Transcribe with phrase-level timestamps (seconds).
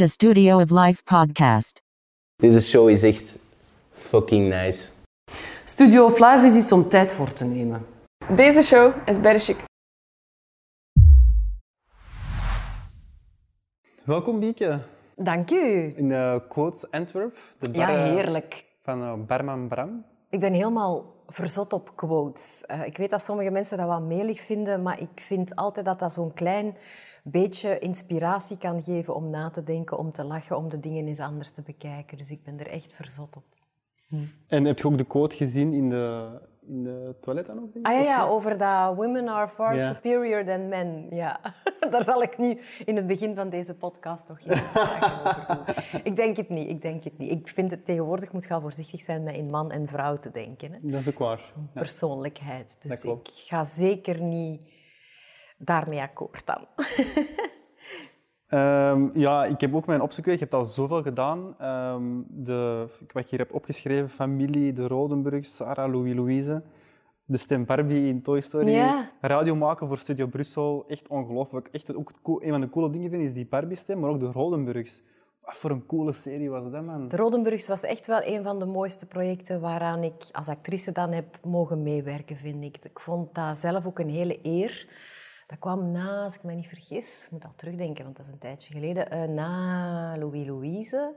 [0.00, 1.82] de Studio of Life podcast.
[2.36, 3.36] Deze show is echt
[3.90, 4.90] fucking nice.
[5.64, 7.86] Studio of Life is iets om tijd voor te nemen.
[8.34, 9.64] Deze show is chic.
[14.04, 14.80] Welkom Bieke
[15.16, 15.92] Dank u.
[15.96, 18.64] in uh, Quotes Antwerp, de Ja, bar eh, heerlijk.
[18.80, 20.04] van uh, Barman Bram.
[20.30, 22.64] Ik ben helemaal verzot op quotes.
[22.66, 25.98] Eh, ik weet dat sommige mensen dat wat melig vinden, maar ik vind altijd dat
[25.98, 26.76] dat zo'n klein
[27.24, 31.20] beetje inspiratie kan geven om na te denken, om te lachen, om de dingen eens
[31.20, 32.18] anders te bekijken.
[32.18, 33.44] Dus ik ben er echt verzot op.
[34.46, 36.30] En heb je ook de quote gezien in de,
[36.70, 37.70] in de toilet dan ook?
[37.82, 39.92] Ah ja, ja, over dat women are far Ja.
[39.94, 41.06] superior than men.
[41.10, 41.40] Ja,
[41.90, 46.00] daar zal ik niet in het begin van deze podcast nog geen uitspraken over doen.
[46.04, 47.30] Ik denk het niet, ik denk het niet.
[47.30, 50.72] Ik vind het tegenwoordig moet gaan voorzichtig zijn met in man en vrouw te denken.
[50.72, 50.78] Hè.
[50.82, 51.38] Dat is ook waar.
[51.38, 51.80] Ja.
[51.80, 52.76] Persoonlijkheid.
[52.82, 54.64] Dus ik ga zeker niet
[55.58, 56.66] daarmee akkoord dan.
[58.50, 60.32] Ehm, ja, ik heb ook mijn opzoeken.
[60.32, 61.54] Ik heb al zoveel gedaan.
[61.58, 66.62] Ehm, de, wat ik hier heb opgeschreven, familie, de Rodenburgs, Sarah, Louis, Louise.
[67.24, 68.70] De stem Barbie in Toy Story.
[68.70, 69.10] Ja.
[69.20, 70.84] Radio maken voor Studio Brussel.
[70.88, 71.68] Echt ongelooflijk.
[71.72, 74.30] Echt ook cool- een van de coole dingen vind is die Barbie-stem, maar ook de
[74.32, 75.02] Rodenburgs.
[75.44, 77.08] Wat voor een coole serie was dat, man?
[77.08, 81.12] De Rodenburgs was echt wel een van de mooiste projecten waaraan ik als actrice dan
[81.12, 82.76] heb mogen meewerken, vind ik.
[82.82, 84.86] Ik vond dat zelf ook een hele eer.
[85.50, 88.32] Dat kwam na, als ik me niet vergis, ik moet al terugdenken, want dat is
[88.32, 91.14] een tijdje geleden, eh, na Louis Louise.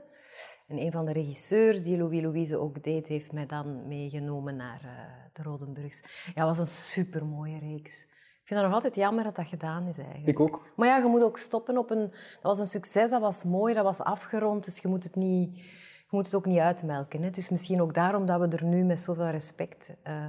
[0.66, 4.80] En een van de regisseurs die Louis Louise ook deed, heeft mij dan meegenomen naar
[4.82, 4.90] eh,
[5.32, 6.30] de Rodenburgs.
[6.34, 8.02] Ja, was een supermooie reeks.
[8.02, 10.28] Ik vind het nog altijd jammer dat dat gedaan is eigenlijk.
[10.28, 10.72] Ik ook.
[10.76, 12.10] Maar ja, je moet ook stoppen op een...
[12.10, 14.64] Dat was een succes, dat was mooi, dat was afgerond.
[14.64, 17.20] Dus je moet het, niet, je moet het ook niet uitmelken.
[17.20, 17.26] Hè.
[17.26, 20.28] Het is misschien ook daarom dat we er nu met zoveel respect eh,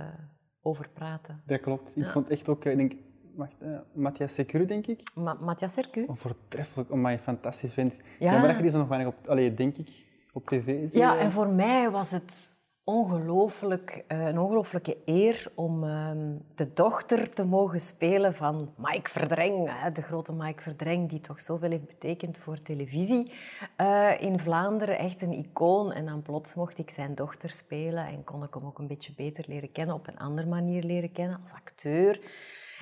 [0.61, 1.41] over praten.
[1.45, 1.97] Dat klopt.
[1.97, 2.93] Ik vond echt ook, ik denk,
[3.35, 5.01] wacht, eh, Matthias denk ik.
[5.15, 6.05] Ma Matthias Sercu?
[6.07, 7.95] Een voortreffelijk, omdat je fantastisch vindt.
[8.19, 8.31] Ja.
[8.31, 9.89] Jammer dat je die zo nog weinig op, allee, denk ik,
[10.33, 10.93] op tv ziet.
[10.93, 17.29] Ja, en voor mij was het ongelooflijk, eh, een ongelooflijke eer om ehm, de dochter
[17.29, 21.87] te mogen spelen van Mike Verdreng, hè, de grote Mike Verdreng, die toch zoveel heeft
[21.87, 23.31] betekend voor televisie
[23.75, 24.97] eh, in Vlaanderen.
[24.97, 25.91] Echt een icoon.
[25.91, 29.13] En dan plots mocht ik zijn dochter spelen en kon ik hem ook een beetje
[29.15, 32.19] beter leren kennen, op een andere manier leren kennen, als acteur.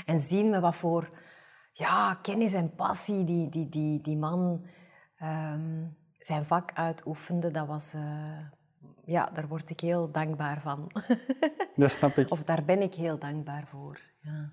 [0.05, 1.09] En zien met wat voor
[1.71, 4.65] ja, kennis en passie die, die, die, die man
[5.17, 5.85] ehm,
[6.19, 7.93] zijn vak uitoefende, dat was...
[7.93, 8.39] eh,
[9.05, 10.91] ja, daar word ik heel dankbaar van.
[11.75, 12.31] Dat snap ik.
[12.31, 13.99] of daar ben ik heel dankbaar voor.
[14.21, 14.51] Ja.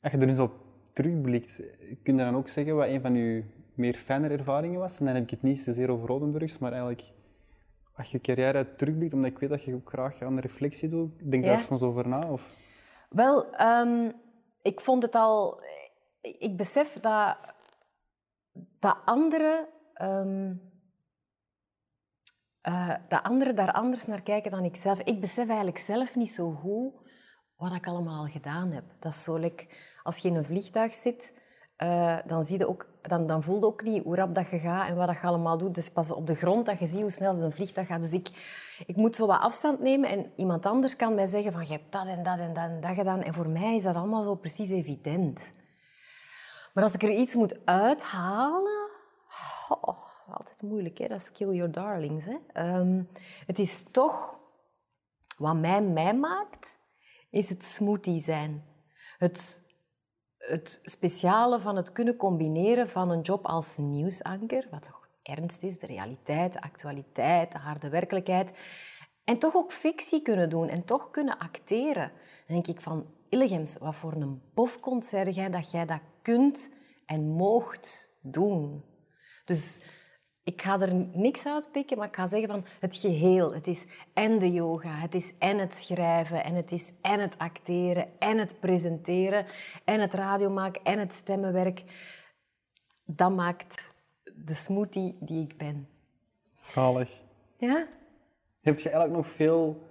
[0.00, 0.52] Als je er nu zo op
[0.92, 1.62] terugblikt,
[2.02, 3.44] kun je dan ook zeggen wat een van je
[3.74, 4.98] meer fijne ervaringen was?
[4.98, 7.12] En dan heb ik het niet zozeer over Rodenburgs, maar eigenlijk
[7.94, 11.30] als je carrière terugblikt, omdat ik weet dat je ook graag aan de reflectie doet.
[11.30, 11.50] Denk Ja.
[11.50, 12.30] daar soms over na?
[12.30, 12.56] Of?
[13.08, 14.10] Wel, ehm,
[14.64, 15.62] ik vond het al...
[16.20, 17.36] Ik besef dat,
[18.78, 19.68] dat anderen...
[19.94, 20.54] ehm,
[22.60, 25.00] eh, anderen daar anders naar kijken dan ik zelf.
[25.00, 26.92] Ik besef eigenlijk zelf niet zo goed
[27.56, 28.84] wat ik allemaal al gedaan heb.
[28.98, 29.66] Dat is zo like,
[30.02, 31.34] als je in een vliegtuig zit,
[31.84, 34.88] eh, dan, zie ook, dan, dan voel je ook niet hoe rap dat je gaat
[34.88, 35.76] en wat dat je allemaal doet.
[35.76, 38.02] Is pas op de grond dat je ziet hoe snel een vliegtuig gaat.
[38.02, 38.28] Dus ik,
[38.86, 41.92] ik moet zo wat afstand nemen en iemand anders kan mij zeggen van je hebt
[41.92, 43.22] dat en dat en dat en dat gedaan.
[43.22, 45.52] En voor mij is dat allemaal zo precies evident.
[46.74, 48.88] Maar als ik er iets moet uithalen...
[49.68, 51.06] Oh, dat is altijd moeilijk, hè?
[51.06, 52.24] dat is kill your darlings.
[52.24, 52.36] Hè?
[52.52, 53.02] Ehm,
[53.46, 54.42] het is toch...
[55.36, 56.78] Wat mij mij maakt,
[57.30, 58.64] is het smoothie zijn.
[59.18, 59.62] Het,
[60.46, 65.78] het speciale van het kunnen combineren van een job als nieuwsanker, wat toch ernst is,
[65.78, 68.52] de realiteit, de actualiteit, de harde werkelijkheid,
[69.24, 72.12] en toch ook fictie kunnen doen en toch kunnen acteren.
[72.46, 76.70] Dan denk ik van, Illegems, wat voor een bofkont zei jij dat jij dat kunt
[77.06, 78.84] en moogt doen.
[79.44, 79.80] Dus
[80.44, 83.54] ik ga er niks uitpikken, maar ik ga zeggen van het geheel.
[83.54, 87.38] Het is en de yoga, het is en het schrijven, en het is en het
[87.38, 89.46] acteren, en het presenteren,
[89.84, 91.82] en het radio maken, en het stemmenwerk.
[93.04, 93.94] Dat maakt
[94.34, 95.88] de smoothie die ik ben.
[96.60, 97.10] Zalig.
[97.56, 97.86] Ja?
[98.60, 99.82] Heb je eigenlijk nog veel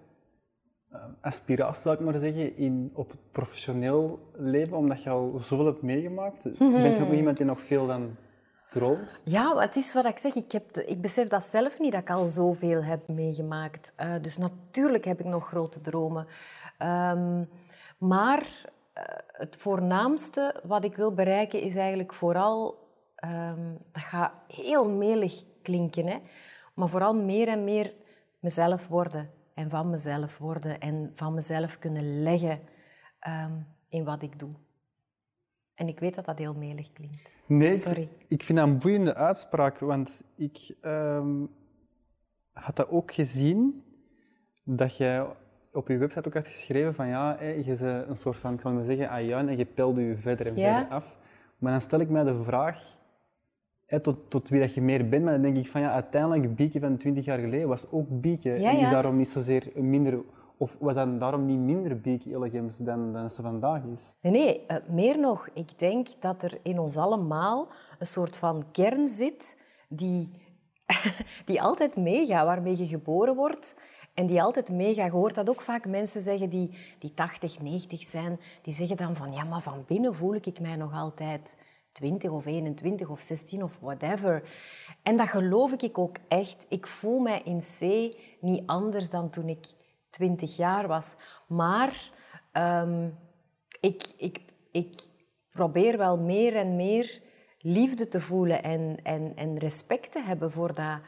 [0.90, 5.66] eh, aspiratie, zou ik maar zeggen, in, op het professioneel leven, omdat je al zoveel
[5.66, 6.58] hebt meegemaakt?
[6.58, 8.16] Ben je ook iemand die nog veel dan
[9.24, 10.36] Ja, het is wat ik zeg.
[10.36, 13.94] Ik, heb ik besef dat zelf niet, dat ik al zoveel heb meegemaakt.
[13.96, 16.28] Eh, dus natuurlijk heb ik nog grote dromen.
[16.78, 17.44] Ehm,
[17.98, 18.48] maar
[18.94, 22.88] eh, het voornaamste wat ik wil bereiken is eigenlijk vooral...
[23.16, 26.18] ehm, dat gaat heel melig klinken, hè?
[26.74, 27.94] maar vooral meer en meer
[28.40, 29.30] mezelf worden.
[29.54, 30.80] En van mezelf worden.
[30.80, 32.60] En van mezelf kunnen leggen
[33.20, 33.54] ehm,
[33.90, 34.52] in wat ik doe.
[35.76, 37.30] En ik weet dat dat heel melig klinkt.
[37.46, 38.10] Nee, ik- Sorry.
[38.28, 41.46] Ik, vind dat een boeiende uitspraak, want ik ehm,
[42.54, 43.84] had dat ook gezien,
[44.64, 45.26] dat jij
[45.72, 48.62] op je website ook had geschreven van ja, hé, je bent een soort van, ik
[48.62, 50.78] zal maar zeggen, ajuin en je pelde je verder en Ja.
[50.78, 51.18] verder af.
[51.58, 52.98] Maar dan stel ik mij de vraag,
[53.86, 56.56] hé, tot, tot wie dat je meer bent, maar dan denk ik van ja, uiteindelijk
[56.56, 58.50] Bieke van 20 jaar geleden was ook Bieke.
[58.50, 58.84] Ja, en ja.
[58.84, 60.20] is daarom niet zozeer een minder,
[60.64, 64.14] of was dan daarom niet minder Bieke Illegems dan, dan ze vandaag is?
[64.22, 65.50] Nee, nee, eh, meer nog.
[65.54, 67.68] Ik denk dat er in ons allemaal
[68.00, 69.58] een soort van kern zit
[69.90, 70.30] die,
[71.46, 73.76] die altijd meegaat, waarmee je geboren wordt.
[74.14, 75.06] En die altijd meegaat.
[75.06, 76.70] Je hoort dat ook vaak mensen zeggen die,
[77.00, 78.40] die 80, 90 zijn.
[78.62, 81.58] Die zeggen dan van, ja, maar van binnen voel ik mij nog altijd
[81.92, 84.44] 20 of 21 of 16 of whatever.
[85.02, 86.66] En dat geloof ik ook echt.
[86.70, 87.82] Ik voel mij in C
[88.40, 89.66] niet anders dan toen ik
[90.14, 91.16] 20 jaar was.
[91.48, 92.12] Maar
[92.52, 93.10] ehm,
[93.80, 95.02] ik, ik, ik
[95.52, 97.22] probeer wel meer en meer
[97.60, 101.00] liefde te voelen en, en, en respect te hebben voor, dat,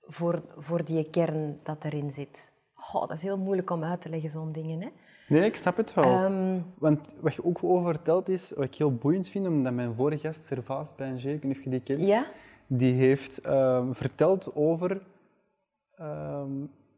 [0.00, 2.52] voor, voor die kern dat erin zit.
[2.74, 4.80] Goh, dat is heel moeilijk om uit te leggen, zo'n dingen.
[4.80, 4.88] Hè?
[5.28, 6.04] Nee, ik snap het wel.
[6.04, 9.94] Ehm, Want wat je ook over vertelt is, wat ik heel boeiend vind, omdat mijn
[9.94, 12.26] vorige gast, Servaas Bijnger, ik weet of je die kent, ja?
[12.66, 15.02] die heeft ehm, verteld over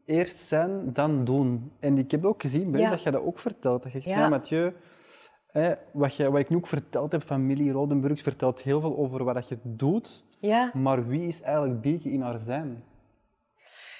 [0.05, 1.71] eerst zijn, dan doen.
[1.79, 2.89] En ik heb ook gezien bij Ja.
[2.89, 3.83] dat je dat ook vertelt.
[3.83, 4.21] Dat je zegt, Ja.
[4.21, 4.73] ja, Mathieu,
[5.51, 8.97] hè, wat, je, wat ik nu ook verteld heb van Millie Rodenburgs, vertelt heel veel
[8.97, 10.71] over wat dat je doet, Ja.
[10.73, 12.83] maar wie is eigenlijk Bieke in haar zijn?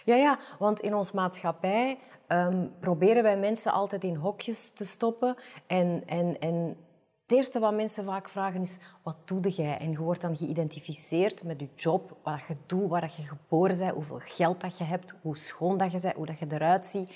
[0.05, 1.97] Ja, ja, want in onze maatschappij
[2.27, 5.35] ehm, proberen wij mensen altijd in hokjes te stoppen.
[5.67, 6.77] En, en, en
[7.25, 9.77] het eerste wat mensen vaak vragen is, wat doe jij?
[9.77, 13.93] En je wordt dan geïdentificeerd met je job, wat je doet, waar je geboren bent,
[13.93, 17.15] hoeveel geld dat je hebt, hoe schoon dat je bent, hoe dat je eruit ziet.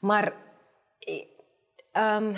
[0.00, 0.32] Maar
[0.98, 1.24] eh,
[1.92, 2.34] ehm,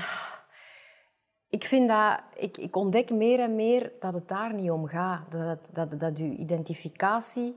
[1.48, 5.30] ik vind dat, ik, ik ontdek meer en meer dat het daar niet om gaat.
[5.30, 7.56] Dat, dat, dat je identificatie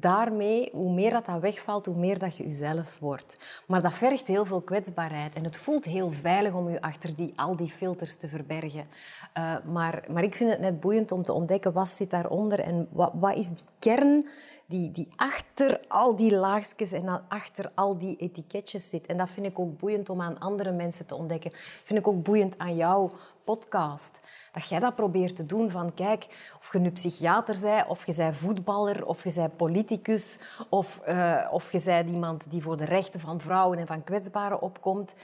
[0.00, 3.62] daarmee, hoe meer dat, dat wegvalt, hoe meer dat je jezelf wordt.
[3.66, 5.34] Maar dat vergt heel veel kwetsbaarheid.
[5.34, 8.86] En het voelt heel veilig om je achter die, al die filters te verbergen.
[9.32, 12.88] Eh, maar, maar ik vind het net boeiend om te ontdekken wat zit daaronder en
[12.90, 14.28] wat, wat is die kern
[14.66, 19.06] die, die achter al die laagjes en achter al die etiketjes zit.
[19.06, 21.50] En dat vind ik ook boeiend om aan andere mensen te ontdekken.
[21.84, 23.10] vind ik ook boeiend aan jouw
[23.44, 24.20] podcast.
[24.52, 26.26] Dat jij dat probeert te doen van, kijk,
[26.58, 30.38] of je nu psychiater bent, of je bent voetballer, of je bent politicus,
[30.68, 34.60] of, eh, of je bent iemand die voor de rechten van vrouwen en van kwetsbaren
[34.60, 35.14] opkomt.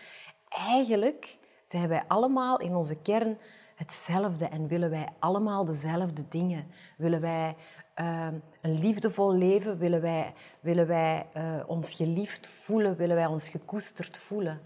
[0.49, 3.39] Eigenlijk zijn wij allemaal in onze kern
[3.83, 6.67] hetzelfde en willen wij allemaal dezelfde dingen.
[6.97, 7.57] Willen wij
[7.95, 8.29] eh,
[8.61, 14.19] een liefdevol leven, willen wij, willen wij eh, ons geliefd voelen, willen wij ons gekoesterd
[14.19, 14.61] voelen.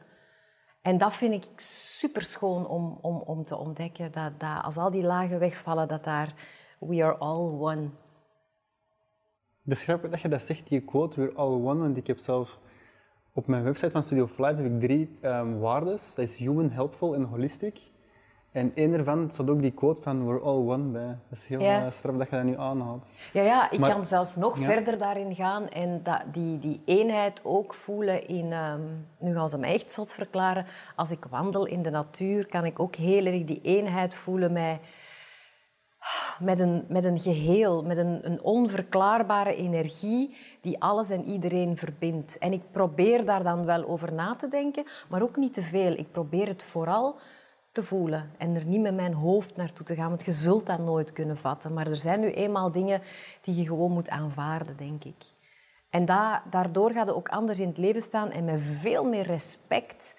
[0.82, 4.12] En dat vind ik super schoon om, om, om te ontdekken.
[4.12, 6.34] Dat, dat als al die lagen wegvallen, dat daar
[6.78, 7.88] we are all one.
[9.64, 12.60] Het is dat je dat zegt, die quote, we're all one, want ik heb zelf
[13.32, 16.14] op mijn website van Studio Life heb ik drie ehm waardes.
[16.14, 17.94] Dat is human, helpful en holistic.
[18.56, 21.19] En één daarvan staat ook die quote van we're all one bij.
[21.29, 21.85] Dat is heel Ja.
[21.87, 23.06] eh, straf dat je dat nu aanhaalt.
[23.32, 24.64] Ja, ja ik Maar- kan zelfs nog Ja.
[24.64, 28.53] verder daarin gaan en dat, die, die eenheid ook voelen in...
[28.53, 28.81] ehm,
[29.19, 30.67] nu gaan ze me echt zot verklaren.
[30.97, 34.79] Als ik wandel in de natuur, kan ik ook heel erg die eenheid voelen met,
[36.41, 42.39] met, een, met een geheel, met een, een onverklaarbare energie die alles en iedereen verbindt.
[42.39, 45.93] En ik probeer daar dan wel over na te denken, maar ook niet te veel.
[45.93, 47.17] Ik probeer het vooral
[47.76, 50.78] te voelen en er niet met mijn hoofd naartoe te gaan, want je zult dat
[50.78, 51.72] nooit kunnen vatten.
[51.72, 53.00] Maar er zijn nu eenmaal dingen
[53.40, 55.24] die je gewoon moet aanvaarden, denk ik.
[55.90, 59.26] En da- daardoor gaat je ook anders in het leven staan en met veel meer
[59.26, 60.16] respect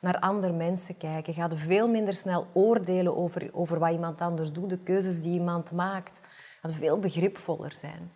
[0.00, 1.34] naar andere mensen kijken.
[1.34, 5.32] Ga je veel minder snel oordelen over, over wat iemand anders doet, de keuzes die
[5.32, 6.20] iemand maakt.
[6.60, 8.10] Ga je veel begripvoller zijn.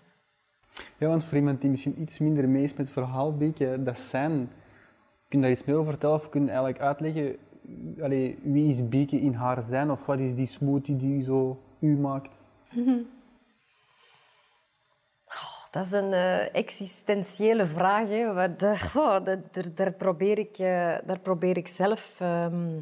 [0.99, 3.99] Ja, want voor iemand die misschien iets minder mee is met het verhaal, Bieke, dat
[3.99, 4.51] zijn.
[5.29, 7.37] Kun je daar iets meer over vertellen of kun je eigenlijk uitleggen
[8.03, 11.97] allee, wie is Bieke in haar zijn of wat is die smoothie die zo u
[11.97, 12.51] maakt?
[15.73, 18.09] Dat is een eh, existentiële vraag.
[18.09, 18.33] Hè.
[18.33, 19.25] Wat, eh, oh,
[19.75, 22.81] daar, probeer ik, eh, daar probeer ik zelf ehm,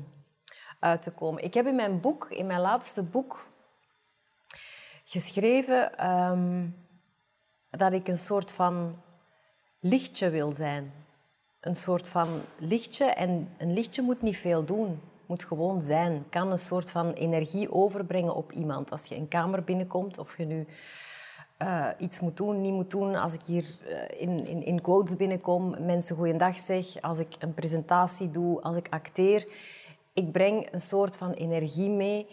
[0.79, 1.45] uit te komen.
[1.45, 3.49] Ik heb in mijn boek, in mijn laatste boek,
[5.05, 6.69] geschreven ehm,
[7.71, 9.03] dat ik een soort van
[9.81, 10.93] lichtje wil zijn.
[11.61, 13.05] Een soort van lichtje.
[13.05, 15.01] En een lichtje moet niet veel doen.
[15.27, 16.25] Moet gewoon zijn.
[16.29, 18.91] Kan een soort van energie overbrengen op iemand.
[18.91, 20.67] Als je een kamer binnenkomt, of je nu
[21.57, 23.15] eh, iets moet doen, niet moet doen.
[23.15, 28.31] Als ik hier eh, in, in, quotes binnenkom, mensen goeiedag zeg, als ik een presentatie
[28.31, 29.53] doe, als ik acteer.
[30.13, 32.27] Ik breng een soort van energie mee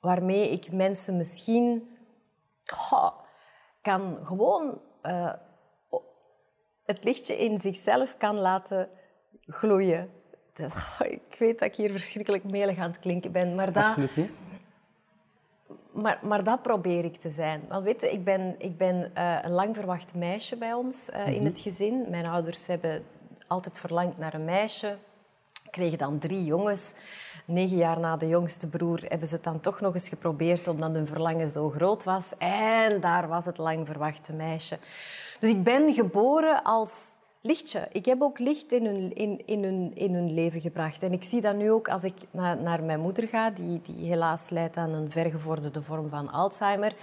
[0.00, 1.96] waarmee ik mensen misschien
[3.82, 5.32] kan gewoon eh,
[6.90, 8.88] het lichtje in zichzelf kan laten
[9.46, 10.10] gloeien.
[10.52, 10.84] Dat-
[11.30, 14.30] ik weet dat ik hier verschrikkelijk melig aan het klinken ben, maar dat, Absoluut niet.
[15.92, 17.62] maar, maar dat probeer ik te zijn.
[17.68, 21.26] Want weet je, ik ben, ik ben eh, een lang verwacht meisje bij ons eh,
[21.28, 22.04] in het gezin.
[22.08, 23.04] Mijn ouders hebben
[23.46, 24.96] altijd verlangd naar een meisje.
[25.70, 26.94] Kregen dan drie jongens.
[27.44, 30.92] Negen jaar na de jongste broer hebben ze het dan toch nog eens geprobeerd omdat
[30.92, 32.32] hun verlangen zo groot was.
[32.38, 34.78] En daar was het lang verwachte meisje.
[35.40, 37.88] Dus ik ben geboren als lichtje.
[37.92, 41.02] Ik heb ook licht in hun, in, in in leven gebracht.
[41.02, 44.08] En ik zie dat nu ook als ik na- naar mijn moeder ga, die, die
[44.08, 46.94] helaas lijdt aan een vergevorderde vorm van Alzheimer.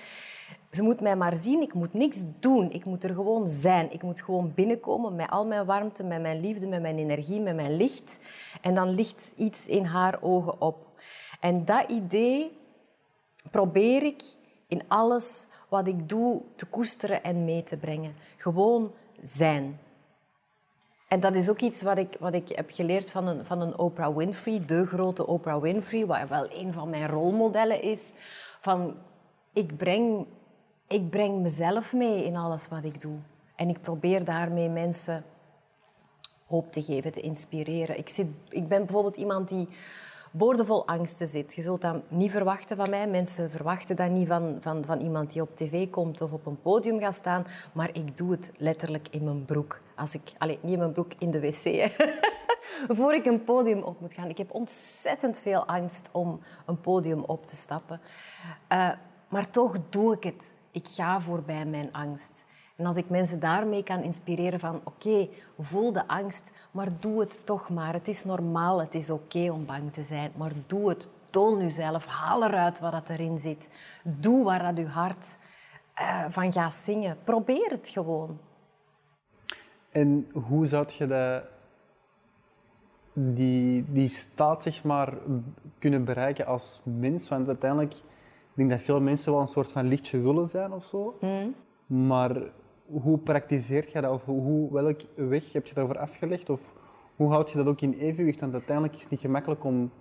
[0.72, 2.72] Ze moet mij maar zien, ik moet niks doen.
[2.72, 3.92] Ik moet er gewoon zijn.
[3.92, 7.56] Ik moet gewoon binnenkomen met al mijn warmte, met mijn liefde, met mijn energie, met
[7.56, 8.20] mijn licht.
[8.62, 10.86] En dan ligt iets in haar ogen op.
[11.40, 12.52] En dat idee
[13.52, 14.22] probeer ik
[14.68, 18.16] in alles wat ik doe te koesteren en mee te brengen.
[18.38, 19.80] Gewoon zijn.
[21.08, 23.78] En dat is ook iets wat ik, wat ik heb geleerd van een, van een
[23.78, 28.14] Oprah Winfrey, de grote Oprah Winfrey, wat wel een van mijn rolmodellen is.
[28.62, 28.96] Van,
[29.54, 30.26] ik, breng,
[30.88, 33.18] ik breng mezelf mee in alles wat ik doe.
[33.56, 35.24] En ik probeer daarmee mensen
[36.48, 37.98] hoop te geven, te inspireren.
[37.98, 39.68] Ik, zit, ik ben bijvoorbeeld iemand die
[40.32, 41.54] boordevol angsten zit.
[41.56, 43.08] Je zult dat niet verwachten van mij.
[43.08, 46.62] Mensen verwachten dat niet van, van, van iemand die op tv komt of op een
[46.62, 47.46] podium gaat staan.
[47.74, 49.80] Maar ik doe het letterlijk in mijn broek.
[49.96, 51.92] Als ik, allez, niet in mijn broek, in de wc.
[52.98, 54.30] Voor ik een podium op moet gaan.
[54.30, 58.02] Ik heb ontzettend veel angst om een podium op te stappen.
[58.68, 58.90] Eh,
[59.28, 60.54] maar toch doe ik het.
[60.72, 62.44] Ik ga voorbij mijn angst.
[62.78, 65.28] En als ik mensen daarmee kan inspireren van oké,
[65.60, 67.94] voel de angst, maar doe het toch maar.
[67.94, 71.10] Het is normaal, het is oké om bang te zijn, maar doe het.
[71.30, 73.70] Toon jezelf, haal eruit wat dat erin zit.
[74.04, 75.38] Doe waar dat je hart
[75.94, 77.18] eh, van gaat zingen.
[77.24, 78.40] Probeer het gewoon.
[79.92, 81.44] En hoe zou je dat,
[83.14, 85.14] die, die staat zeg maar,
[85.80, 87.28] kunnen bereiken als mens?
[87.30, 90.84] Want uiteindelijk ik denk dat veel mensen wel een soort van lichtje willen zijn of
[90.84, 91.18] zo.
[91.86, 92.42] Maar
[92.92, 94.12] hoe praktiseert je dat?
[94.12, 96.50] Of hoe, welk weg heb je daarvoor afgelegd?
[96.50, 96.62] Of
[97.16, 98.40] hoe houd je dat ook in evenwicht?
[98.40, 99.92] Want uiteindelijk is het niet gemakkelijk om...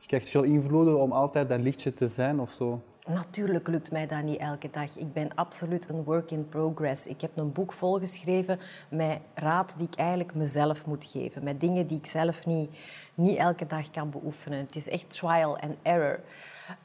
[0.00, 2.80] Je krijgt veel invloeden om altijd dat lichtje te zijn of zo.
[3.08, 4.96] Natuurlijk lukt mij dat niet elke dag.
[4.96, 7.06] Ik ben absoluut een work in progress.
[7.06, 8.58] Ik heb een boek volgeschreven
[8.90, 11.44] met raad die ik eigenlijk mezelf moet geven.
[11.44, 12.78] Met dingen die ik zelf niet,
[13.14, 14.58] niet elke dag kan beoefenen.
[14.58, 16.20] Het is echt trial and error.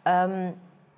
[0.04, 0.52] Ehm,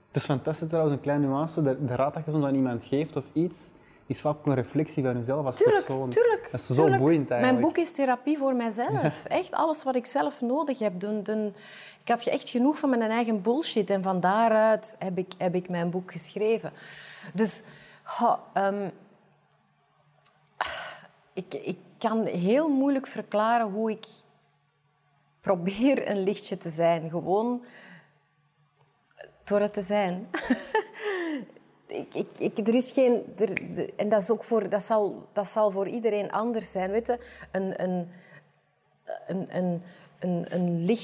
[0.07, 1.61] Het is fantastisch trouwens, een kleine nuance.
[1.61, 3.71] De, de raad dat je soms aan iemand geeft of iets,
[4.07, 6.09] is vaak ook een reflectie van jezelf als Tuurlijk, persoon.
[6.09, 6.47] tuurlijk.
[6.51, 7.01] Dat is zo tuurlijk.
[7.01, 7.59] boeiend eigenlijk.
[7.59, 9.25] Mijn boek is therapie voor mijzelf.
[9.27, 10.99] Echt alles wat ik zelf nodig heb.
[10.99, 11.53] Doen, doen.
[12.01, 15.69] Ik had echt genoeg van mijn eigen bullshit en van daaruit heb ik, heb ik
[15.69, 16.71] mijn boek geschreven.
[17.33, 17.61] Dus
[18.03, 18.89] ha, ehm,
[21.33, 24.05] ik, ik kan heel moeilijk verklaren hoe ik
[25.41, 27.09] probeer een lichtje te zijn.
[27.09, 27.63] Gewoon
[29.43, 30.27] door het te zijn.
[31.87, 33.33] ik, er is geen...
[33.37, 36.91] Er, en dat, is ook voor, dat, zal, dat zal voor iedereen anders zijn.
[36.91, 37.19] Weet je?
[37.51, 38.07] Een, een,
[39.27, 39.81] een,
[40.19, 40.97] een, een,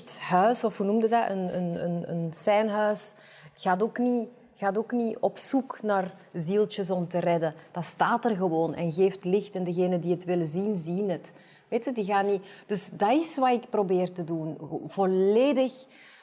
[0.64, 1.30] of hoe noemde dat?
[1.30, 3.16] Een, een, een, een seinhuis,
[3.56, 7.54] gaat ook, niet, gaat ook niet op zoek naar zieltjes om te redden.
[7.72, 9.56] Dat staat er gewoon en geeft licht.
[9.56, 11.32] En degenen die het willen zien, zien het.
[11.68, 12.64] Weet je, die gaan niet...
[12.68, 14.58] Dus dat is wat ik probeer te doen.
[14.88, 15.74] Volledig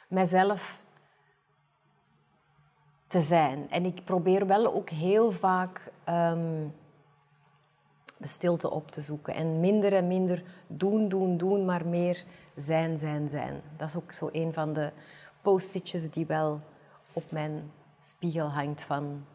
[0.07, 0.80] mezelf
[3.11, 3.69] te zijn.
[3.69, 6.67] En ik probeer wel ook heel vaak ehm,
[8.17, 9.35] de stilte op te zoeken.
[9.35, 12.23] En minder en minder doen, doen, doen, maar meer
[12.55, 13.61] zijn, zijn, zijn.
[13.77, 14.91] Dat is ook zo een van de
[15.41, 16.59] post-itjes die wel
[17.13, 19.25] op mijn spiegel hangt van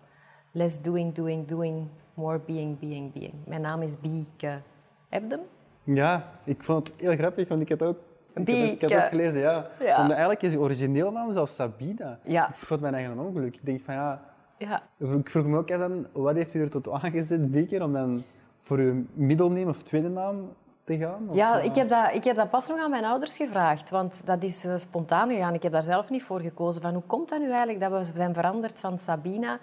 [0.50, 3.35] less doing, doing, doing, more being, being, being.
[3.47, 4.61] Mijn naam is Bieke.
[5.09, 5.97] Heb je hem?
[5.97, 7.99] Ja, ik vond het heel grappig, want ik heb ook,
[8.40, 8.96] ik heb, ik heb Bieke.
[8.96, 9.66] ook gelezen, ja.
[9.80, 10.08] Ja.
[10.08, 12.18] Eigenlijk is je originele naam zelfs Sabina.
[12.22, 12.48] Ja.
[12.48, 13.54] Ik vergot mijn eigen ongeluk.
[13.54, 14.20] Ik denk van ja,
[14.58, 14.82] Ja.
[14.98, 18.22] ik vroeg me ook af dan, wat heeft u er tot aangezet, Beker, om dan
[18.62, 20.52] voor uw middelneem of tweede naam
[20.84, 21.26] te gaan?
[21.28, 23.90] Of, Ja, eh, ik heb, dat, ik heb dat pas nog aan mijn ouders gevraagd,
[23.90, 25.54] want dat is eh, spontaan gegaan.
[25.54, 26.82] Ik heb daar zelf niet voor gekozen.
[26.82, 29.58] Van, hoe komt dat nu eigenlijk dat we zijn veranderd van Sabina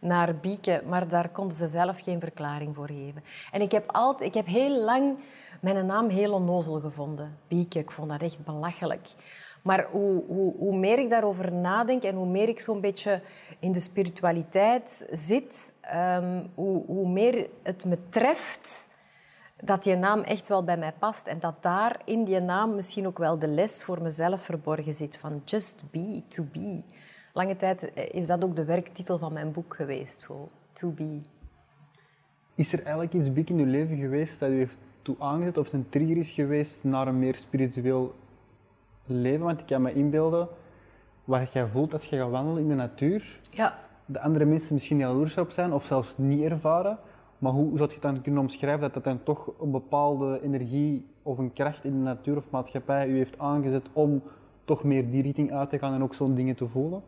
[0.00, 0.82] naar Bieke?
[0.88, 3.22] Maar daar konden ze zelf geen verklaring voor geven.
[3.52, 5.16] En ik heb, altijd, ik heb heel lang
[5.60, 7.38] mijn naam heel onnozel gevonden.
[7.48, 9.08] Bieke, ik vond dat echt belachelijk.
[9.62, 13.22] Maar hoe, hoe, hoe meer ik daarover nadenk en hoe meer ik zo'n beetje
[13.58, 18.88] in de spiritualiteit zit, ehm, hoe, hoe meer het me treft
[19.62, 23.06] dat die naam echt wel bij mij past en dat daar in die naam misschien
[23.06, 26.82] ook wel de les voor mezelf verborgen zit van just be, to be.
[27.32, 30.20] lange tijd eh, is dat ook de werktitel van mijn boek geweest.
[30.20, 31.20] Zo, to be.
[32.54, 35.72] Is er eigenlijk iets big in uw leven geweest dat u heeft toe aangezet of
[35.72, 38.14] een trigger is geweest naar een meer spiritueel
[39.06, 39.44] leven?
[39.44, 40.48] Want ik kan me inbeelden,
[41.24, 44.98] waar jij voelt dat je gaat wandelen in de natuur, Ja, de andere mensen misschien
[44.98, 46.98] jaloers op zijn of zelfs niet ervaren.
[47.38, 51.06] Maar hoe zou je het dan kunnen omschrijven dat dat dan toch een bepaalde energie
[51.22, 54.22] of een kracht in de natuur of maatschappij u heeft aangezet om
[54.64, 57.02] toch meer die richting uit te gaan en ook zo'n dingen te voelen?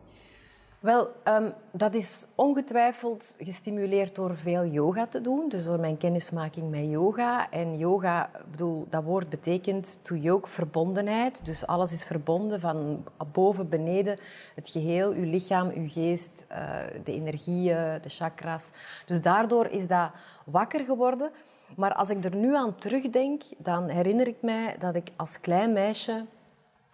[0.83, 5.49] Wel, ehm, dat is ongetwijfeld gestimuleerd door veel yoga te doen.
[5.49, 7.49] Dus door mijn kennismaking met yoga.
[7.49, 11.45] En yoga, bedoel, dat woord betekent to yoke verbondenheid.
[11.45, 14.19] Dus alles is verbonden van boven, beneden,
[14.55, 16.67] het geheel, uw lichaam, uw geest, eh,
[17.03, 18.71] de energieën, de chakras.
[19.05, 20.11] Dus daardoor is dat
[20.45, 21.31] wakker geworden.
[21.75, 25.73] Maar als ik er nu aan terugdenk, dan herinner ik mij dat ik als klein
[25.73, 26.25] meisje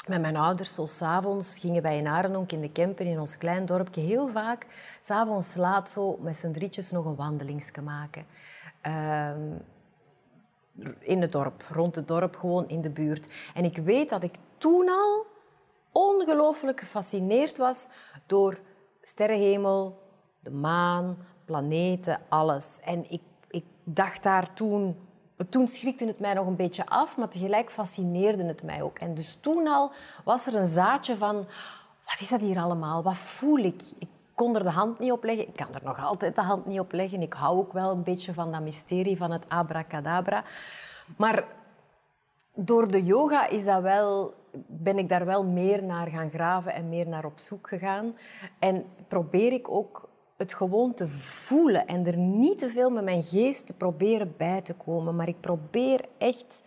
[0.09, 3.65] met mijn ouders, zo s'avonds, gingen wij in Arenonk in de Kempen, in ons klein
[3.65, 4.65] dorpje, heel vaak
[4.99, 8.25] s'avonds laat zo met z'n drietjes nog een wandelingsje maken.
[8.81, 9.41] Ehm,
[10.99, 13.51] in het dorp, rond het dorp, gewoon in de buurt.
[13.53, 15.25] En ik weet dat ik toen al
[15.91, 17.87] ongelooflijk gefascineerd was
[18.25, 18.59] door
[19.01, 20.01] sterrenhemel,
[20.39, 22.79] de maan, planeten, alles.
[22.83, 25.07] En ik, ik dacht daar toen...
[25.49, 28.99] Toen schrikte het mij nog een beetje af, maar tegelijk fascineerde het mij ook.
[28.99, 29.91] En dus toen al
[30.23, 31.35] was er een zaadje van...
[32.05, 33.03] Wat is dat hier allemaal?
[33.03, 33.81] Wat voel ik?
[33.97, 35.47] Ik kon er de hand niet op leggen.
[35.47, 37.21] Ik kan er nog altijd de hand niet op leggen.
[37.21, 40.43] Ik hou ook wel een beetje van dat mysterie van het abracadabra.
[41.17, 41.43] Maar
[42.53, 44.33] door de yoga is dat wel,
[44.67, 48.15] ben ik daar wel meer naar gaan graven en meer naar op zoek gegaan.
[48.59, 50.08] En probeer ik ook
[50.39, 54.61] het gewoon te voelen en er niet te veel met mijn geest te proberen bij
[54.61, 55.15] te komen.
[55.15, 56.63] Maar ik probeer echt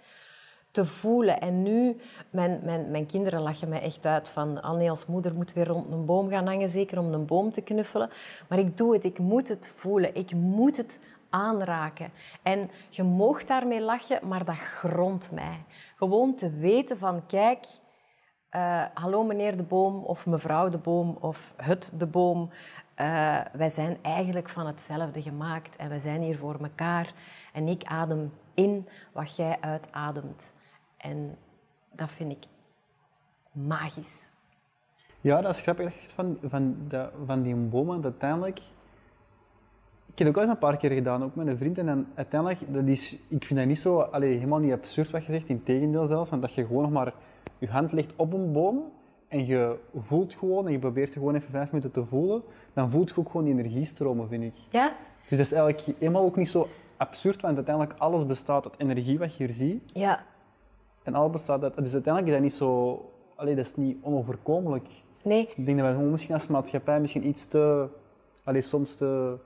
[0.71, 1.41] te voelen.
[1.41, 1.97] En nu,
[2.31, 5.93] mijn, mijn, mijn kinderen lachen mij echt uit van Annie als moeder moet weer rond
[5.93, 8.11] een boom gaan hangen, zeker om een boom te knuffelen.
[8.49, 10.99] Maar ik doe het, ik moet het voelen, ik moet het
[11.31, 12.11] aanraken.
[12.43, 15.64] En je moogt daarmee lachen, maar dat grondt mij.
[15.96, 17.66] Gewoon te weten van, kijk,
[18.53, 22.51] eh, hallo meneer de boom of mevrouw de boom of het de boom.
[22.94, 27.12] Eh, wij zijn eigenlijk van hetzelfde gemaakt en wij zijn hier voor elkaar.
[27.52, 30.52] En ik adem in wat jij uitademt.
[30.96, 31.37] En
[31.92, 32.44] dat vind ik
[33.52, 34.31] magisch.
[35.20, 36.90] Ja, dat is grappig van, van,
[37.26, 38.61] van die boom, want uiteindelijk...
[40.07, 41.78] Ik heb het ook al eens een paar keer gedaan, ook met een vriend.
[41.78, 45.48] En uiteindelijk, dat is, ik vind dat niet zo, helemaal niet absurd wat je zegt,
[45.48, 46.31] in tegendeel zelfs.
[46.31, 47.12] Want dat je gewoon nog maar
[47.59, 48.92] je hand legt op een boom
[49.33, 52.42] en je voelt gewoon, en je probeert gewoon even vijf minuten te voelen,
[52.73, 54.55] dan voelt je ook gewoon die energiestromen, vind ik.
[54.71, 54.92] Ja?
[55.29, 59.18] Dus dat is eigenlijk helemaal ook niet zo absurd, want uiteindelijk alles bestaat uit energie,
[59.18, 59.90] wat je hier ziet.
[59.95, 60.25] Ja.
[61.03, 61.77] En alles bestaat uit...
[61.77, 63.01] Dus uiteindelijk is dat niet zo...
[63.35, 64.88] Allee, dat is niet onoverkomelijk.
[65.23, 67.87] Nee, Ik denk dat wij gewoon misschien als maatschappij misschien iets te...
[68.45, 69.37] Allee, soms te,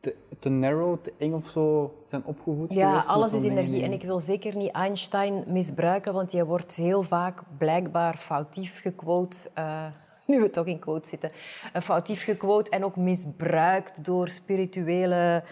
[0.00, 3.82] te, te narrow, te eng of zo zijn opgevoed Ja, geweest alles is energie.
[3.82, 9.36] En ik wil zeker niet Einstein misbruiken, want die wordt heel vaak blijkbaar foutief gequote.
[9.54, 9.86] eh,
[10.26, 11.30] nu we toch in quote zitten.
[11.72, 15.42] eh, foutief gequote en ook misbruikt door spirituele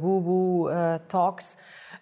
[0.00, 1.56] woe-woe eh, talks.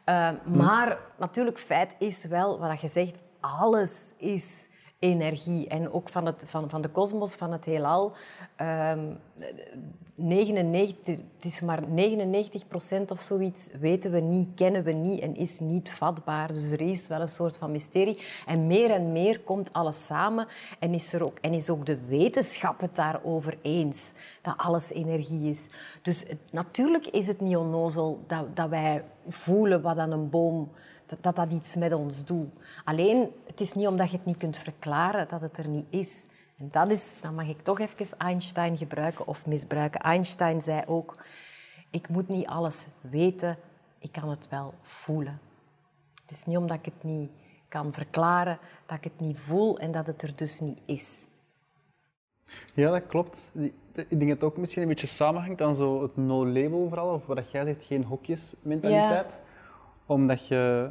[0.05, 4.69] Eh, Maar natuurlijk, feit is wel, wat je zegt, alles is
[5.03, 5.69] energie.
[5.69, 8.13] En ook van, het, van, van de kosmos, van het heelal.
[8.57, 9.01] Ehm
[10.15, 15.37] 99, het is maar 99 procent of zoiets weten we niet, kennen we niet en
[15.37, 16.53] is niet vatbaar.
[16.53, 18.23] Dus er is wel een soort van mysterie.
[18.47, 20.47] En meer en meer komt alles samen
[20.79, 24.13] en is, er ook, en is ook de wetenschap het daarover eens
[24.43, 25.69] dat alles energie is.
[26.03, 30.73] Dus natuurlijk is het niet onnozel dat, dat wij voelen wat aan een boom
[31.07, 32.49] dat, dat dat iets met ons doet.
[32.85, 36.27] Alleen, het is niet omdat je het niet kunt verklaren dat het er niet is.
[36.59, 40.01] En dat is, dan mag ik toch even Einstein gebruiken of misbruiken.
[40.01, 41.25] Einstein zei ook,
[41.91, 43.59] ik moet niet alles weten,
[43.99, 45.41] ik kan het wel voelen.
[46.23, 47.31] Het is niet omdat ik het niet
[47.69, 51.27] kan verklaren, dat ik het niet voel en dat het er dus niet is.
[52.75, 53.53] Ja, dat klopt.
[53.95, 57.27] Ik denk dat het ook misschien een beetje samenhangt aan zo het no-label vooral, of
[57.27, 59.43] wat jij zegt, geen hokjes mentaliteit.
[60.07, 60.91] Omdat je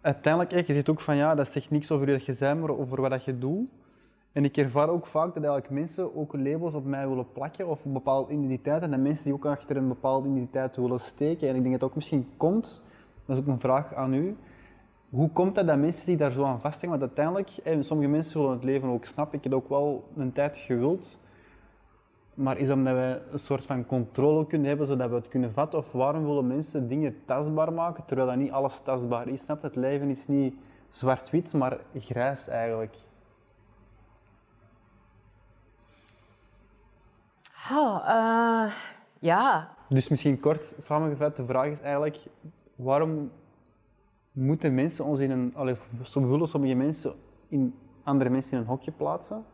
[0.00, 2.78] uiteindelijk, je zegt ook van ja, dat zegt niks over wie dat je bent, maar
[2.78, 3.68] over wat dat je doet.
[4.32, 7.84] En ik ervaar ook vaak dat eigenlijk mensen ook labels op mij willen plakken of
[7.84, 8.82] een bepaalde identiteit.
[8.82, 11.48] En dat mensen die ook achter een bepaalde identiteit willen steken.
[11.48, 12.82] En ik denk dat het ook misschien komt,
[13.24, 14.36] dat is ook een vraag aan u.
[15.10, 16.98] Hoe komt het dat mensen die daar zo aan vasthangen?
[16.98, 19.38] Want uiteindelijk, sommige mensen willen het leven ook snappen.
[19.38, 21.20] Ik heb ook wel een tijd gewild.
[22.34, 25.52] Maar is dat omdat wij een soort van controle kunnen hebben, zodat we het kunnen
[25.52, 25.78] vatten?
[25.78, 29.40] Of waarom willen mensen dingen tastbaar maken, terwijl dat niet alles tastbaar is?
[29.40, 29.62] Snap?
[29.62, 30.54] Het leven is niet
[30.88, 32.96] zwart-wit, maar grijs eigenlijk.
[37.72, 38.72] Oh, eh,
[39.18, 42.18] ja, Dus misschien kort samengevat, de vraag is eigenlijk,
[42.76, 43.30] waarom
[44.32, 45.76] moeten mensen ons in een, allee,
[46.12, 47.12] willen sommige mensen
[47.48, 49.44] in andere mensen in een hokje plaatsen?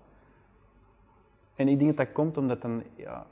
[1.59, 3.27] En ik denk dat dat komt omdat dan, ja,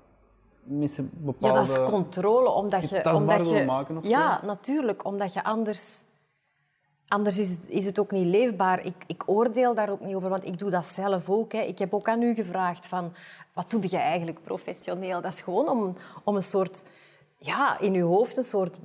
[0.62, 1.56] mensen ja, bepaalde...
[1.56, 4.10] dat is controle, omdat je Omdat wil je maken of zo?
[4.10, 6.04] ja, natuurlijk, omdat je anders...
[7.08, 8.84] Anders is het, is het ook niet leefbaar.
[8.84, 11.52] Ik, ik oordeel daar ook niet over, want ik doe dat zelf ook.
[11.52, 11.60] Hè.
[11.60, 13.12] Ik heb ook aan u gevraagd van,
[13.52, 15.20] wat doe je eigenlijk professioneel?
[15.20, 16.84] Dat is gewoon om, om een soort,
[17.38, 18.76] ja, in uw hoofd een soort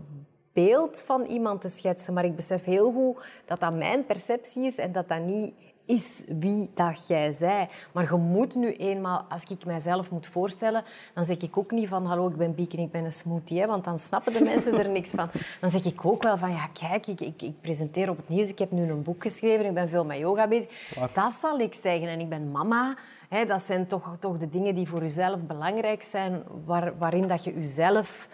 [0.54, 2.14] beeld van iemand te schetsen.
[2.14, 5.54] Maar ik besef heel goed dat dat mijn perceptie is en dat dat niet
[5.92, 7.70] is wie dat jij zij.
[7.92, 11.88] Maar je moet nu eenmaal, als ik mijzelf moet voorstellen, dan zeg ik ook niet
[11.88, 14.44] van hallo, ik ben Bieke en ik ben een smoothie, hè, want dan snappen de
[14.54, 15.30] mensen er niks van.
[15.60, 18.50] Dan zeg ik ook wel van ja, kijk, ik, ik, ik presenteer op het nieuws,
[18.50, 20.70] ik heb nu een boek geschreven, ik ben veel met yoga bezig.
[21.14, 22.08] Dat zal ik zeggen.
[22.08, 22.98] En ik ben mama.
[23.30, 27.44] Hè, dat zijn toch, toch de dingen die voor jezelf belangrijk zijn, waar, waarin dat
[27.44, 28.28] je jezelf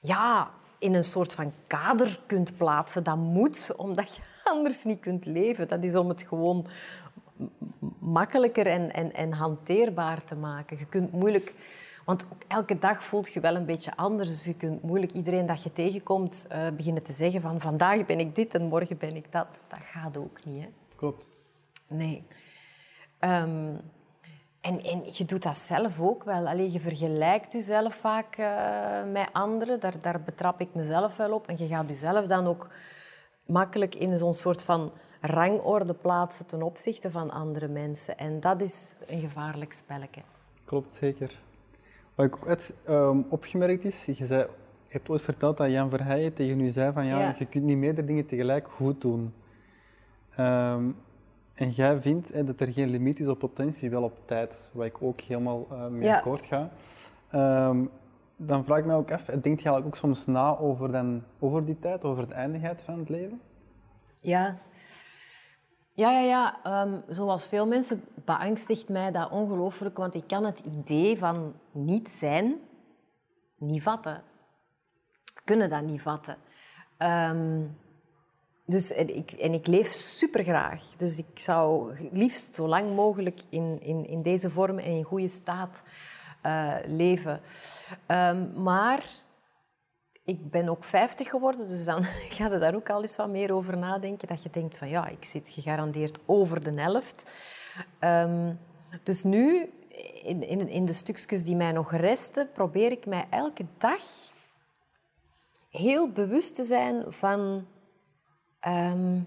[0.00, 3.02] ja, in een soort van kader kunt plaatsen.
[3.02, 5.68] Dat moet, omdat je anders niet kunt leven.
[5.68, 6.66] Dat is om het gewoon
[7.98, 10.78] makkelijker en, en, en hanteerbaar te maken.
[10.78, 11.54] Je kunt moeilijk...
[12.04, 14.28] Want ook elke dag voelt je wel een beetje anders.
[14.28, 18.18] Dus je kunt moeilijk iedereen dat je tegenkomt eh, beginnen te zeggen van vandaag ben
[18.18, 19.64] ik dit en morgen ben ik dat.
[19.68, 20.68] Dat gaat ook niet, hè.
[20.96, 21.28] Klopt.
[21.88, 22.26] Nee.
[23.18, 23.74] Ehm,
[24.60, 26.46] en, en je doet dat zelf ook wel.
[26.46, 29.80] Allee, je vergelijkt jezelf vaak eh, met anderen.
[29.80, 31.48] Daar, daar betrap ik mezelf wel op.
[31.48, 32.68] En je gaat jezelf dan ook
[33.52, 38.18] makkelijk in zo'n soort van rangorde plaatsen ten opzichte van andere mensen.
[38.18, 40.20] En dat is een gevaarlijk spelletje.
[40.64, 41.38] Klopt, zeker.
[42.14, 44.48] Wat ik ook net ehm, opgemerkt is, je, zei, je
[44.88, 47.34] hebt ooit verteld dat Jan Verheijen tegen u zei van ja, Ja.
[47.38, 49.34] je kunt niet meerdere dingen tegelijk goed doen.
[50.36, 50.84] Ehm,
[51.54, 54.86] en jij vindt hè, dat er geen limiet is op potentie, wel op tijd, waar
[54.86, 56.16] ik ook helemaal eh, mee Ja.
[56.16, 56.70] akkoord ga.
[57.30, 57.84] Ehm,
[58.38, 61.64] dan vraag ik me ook af, denkt je eigenlijk ook soms na over, dan, over
[61.64, 63.40] die tijd, over de eindigheid van het leven?
[64.20, 64.58] Ja.
[65.94, 66.58] Ja, ja, ja.
[66.62, 72.08] Ehm, zoals veel mensen beangstigt mij dat ongelooflijk, want ik kan het idee van niet
[72.08, 72.54] zijn
[73.58, 74.22] niet vatten.
[75.44, 76.36] Kunnen dat niet vatten.
[76.96, 77.62] Ehm,
[78.66, 80.82] dus, en, ik, en ik leef supergraag.
[80.96, 85.28] Dus ik zou liefst zo lang mogelijk in, in, in deze vorm en in goede
[85.28, 85.82] staat
[86.48, 87.40] eh, leven.
[88.06, 89.04] Ehm, maar
[90.24, 93.52] ik ben ook 50 geworden, dus dan ga je daar ook al eens wat meer
[93.52, 94.28] over nadenken.
[94.28, 97.30] Dat je denkt van ja, ik zit gegarandeerd over de helft.
[97.98, 98.54] Ehm,
[99.02, 99.72] dus nu,
[100.22, 104.02] in, in, in de stukjes die mij nog resten, probeer ik mij elke dag
[105.70, 107.66] heel bewust te zijn van
[108.60, 109.20] ehm,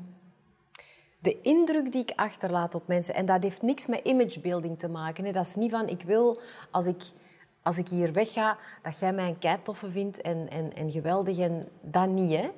[1.21, 3.15] de indruk die ik achterlaat op mensen.
[3.15, 5.25] En dat heeft niks met imagebuilding te maken.
[5.25, 5.31] Hè.
[5.31, 6.39] Dat is niet van, ik wil,
[6.71, 7.03] als ik,
[7.63, 11.37] als ik hier wegga, dat jij mij een keitoffe vindt en, en, en geweldig.
[11.37, 12.49] En dat niet, hè.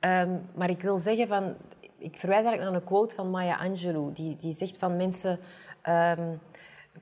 [0.00, 1.54] Ehm, maar ik wil zeggen van...
[1.98, 4.12] Ik verwijs eigenlijk naar een quote van Maya Angelou.
[4.12, 5.38] Die, die zegt van mensen...
[5.82, 6.34] ehm,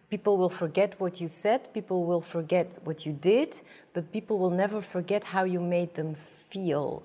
[0.09, 3.63] People will forget what you said, people will forget what you did,
[3.93, 6.15] but people will never forget how you made them
[6.49, 7.03] feel.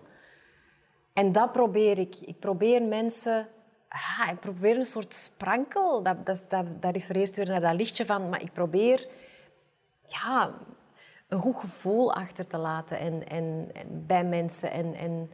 [1.13, 2.15] En dat probeer ik.
[2.15, 3.47] Ik probeer mensen...
[3.89, 6.03] Ah, ik probeer een soort sprankel.
[6.03, 8.29] Dat, dat, dat, dat refereert weer naar dat lichtje van...
[8.29, 9.07] Maar ik probeer
[10.03, 10.51] ja,
[11.27, 14.71] een goed gevoel achter te laten en, en, en bij mensen.
[14.71, 15.31] En, en,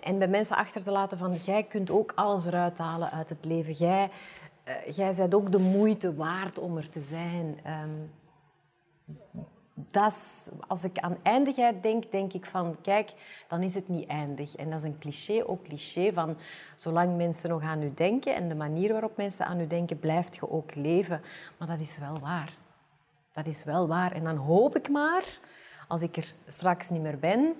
[0.00, 1.34] en bij mensen achter te laten van...
[1.34, 3.72] Jij kunt ook alles eruit halen uit het leven.
[3.72, 4.10] Jij,
[4.90, 7.60] jij bent ook de moeite waard om er te zijn.
[7.62, 7.98] Ehm,
[9.78, 13.12] dat is, als ik aan eindigheid denk, denk ik van, kijk,
[13.48, 14.56] dan is het niet eindig.
[14.56, 16.36] En dat is een cliché, ook cliché van,
[16.76, 20.34] zolang mensen nog aan u denken en de manier waarop mensen aan u denken, blijft
[20.34, 21.20] je ook leven.
[21.58, 22.56] Maar dat is wel waar.
[23.32, 24.12] Dat is wel waar.
[24.12, 25.24] En dan hoop ik maar,
[25.88, 27.54] als ik er straks niet meer ben,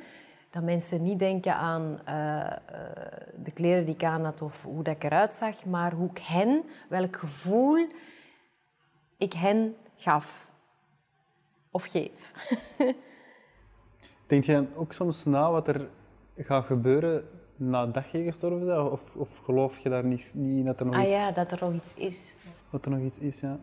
[0.51, 2.53] dat mensen niet denken aan eh, eh,
[3.35, 6.19] de kleren die ik aan had of hoe dat ik eruit zag, maar hoe ik
[6.19, 7.87] hen, welk gevoel
[9.17, 10.46] ik hen gaf.
[11.77, 12.33] Of geef.
[14.27, 15.89] Denk je dan ook soms na wat er
[16.37, 18.91] gaat gebeuren nadat je gestorven bent?
[18.91, 21.11] Of, of geloof je daar niet, niet in dat er nog Ah iets...
[21.13, 22.37] ja, dat er nog iets is.
[22.71, 23.59] Dat er nog iets is, ja.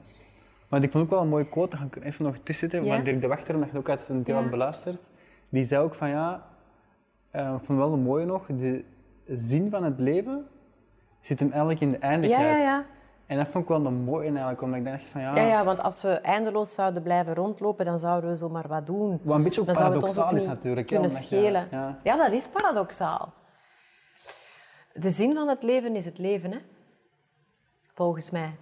[0.68, 2.84] Maar ik vond ook wel een mooie quote, daar ga ik even nog tussen zitten,
[2.90, 2.96] Ja?
[2.96, 4.50] van Dirk de Wachter, omdat je ook uit zijn Ja.
[4.50, 5.10] beluisterd.
[5.50, 6.46] Die zei ook van ja,
[7.32, 8.84] eh, ik vond wel een mooie nog, de
[9.28, 10.48] zin van het leven
[11.22, 12.42] zit hem eigenlijk in de Ja, eindigheid.
[12.48, 12.86] ja, ja.
[13.26, 15.64] En dat vond ik wel een mooie eigenlijk, omdat ik dacht van ja, Ja, ja,
[15.66, 19.20] want als we eindeloos zouden blijven rondlopen, dan zouden we zomaar wat doen.
[19.24, 20.88] wat een beetje ook Dan paradoxaal ook is natuurlijk.
[20.88, 21.68] kunnen je- schelen.
[21.72, 22.00] ja.
[22.04, 23.34] Ja, dat is paradoxaal.
[24.94, 26.58] De zin van het leven is het leven, hè?
[27.94, 28.56] volgens mij.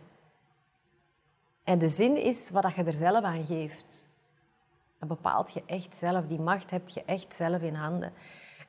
[1.63, 4.08] En de zin is wat dat je er zelf aan geeft.
[5.00, 6.28] Dat bepaalt je echt zelf.
[6.28, 8.13] Die macht heb je echt zelf in handen.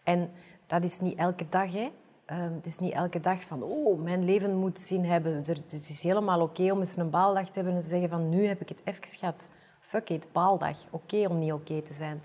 [0.02, 0.30] En
[0.66, 1.90] dat is niet elke dag, hè.
[2.24, 5.32] Ehm, het is niet elke dag van, oh, mijn leven moet zin hebben.
[5.32, 8.28] Er, het is helemaal oké om eens een baaldag te hebben en te zeggen van,
[8.28, 9.48] nu heb ik het even gehad.
[9.80, 10.78] Fuck it, baaldag.
[10.90, 12.22] Oké om niet oké te zijn.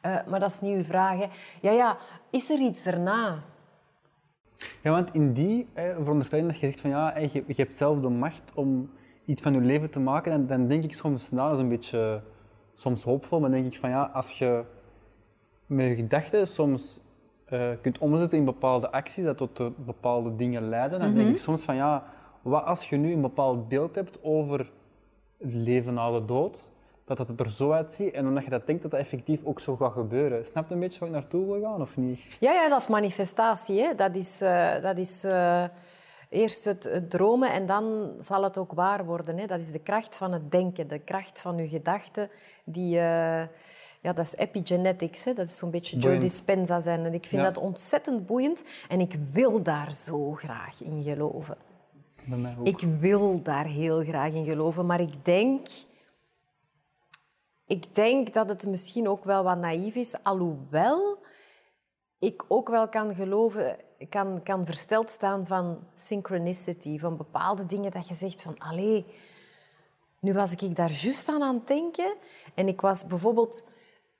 [0.00, 1.18] Eh, maar dat is niet uw vraag.
[1.60, 1.96] Ja, ja,
[2.30, 3.42] is er iets erna?
[4.82, 7.76] Ja, want in die eh, veronderstelling dat je zegt van ja, eh, je, je hebt
[7.76, 8.90] zelf de macht om
[9.24, 11.68] iets van je leven te maken, en dan denk ik soms, nou, dat is een
[11.68, 12.22] beetje
[12.74, 14.64] soms hoopvol, maar denk ik van ja, als je
[15.66, 17.00] met je gedachten soms
[17.48, 21.38] eh, kunt omzetten in bepaalde acties, dat tot tot bepaalde dingen leiden, dan denk ik
[21.38, 22.04] soms van ja,
[22.42, 24.58] wat als je nu een bepaald beeld hebt over
[25.38, 26.72] het leven na de dood,
[27.04, 29.76] dat dat er zo uitziet en omdat je dat denkt dat dat effectief ook zo
[29.76, 30.46] gaat gebeuren.
[30.46, 32.20] Snap je een beetje waar ik naartoe wil gaan of niet?
[32.40, 33.80] Ja, ja dat is manifestatie.
[33.80, 33.94] Hè.
[33.94, 35.64] Dat is, eh, dat is eh,
[36.28, 39.38] eerst het, het dromen en dan zal het ook waar worden.
[39.38, 39.46] Hè.
[39.46, 42.30] Dat is de kracht van het denken, de kracht van je gedachten.
[42.64, 43.42] Die, eh,
[44.00, 45.24] ja, dat is epigenetics.
[45.24, 45.32] Hè.
[45.32, 46.18] Dat is zo'n beetje Joe.
[46.18, 47.04] Dispenza zijn.
[47.04, 47.50] En ik vind Ja.
[47.50, 51.56] dat ontzettend boeiend en ik wil daar zo graag in geloven.
[52.24, 52.66] Bij mij ook.
[52.66, 55.66] Ik wil daar heel graag in geloven, maar ik denk,
[57.66, 61.18] ik denk dat het misschien ook wel wat naïef is, alhoewel
[62.18, 63.76] ik ook wel kan geloven,
[64.08, 69.04] kan, kan versteld staan van synchronicity, van bepaalde dingen dat je zegt van, allee,
[70.20, 72.14] nu was ik daar juist aan aan het denken
[72.54, 73.64] en ik was bijvoorbeeld...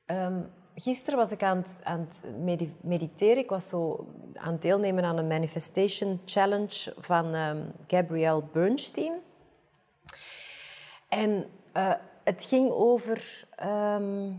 [0.08, 0.40] ehm,
[0.74, 3.42] gisteren was ik aan het, aan het medi- mediteren.
[3.42, 9.12] Ik was zo aan het deelnemen aan een manifestation challenge van ehm, Gabrielle Bernstein.
[11.08, 11.94] En eh,
[12.24, 13.46] het ging over...
[13.58, 14.30] oh,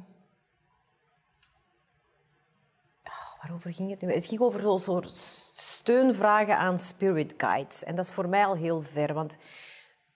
[3.41, 4.13] waarover ging het nu?
[4.13, 5.15] Het ging over zo'n soort
[5.53, 7.84] steunvragen aan spirit guides.
[7.84, 9.38] En dat is voor mij al heel ver, want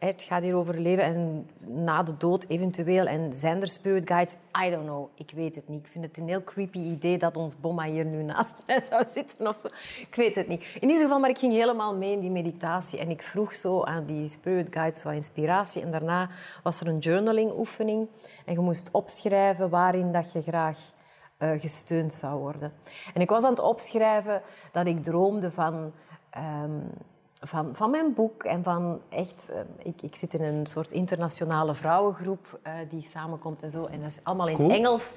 [0.06, 3.06] het gaat hier over leven en na de dood eventueel.
[3.06, 4.36] En zijn er spirit guides?
[4.66, 5.10] I don't know.
[5.16, 5.80] Ik weet het niet.
[5.80, 9.06] Ik vind het een heel creepy idee dat ons bomma hier nu naast mij zou
[9.06, 9.68] zitten of zo.
[10.00, 10.78] Ik weet het niet.
[10.80, 13.00] In ieder geval, maar ik ging helemaal mee in die meditatie.
[13.00, 15.82] En ik vroeg zo aan die spirit guides wat inspiratie.
[15.82, 16.30] En daarna
[16.63, 18.08] was er een journaling oefening.
[18.46, 20.80] En je moest opschrijven waarin dat je graag
[21.38, 22.74] eh, gesteund zou worden.
[23.13, 25.94] En ik was aan het opschrijven dat ik droomde van,
[26.30, 26.80] ehm,
[27.45, 29.49] van, van mijn boek en van echt...
[29.53, 33.86] eh, ik, ik zit in een soort internationale vrouwengroep eh, die samenkomt en zo.
[33.86, 34.69] En dat is allemaal in Cool.
[34.69, 35.13] het Engels.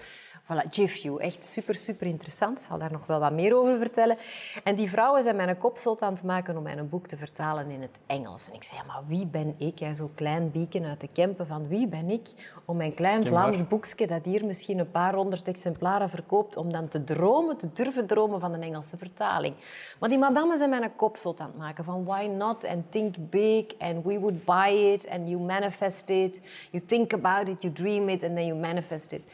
[0.46, 1.16] Voilà, GIFU.
[1.18, 2.58] Echt super, super interessant.
[2.58, 4.16] Ik zal daar nog wel wat meer over vertellen.
[4.64, 7.70] En die vrouwen zijn mijn kop zot aan het maken om mijn boek te vertalen
[7.70, 8.48] in het Engels.
[8.48, 9.78] En ik zei, ja, maar wie ben ik?
[9.78, 11.46] Ja, Zo'n klein bieken uit de Kempen.
[11.46, 12.28] Van wie ben ik
[12.64, 13.26] om mijn klein.
[13.26, 17.72] Vlaams boekje dat hier misschien een paar honderd exemplaren verkoopt, om dan te dromen, te
[17.72, 19.54] durven dromen van een Engelse vertaling.
[19.98, 23.14] Maar die madammen zijn mijn kop zot aan het maken van why not and think
[23.30, 26.40] big and we would buy it and you manifest it.
[26.70, 29.24] You think about it, you dream it and then you manifest it.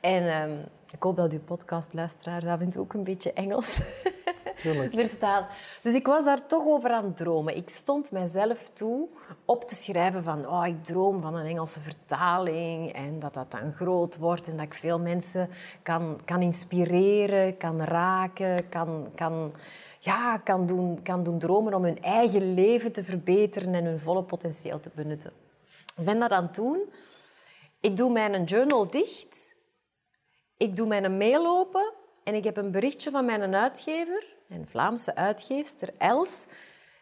[0.00, 3.80] En ehm, ik hoop dat uw podcastluisteraars af en toe ook een beetje Engels
[4.92, 5.46] verstaan.
[5.82, 7.56] Dus ik was daar toch over aan het dromen.
[7.56, 9.08] Ik stond mijzelf toe
[9.44, 13.72] op te schrijven van oh, ik droom van een Engelse vertaling en dat dat dan
[13.72, 15.48] groot wordt en dat ik veel mensen
[15.82, 19.52] kan, kan inspireren, kan raken, kan, kan,
[19.98, 24.22] ja, kan, doen, kan doen dromen om hun eigen leven te verbeteren en hun volle
[24.22, 25.32] potentieel te benutten.
[25.96, 26.80] Ik ben dat aan het doen.
[27.80, 29.56] Ik doe mijn journal dicht.
[30.58, 31.92] Ik doe mijn mail open
[32.24, 36.48] en ik heb een berichtje van mijn uitgever, mijn Vlaamse uitgeefster Els,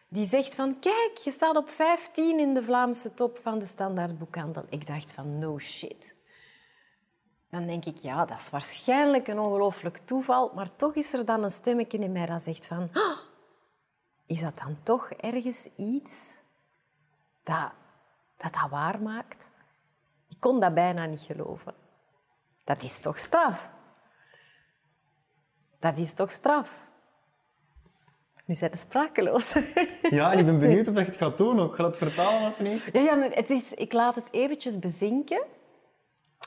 [0.07, 4.17] die zegt van kijk, je staat op 15 in de Vlaamse top van de standaard
[4.17, 4.65] boekhandel.
[4.69, 6.15] Ik dacht van no shit.
[7.49, 11.43] Dan denk ik, ja, dat is waarschijnlijk een ongelooflijk toeval, maar toch is er dan
[11.43, 13.17] een stemmetje in mij dat zegt van "Ah,
[14.25, 16.41] is dat dan toch ergens iets
[17.43, 17.71] dat,
[18.37, 19.49] dat waar maakt?
[20.29, 21.86] Ik kon dat bijna niet geloven.
[22.67, 23.69] Dat is toch straf?
[25.79, 26.89] Dat is toch straf?
[28.45, 29.53] Nu zijn ze sprakeloos.
[30.09, 31.75] Ja, en ik ben benieuwd of je het gaat doen ook.
[31.75, 32.89] Ga het vertalen of niet?
[32.93, 35.43] ja, ja, het is, ik laat het eventjes bezinken.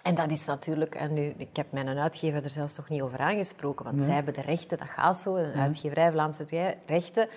[0.02, 0.94] En dat is natuurlijk...
[0.94, 4.34] En nu, ik heb mijn uitgever er zelfs nog niet over aangesproken, want zij hebben
[4.34, 5.36] de rechten, dat gaat zo.
[5.36, 7.28] Een uitgeverij, Vlaamse rechten.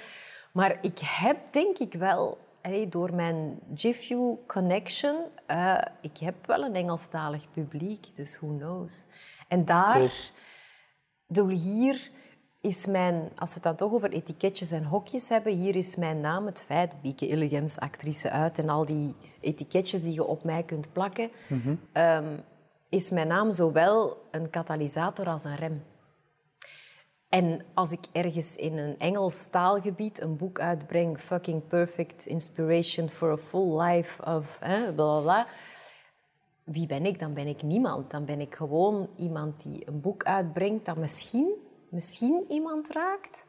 [0.53, 6.63] Maar ik heb denk ik wel, hey, door mijn GIFU connection, eh, ik heb wel
[6.63, 9.05] een Engelstalig publiek, dus who knows.
[9.47, 10.11] En daar...
[11.49, 12.09] Hier
[12.61, 16.19] is mijn, als we het dan toch over etiketjes en hokjes hebben, hier is mijn
[16.19, 20.63] naam het feit, Bieke Illegems, actrice uit en al die etiketjes die je op mij
[20.63, 21.31] kunt plakken,
[21.91, 22.37] ehm,
[22.89, 25.83] is mijn naam zowel een katalysator als een rem.
[27.33, 33.31] En als ik ergens in een Engels taalgebied een boek uitbreng, Fucking Perfect Inspiration for
[33.31, 35.47] a Full Life of hè, bla bla bla,
[36.63, 37.19] wie ben ik?
[37.19, 38.11] Dan ben ik niemand.
[38.11, 41.53] Dan ben ik gewoon iemand die een boek uitbrengt dat misschien,
[41.89, 43.45] misschien iemand raakt.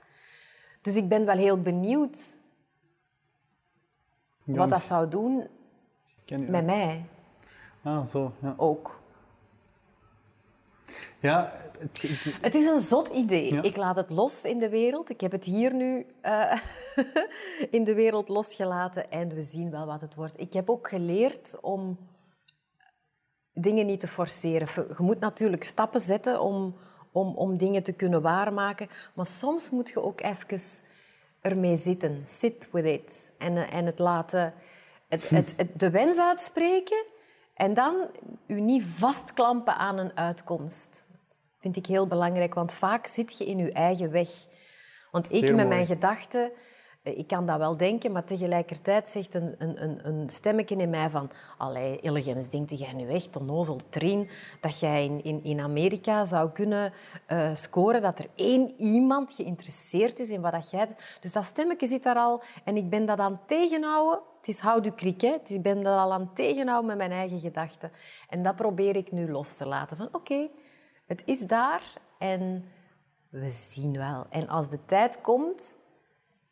[0.83, 2.43] Dus ik ben wel heel benieuwd
[4.45, 5.47] wat dat zou doen
[6.27, 7.07] met mij
[7.83, 8.33] Ah, zo.
[8.43, 9.01] Ja, ook.
[11.21, 13.55] Ja het, het- Het is een zot idee.
[13.55, 13.63] Ja.
[13.63, 15.11] Ik laat het los in de wereld.
[15.11, 16.61] Ik heb het hier nu eh,
[17.71, 20.41] in de wereld losgelaten en we zien wel wat het wordt.
[20.41, 21.99] Ik heb ook geleerd om
[23.53, 24.69] dingen niet te forceren.
[24.75, 26.75] Je moet natuurlijk stappen zetten om,
[27.13, 30.61] om, om dingen te kunnen waarmaken, maar soms moet je ook even
[31.41, 32.23] ermee zitten.
[32.27, 33.35] Sit with it.
[33.39, 34.55] En, eh, en het laten,
[35.09, 37.05] het, het, het, de wens uitspreken
[37.55, 38.11] en dan
[38.47, 41.07] u niet vastklampen aan een uitkomst.
[41.59, 44.29] Vind ik heel belangrijk, want vaak zit je in je eigen weg.
[45.11, 45.69] Want ik Zeer met mooi.
[45.69, 46.53] mijn gedachten,
[47.05, 51.31] ik kan dat wel denken, maar tegelijkertijd zegt een, een, een, stemmetje in mij van
[51.59, 54.29] Allee, Illigems, denkt jij nu echt, onnozel Trien,
[54.61, 56.93] dat jij in, in, in Amerika zou kunnen
[57.27, 60.89] eh, scoren, dat er één iemand geïnteresseerd is in wat dat jij...
[61.21, 64.21] Dus dat stemmetje zit daar al en ik ben dat aan het tegenhouden.
[64.37, 65.37] Het is houd u kriek, hè.
[65.47, 67.93] Ik ben dat al aan het tegenhouden met mijn eigen gedachten.
[68.29, 69.97] En dat probeer ik nu los te laten.
[69.97, 70.49] Van oké,
[71.07, 72.65] het is daar en
[73.29, 74.27] we zien wel.
[74.31, 75.77] En als de tijd komt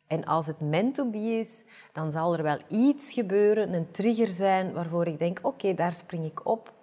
[0.07, 4.27] en als het meant to be is, dan zal er wel iets gebeuren, een trigger
[4.27, 6.73] zijn waarvoor ik denk, oké, daar spring ik op.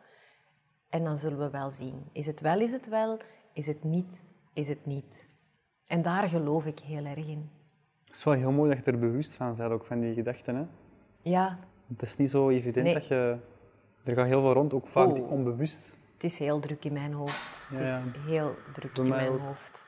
[0.89, 2.05] En dan zullen we wel zien.
[2.13, 3.19] Is het wel, is het wel.
[3.53, 4.07] Is het niet,
[4.53, 5.29] is het niet.
[5.87, 7.51] En daar geloof ik heel erg in.
[8.07, 10.55] het is wel heel mooi dat je er bewust van bent, ook van die gedachten.
[10.57, 10.65] Hè?
[11.23, 12.95] Ja, Het is niet zo evident Nee.
[12.95, 13.37] dat je...
[14.05, 15.31] Er gaat heel veel rond, ook vaak Oh.
[15.31, 15.99] onbewust.
[16.15, 17.67] het is heel druk in mijn hoofd.
[17.69, 19.41] Het Ja, is heel druk Bij in mij mijn ook.
[19.47, 19.85] hoofd.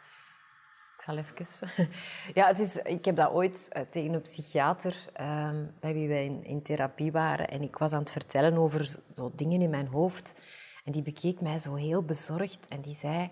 [1.03, 1.89] Ik zal even...
[2.35, 6.41] Ja, het is, ik heb dat ooit eh, tegen een psychiater ehm, bij wie wij
[6.43, 7.49] in, therapie waren.
[7.49, 8.85] En ik was aan het vertellen over
[9.15, 10.41] zo, dingen in mijn hoofd.
[10.85, 12.69] En die bekeek mij zo heel bezorgd.
[12.69, 13.31] En die zei...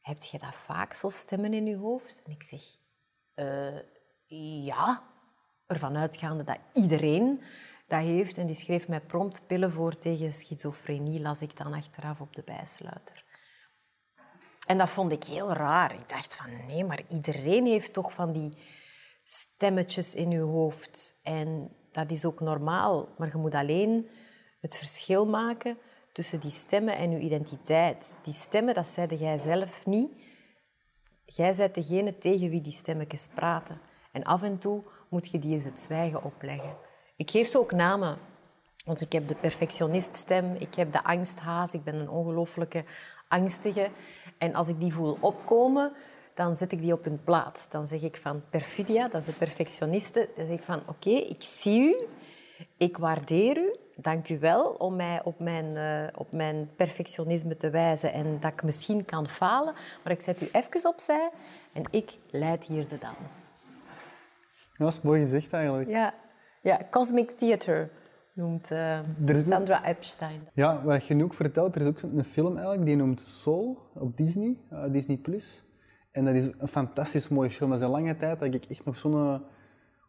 [0.00, 2.22] Heb je dat vaak, zo stemmen in je hoofd?
[2.24, 2.60] En ik zeg...
[3.34, 3.78] "Eh,
[4.64, 5.02] ja.
[5.66, 7.42] Ervan uitgaande dat iedereen
[7.86, 8.38] dat heeft.
[8.38, 12.42] En die schreef mij prompt pillen voor tegen schizofrenie, las ik dan achteraf op de
[12.44, 13.24] bijsluiter.
[14.66, 15.94] En dat vond ik heel raar.
[15.94, 18.52] Ik dacht van nee, maar iedereen heeft toch van die
[19.24, 21.18] stemmetjes in je hoofd.
[21.22, 23.08] En dat is ook normaal.
[23.18, 24.08] Maar je moet alleen
[24.60, 25.78] het verschil maken
[26.12, 28.14] tussen die stemmen en je identiteit.
[28.22, 30.10] Die stemmen, dat zeide jij zelf niet.
[31.24, 33.80] Jij bent degene tegen wie die stemmetjes praten.
[34.12, 36.76] En af en toe moet je die eens het zwijgen opleggen.
[37.16, 38.18] Ik geef ze ook namen.
[38.86, 42.84] Want ik heb de perfectioniststem, ik heb de angsthaas, ik ben een ongelooflijke
[43.28, 43.90] angstige.
[44.38, 45.92] En als ik die voel opkomen,
[46.34, 47.68] dan zet ik die op hun plaats.
[47.68, 50.28] Dan zeg ik van perfidia, dat is de perfectioniste.
[50.36, 52.06] Dan zeg ik van oké, ik zie u,
[52.76, 57.70] ik waardeer u, dank u wel om mij op mijn, eh, op mijn perfectionisme te
[57.70, 59.74] wijzen en dat ik misschien kan falen.
[60.04, 61.30] Maar ik zet u even opzij
[61.72, 63.48] en ik leid hier de dans.
[64.76, 65.88] Dat is mooi gezegd eigenlijk.
[65.88, 66.14] Ja,
[66.60, 67.90] ja Cosmic Theater
[68.36, 70.40] noemt eh, een- Sandra Epstein.
[70.54, 73.78] Ja, wat je nu ook vertelt, er is ook een film eigenlijk, die noemt Soul
[73.94, 75.16] op Disney, eh, Disney+.
[75.16, 75.64] Plus.
[76.12, 77.70] En dat is een fantastisch mooie film.
[77.70, 79.38] Dat is een lange tijd dat ik echt nog zo'n eh,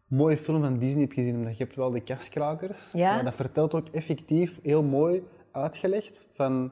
[0.07, 1.35] mooie film van Disney heb gezien.
[1.35, 2.91] Omdat je hebt wel de kerstkrakers.
[2.91, 3.13] Ja.
[3.15, 6.71] Maar dat vertelt ook effectief heel mooi uitgelegd van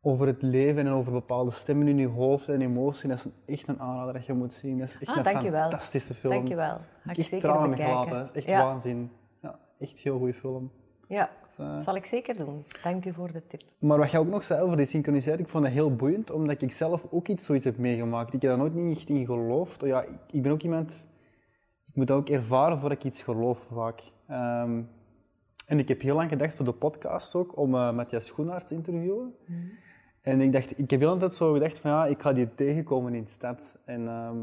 [0.00, 3.08] over het leven en over bepaalde stemmen in je hoofd en emotie.
[3.08, 4.78] Dat is een- echt een aanrader dat je moet zien.
[4.78, 5.60] Dat is echt Ah, een dankjewel.
[5.60, 6.32] fantastische film.
[6.32, 6.78] Dank je wel.
[7.04, 7.94] Ga Ik ik zeker tranen bekijken.
[7.94, 8.18] gelaten.
[8.18, 8.64] Dat is echt Ja.
[8.64, 9.10] waanzin.
[9.78, 10.70] Echt heel goede film.
[11.08, 12.64] Ja, eh, zal ik zeker doen.
[12.82, 13.62] Dank u voor de tip.
[13.78, 16.62] Maar wat jij ook nog zei over die synchroniciteit, ik vond dat heel boeiend, omdat
[16.62, 18.26] ik zelf ook iets zoiets heb meegemaakt.
[18.26, 19.82] Ik heb daar nooit niet echt in geloofd.
[19.82, 21.06] Oh Ja, ik, ik ben ook iemand,
[21.86, 24.02] ik moet dat ook ervaren voordat ik iets geloof vaak.
[24.28, 24.82] Ehm,
[25.66, 28.74] en ik heb heel lang gedacht voor de podcast ook, om eh Matthias Schoenaerts te
[28.74, 29.34] interviewen.
[30.20, 33.14] En ik dacht, ik heb heel tijd zo gedacht van ja, ik ga die tegenkomen
[33.14, 33.78] in de stad.
[33.84, 34.38] En ehm,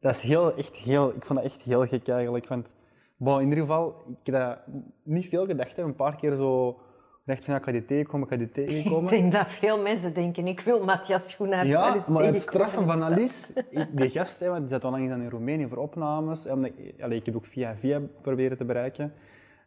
[0.00, 2.48] dat is heel, echt heel, ik vond dat echt heel gek eigenlijk.
[2.48, 2.74] Want
[3.16, 3.94] bon, in ieder geval,
[4.24, 4.58] ik heb
[5.02, 5.76] niet veel gedacht.
[5.76, 5.82] Hè.
[5.82, 6.80] Een paar keer zo
[7.24, 9.10] gedacht van ja, ik ga die tegenkomen, ik ga die Ik tegenkomen.
[9.10, 12.86] denk dat veel mensen denken, ik wil Matthias Schoenaerts wel Ja, eens maar het straffen
[12.86, 13.02] van.
[13.02, 16.46] Alice, ik- die gast, hè, want die zat al lang in Roemenië voor opnames.
[16.46, 19.12] Omdat, ik- allee, ik heb ook via via proberen te bereiken.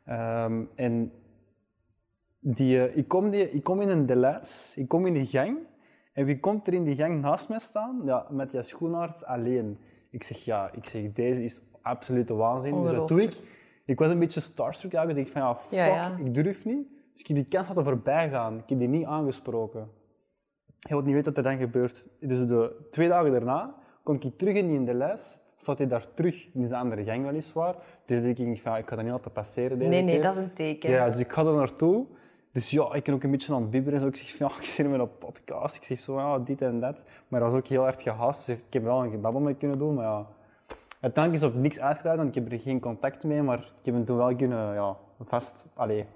[0.05, 1.11] Ehm, en
[2.39, 5.57] die, eh, ik, kom die, ik kom in een deluis, ik kom in de gang.
[6.13, 8.01] En wie komt er in die gang naast mij staan?
[8.05, 9.77] Ja, Matthias Schoenaerts alleen.
[10.09, 12.81] Ik zeg, ja, ik zeg, deze is absolute waanzin.
[12.81, 13.35] Dus wat doe ik?
[13.85, 15.25] Ik was een beetje starstruck eigenlijk.
[15.25, 16.17] Dus ik van, ja, fuck, Ja, ja.
[16.25, 16.87] ik durf niet.
[17.11, 18.53] Dus ik heb die kans laten voorbij gaan.
[18.57, 19.89] Ik heb die niet aangesproken.
[20.79, 22.07] Je wilt niet weten wat er dan gebeurt.
[22.19, 25.39] Dus de twee dagen daarna kom ik terug in die in de les.
[25.57, 27.75] Staat hij daar terug in zijn andere gang weliswaar.
[28.05, 30.23] Dus ik denk van, ik ga dat niet laten passeren deze Nee, nee, keer.
[30.23, 30.89] dat is een teken.
[30.89, 32.05] Ja, dus ik ga er naartoe.
[32.51, 33.99] Dus ja, ik ben ook een beetje aan het bibberen.
[33.99, 34.07] Zo.
[34.07, 35.75] Ik zeg van, ja, ik zit met een podcast.
[35.75, 37.03] Ik zeg zo, ja, dit en dat.
[37.27, 38.45] Maar dat was ook heel hard gehaast.
[38.45, 39.93] Dus ik heb wel een gebabbel mee kunnen doen.
[39.93, 40.27] Maar ja,
[41.05, 43.41] uiteindelijk is op niks uitgedraaid, want ik heb er geen contact mee.
[43.41, 45.65] Maar ik heb hem toen wel kunnen ja, vast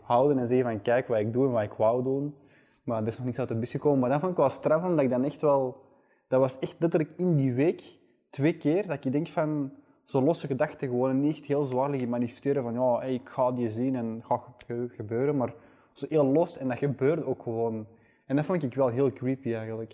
[0.01, 2.35] houden en zeggen van, kijk wat ik doe en wat ik wou doen.
[2.83, 3.99] Maar er is nog niks uit de bus gekomen.
[3.99, 5.81] Maar dat vond ik wel straf, omdat ik dan echt wel...
[6.27, 7.83] Dat was echt letterlijk in die week,
[8.29, 9.71] twee keer, dat ik denk van...
[10.05, 13.69] Zo losse gedachten, gewoon niet echt heel liggen manifesteren van ja, hey, ik ga die
[13.69, 15.37] zien en gaat ge- gebeuren.
[15.37, 15.53] Maar
[15.93, 17.87] zo heel los en dat gebeurde ook gewoon.
[18.25, 19.93] En dat vond ik wel heel creepy eigenlijk.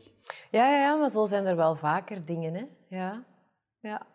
[0.51, 2.65] Ja, ja, ja, maar zo zijn er wel vaker dingen, hè.
[2.87, 3.23] Ja.
[3.79, 4.05] Ja.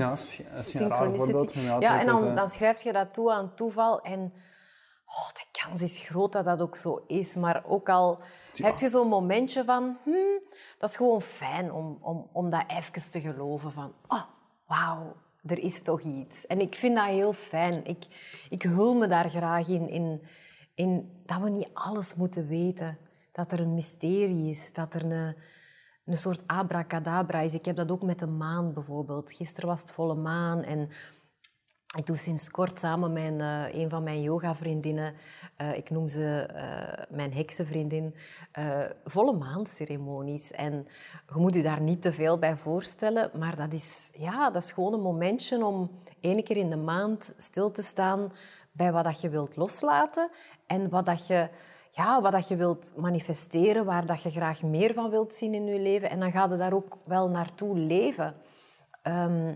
[0.00, 2.34] Ja, is misschien- dat is een raar voorbeeld, ja, Ja, en dan, zo.
[2.34, 4.32] dan schrijf je dat toe aan toeval en
[5.06, 7.34] oh, de kans is groot dat dat ook zo is.
[7.34, 8.18] Maar ook al
[8.52, 10.40] heb je zo'n momentje van, hmm,
[10.78, 14.22] dat is gewoon fijn om, om, om dat even te geloven van, oh,
[14.66, 16.46] wauw, er is toch iets.
[16.46, 17.84] En ik vind dat heel fijn.
[17.84, 18.04] Ik,
[18.48, 20.22] ik hul me daar graag in, in,
[20.74, 22.98] in dat we niet alles moeten weten.
[23.32, 25.36] Dat er een mysterie is, dat er een,
[26.04, 27.54] een soort abracadabra is.
[27.54, 29.32] Ik heb dat ook met de maan bijvoorbeeld.
[29.32, 30.88] Gisteren was het volle maan en
[31.96, 35.14] ik doe sinds kort samen met eh, een van mijn yoga-vriendinnen,
[35.56, 38.14] eh, ik noem ze eh, mijn heksenvriendin,
[38.52, 40.50] eh volle maanceremonies.
[40.50, 40.86] En
[41.34, 44.72] je moet je daar niet te veel bij voorstellen, maar dat is, ja, dat is
[44.72, 45.90] gewoon een momentje om
[46.20, 48.32] één keer in de maand stil te staan
[48.72, 50.30] bij wat dat je wilt loslaten
[50.66, 51.48] en wat dat je,
[51.94, 55.66] ja, wat dat je wilt manifesteren, waar dat je graag meer van wilt zien in
[55.66, 56.10] je leven.
[56.10, 58.34] En dan ga je daar ook wel naartoe leven.
[59.02, 59.54] Ehm,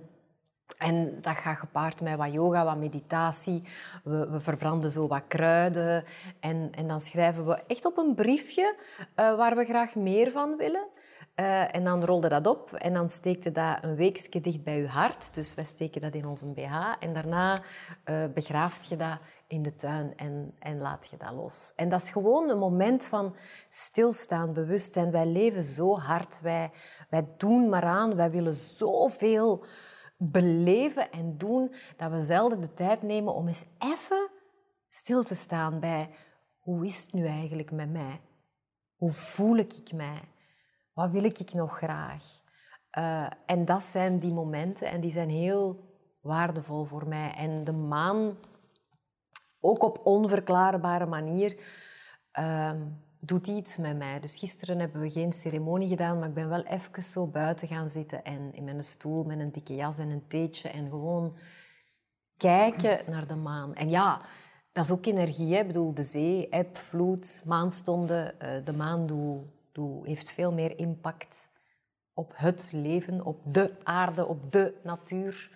[0.78, 3.62] en dat gaat gepaard met wat yoga, wat meditatie.
[4.04, 6.04] We, we verbranden zo wat kruiden.
[6.40, 8.76] En, en dan schrijven we echt op een briefje
[9.14, 10.86] eh, waar we graag meer van willen.
[11.36, 14.88] Eh, en dan rolde dat op en dan steekte dat een weekje dicht bij je
[14.88, 15.34] hart.
[15.34, 16.94] Dus wij steken dat in onze BH.
[17.00, 17.62] En daarna
[18.04, 21.72] eh begraaft je dat in de tuin en, en laat je dat los.
[21.74, 23.34] En dat is gewoon een moment van
[23.68, 25.10] stilstaan, bewustzijn.
[25.10, 26.70] Wij leven zo hard, wij,
[27.10, 29.64] wij doen maar aan, wij willen zoveel
[30.18, 34.30] beleven en doen, dat we zelden de tijd nemen om eens even
[34.88, 36.10] stil te staan bij
[36.58, 38.20] hoe is het nu eigenlijk met mij?
[38.96, 40.20] Hoe voel ik mij?
[40.96, 42.24] Wat wil ik nog graag?
[42.90, 45.80] Eh, en dat zijn die momenten en die zijn heel
[46.20, 47.34] waardevol voor mij.
[47.34, 48.36] En de maan,
[49.60, 51.56] ook op onverklaarbare manier,
[52.32, 52.80] ehm,
[53.20, 54.20] doet iets met mij.
[54.20, 57.90] Dus gisteren hebben we geen ceremonie gedaan, maar ik ben wel even zo buiten gaan
[57.90, 61.36] zitten en in mijn stoel met een dikke jas en een theetje en gewoon
[62.36, 63.74] kijken naar de maan.
[63.74, 64.20] En ja,
[64.72, 65.54] dat is ook energie.
[65.54, 65.60] Hè?
[65.60, 68.40] Ik bedoel, de zee, eb, vloed, maanstonden.
[68.40, 71.48] eh, de maan doe, doe, heeft veel meer impact
[72.14, 75.50] op het leven, op de aarde, op de natuur.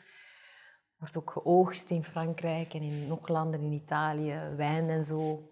[0.99, 5.49] Wordt ook geoogst in Frankrijk en in nog landen in Italië, wijn en zo.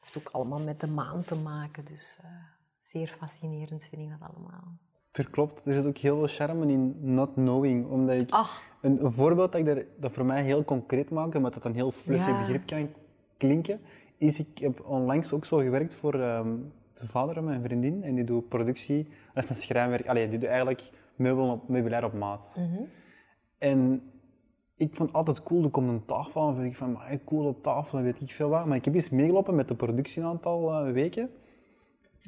[0.00, 1.84] Heeft ook allemaal met de maan te maken.
[1.84, 2.30] Dus eh,
[2.80, 4.78] zeer fascinerend vind ik dat allemaal.
[5.12, 7.88] Er klopt, er zit ook heel veel charme in not knowing.
[7.90, 8.62] Omdat ik, Ach.
[8.80, 11.74] een, een voorbeeld dat ik daar, dat voor mij heel concreet maak, omdat dat een
[11.74, 12.38] heel fluffy Ja.
[12.38, 12.88] begrip kan
[13.36, 13.80] klinken,
[14.16, 16.56] is ik heb onlangs ook zo gewerkt voor ehm,
[16.94, 18.02] de vader van mijn vriendin.
[18.02, 22.04] En die doet productie, dat is een schrijnwerk, allee, die doet eigenlijk meubelen op, meubilair
[22.04, 22.58] op maat.
[23.58, 24.02] En
[24.76, 27.60] ik vond het altijd cool, er komt een tafel en vind ik van, maar coole
[27.60, 28.66] tafel en weet ik veel wat.
[28.66, 31.30] Maar ik heb eens meegelopen met de productie een aantal eh, weken.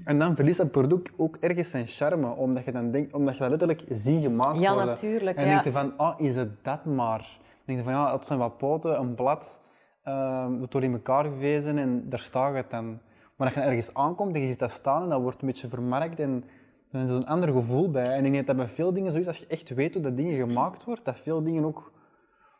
[0.04, 3.40] En dan verliest dat product ook ergens zijn charme, omdat je dan denkt, omdat je
[3.40, 4.86] dat letterlijk ziet gemaakt Ja, worden.
[4.86, 5.62] natuurlijk, En dan ja.
[5.62, 7.18] denk je van, ah, is het dat maar?
[7.18, 9.60] Dan denk je van, ja, het zijn wat poten, een blad,
[10.02, 12.98] het wordt in elkaar gevezen en daar staat het dan.
[13.36, 15.68] Maar als je ergens aankomt en je ziet dat staan en dat wordt een beetje
[15.68, 16.44] vermarkt en
[16.90, 18.04] dan is er een ander gevoel bij.
[18.12, 20.02] En ik denk dat dat bij veel dingen zo is, als je echt weet hoe
[20.02, 21.92] dat dingen gemaakt wordt, dat veel dingen ook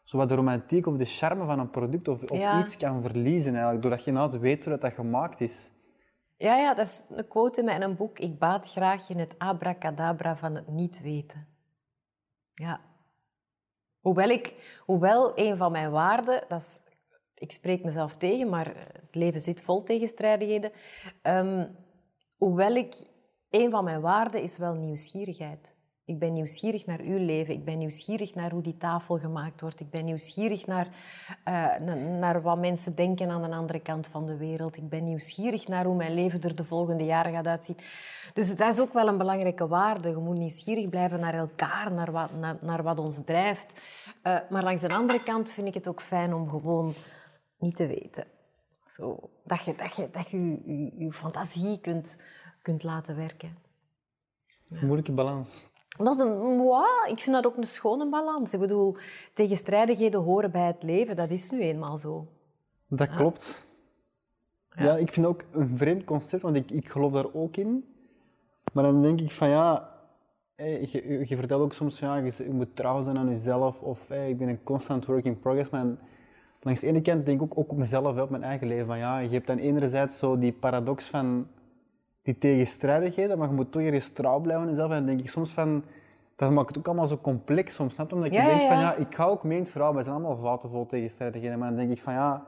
[0.05, 2.61] zo wat de romantiek of de charme van een product of, of Ja.
[2.61, 5.71] iets kan verliezen eigenlijk, doordat je inderdaad weet hoe dat, dat gemaakt is.
[6.37, 8.19] Ja, ja, dat is een quote in mijn boek.
[8.19, 11.47] Ik baat graag in het abracadabra van het niet weten.
[12.55, 12.81] Ja.
[14.01, 16.83] Hoewel, ik, hoewel een van mijn waarden, dat is,
[17.39, 20.71] ik spreek mezelf tegen, maar het leven zit vol tegenstrijdigheden.
[21.23, 21.67] Ehm,
[22.37, 22.95] hoewel ik,
[23.51, 25.75] een van mijn waarden is wel nieuwsgierigheid.
[26.05, 27.55] Ik ben nieuwsgierig naar uw leven.
[27.55, 29.81] Ik ben nieuwsgierig naar hoe die tafel gemaakt wordt.
[29.81, 30.89] Ik ben nieuwsgierig naar,
[31.45, 34.77] eh, na- naar wat mensen denken aan de andere kant van de wereld.
[34.77, 37.77] Ik ben nieuwsgierig naar hoe mijn leven er de volgende jaren gaat uitzien.
[38.33, 40.09] Dus dat is ook wel een belangrijke waarde.
[40.09, 43.81] Je moet nieuwsgierig blijven naar elkaar, naar wat, naar, naar wat ons drijft.
[44.23, 46.95] Eh, maar langs de andere kant vind ik het ook fijn om gewoon
[47.59, 48.27] niet te weten.
[48.89, 52.19] Zo, dat je dat je, dat je, je, je fantasie kunt,
[52.63, 53.57] kunt laten werken.
[54.47, 55.71] Dat is een moeilijke balans.
[55.99, 58.53] Dat is een, ja, ik vind dat ook een schone balans.
[58.53, 58.97] Ik bedoel,
[59.35, 61.17] tegenstrijdigheden horen bij het leven.
[61.17, 62.27] Dat is nu eenmaal zo.
[62.89, 63.69] Dat klopt.
[64.71, 64.97] Ja.
[64.97, 67.85] ik vind ook een vreemd concept, want ik, ik geloof daar ook in.
[68.73, 69.97] Maar dan denk ik van ja,
[70.57, 74.11] je, je vertelt ook soms van ja, je, je moet trouw zijn aan jezelf of
[74.11, 75.71] ik ben een constant work in progress.
[75.71, 75.87] Maar
[76.67, 78.87] langs de ene kant denk ik ook, ook op mezelf, op mijn eigen leven.
[78.87, 81.47] Van ja, je hebt dan enerzijds zo die paradox van
[82.23, 84.91] die tegenstrijdigheden, maar je moet toch ergens trouw blijven aan jezelf.
[84.91, 85.85] En dan denk ik soms van,
[86.37, 88.15] dat maakt het ook allemaal zo complex soms, snap je?
[88.15, 88.95] Omdat Ja, je denkt ja, van ja.
[88.95, 91.59] ik ga ook mee in het verhaal, wij zijn allemaal fouten vol tegenstrijdigheden.
[91.59, 92.47] Maar dan denk ik van ja,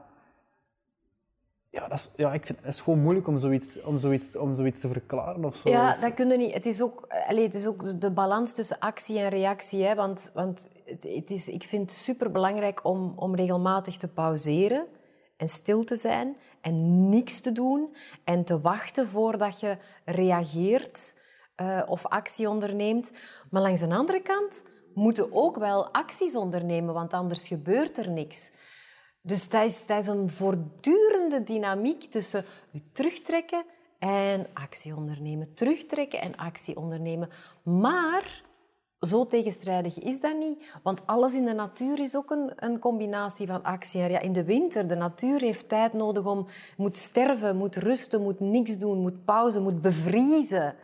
[1.70, 4.54] ja, dat is, ja ik vind het is gewoon moeilijk om zoiets, om zoiets, om
[4.54, 5.70] zoiets te verklaren of zo.
[5.70, 6.54] Ja, Dus- dat kun je niet.
[6.54, 9.84] Het is ook, allee, het is ook de balans tussen actie en reactie.
[9.84, 9.94] Hè?
[9.94, 14.86] Want, want het, het is, ik vind het superbelangrijk om, om regelmatig te pauzeren
[15.36, 17.94] en stil te zijn en niks te doen
[18.24, 21.16] en te wachten voordat je reageert
[21.54, 23.12] eh, of actie onderneemt.
[23.50, 24.64] Maar langs de andere kant
[24.94, 28.52] moeten ook wel acties ondernemen, want anders gebeurt er niks.
[29.29, 32.45] Dus dat is, is een voortdurende dynamiek tussen
[32.93, 33.64] terugtrekken
[33.99, 35.55] en actie ondernemen.
[35.55, 37.29] Terugtrekken en actie ondernemen.
[37.62, 38.43] Maar
[39.01, 43.47] zo tegenstrijdig is dat niet, want alles in de natuur is ook een, een combinatie
[43.47, 47.76] van actie ja, In de winter, de natuur heeft tijd nodig om, moet sterven, moet
[47.76, 50.74] rusten, moet niks doen, moet pauze, moet bevriezen.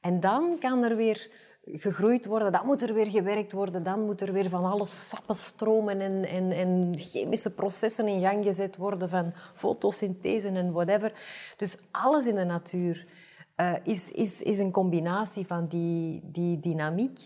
[0.00, 1.30] En dan kan er weer
[1.72, 5.34] gegroeid worden, dan moet er weer gewerkt worden, dan moet er weer van alles sappen
[5.34, 11.12] stromen en, en, en chemische processen in gang gezet worden van fotosynthese en whatever.
[11.56, 13.06] Dus alles in de natuur
[13.54, 17.18] eh, is, is, is een combinatie van die, die dynamiek.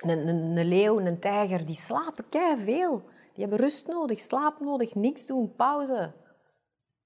[0.00, 2.24] Een, een, een leeuw, een tijger, die slapen
[2.64, 3.02] veel.
[3.32, 6.12] Die hebben rust nodig, slaap nodig, niks doen, pauze.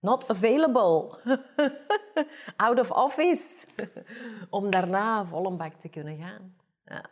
[0.00, 1.18] Not available.
[2.56, 3.66] Out of office.
[4.50, 6.54] Om daarna vol een bak te kunnen gaan.
[6.84, 7.04] Ja.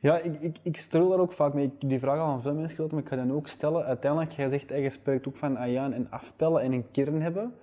[0.00, 1.64] Ja, ik, ik, ik strul daar ook vaak mee.
[1.64, 3.84] Ik heb die vraag al aan veel mensen gesteld, maar ik ga die ook stellen.
[3.84, 7.54] Uiteindelijk, jij zegt, eh, je spreekt ook van ayaan en afpellen en een kern hebben.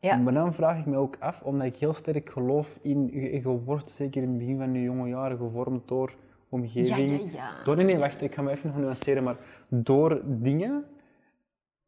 [0.00, 0.16] Ja.
[0.16, 3.42] Maar dan vraag ik me ook af, omdat ik heel sterk geloof in, je, je
[3.42, 6.14] wordt zeker in het begin van je jonge jaren gevormd door
[6.48, 7.08] omgeving.
[7.08, 7.64] Ja, ja, ja.
[7.64, 9.36] Door, nee, nee, wacht, ik ga me even nog nuanceren, maar
[9.68, 10.84] door dingen.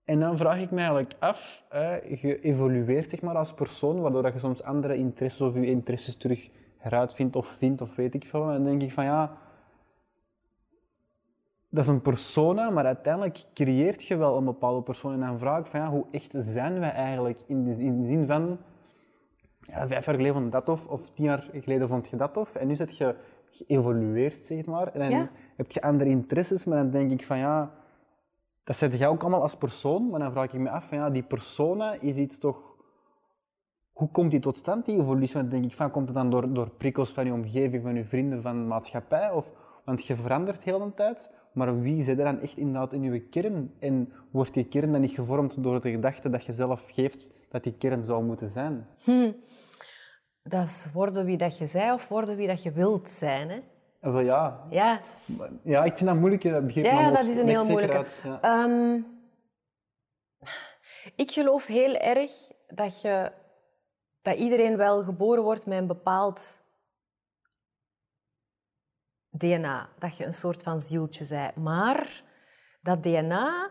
[0.05, 4.23] En dan vraag ik me eigenlijk af, eh, je evolueert zeg maar, als persoon, waardoor
[4.23, 8.25] dat je soms andere interesses of je interesses terug heruitvindt of vindt of weet ik
[8.25, 8.43] veel.
[8.49, 9.37] En dan denk ik van ja,
[11.69, 15.13] dat is een persona, maar uiteindelijk creëert je wel een bepaalde persoon.
[15.13, 18.07] En dan vraag ik van ja, hoe echt zijn wij eigenlijk in de, in de
[18.07, 18.59] zin van,
[19.61, 22.33] ja, vijf jaar geleden vond je dat tof, of tien jaar geleden vond je dat
[22.33, 23.15] tof, en nu zit je
[23.51, 24.87] geëvolueerd, zeg maar.
[24.93, 25.31] En dan Ja.
[25.57, 27.71] heb je andere interesses, maar dan denk ik van ja,
[28.71, 31.11] dat zet jij ook allemaal als persoon, maar dan vraag ik me af van ja,
[31.11, 32.77] die persona is iets toch...
[33.93, 35.49] Hoe komt die tot stand, die evolutie?
[35.49, 38.43] Denk ik van, komt het dan door, door prikkels van je omgeving, van je vrienden,
[38.43, 39.31] van de maatschappij?
[39.31, 39.53] Of,
[39.85, 43.21] want je verandert heel de tijd, maar wie zit er dan echt inderdaad in je
[43.21, 43.75] kern?
[43.79, 47.63] En wordt die kern dan niet gevormd door de gedachte dat je zelf geeft dat
[47.63, 48.87] die kern zou moeten zijn?
[50.43, 53.63] Dat is worden wie dat je zij of worden wie dat je wilt zijn.
[54.01, 55.01] Ja, Ja,
[55.63, 56.43] ja, ik vind dat moeilijk.
[56.43, 57.97] Dat ja, dat is een heel moeilijke.
[57.97, 58.41] uit, ja.
[58.41, 59.01] Ehm,
[61.17, 62.31] ik geloof heel erg
[62.67, 63.33] dat, je,
[64.23, 66.63] dat iedereen wel geboren wordt met een bepaald
[69.31, 69.89] DNA.
[69.99, 71.57] Dat je een soort van zieltje bent.
[71.57, 72.23] Maar
[72.83, 73.71] dat DNA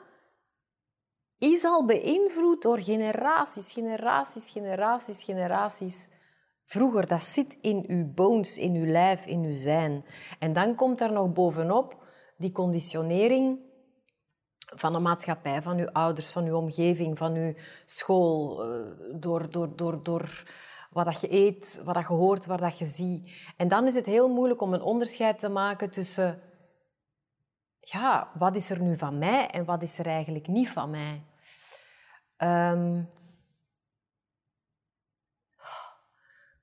[1.38, 6.10] is al beïnvloed door generaties, generaties, generaties, generaties.
[6.70, 10.06] Vroeger, dat zit in uw bones, in uw lijf, in uw zijn.
[10.40, 12.04] En dan komt daar nog bovenop
[12.38, 13.60] die conditionering
[14.76, 17.54] van de maatschappij, van uw ouders, van uw omgeving, van uw
[17.86, 20.44] school, eh, door, door, door, door
[20.92, 23.52] wat dat je eet, wat dat je hoort, wat dat je ziet.
[23.58, 26.42] En dan is het heel moeilijk om een onderscheid te maken tussen,
[27.80, 31.24] ja, wat is er nu van mij en wat is er eigenlijk niet van mij.
[32.38, 33.02] Ehm,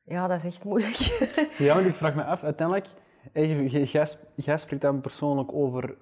[0.06, 0.96] ja, dat is echt moeilijk.
[1.58, 2.86] Ja, want ik vraag me af, uiteindelijk,
[3.32, 5.96] eh, jij sp- jij spreekt dan persoonlijk over,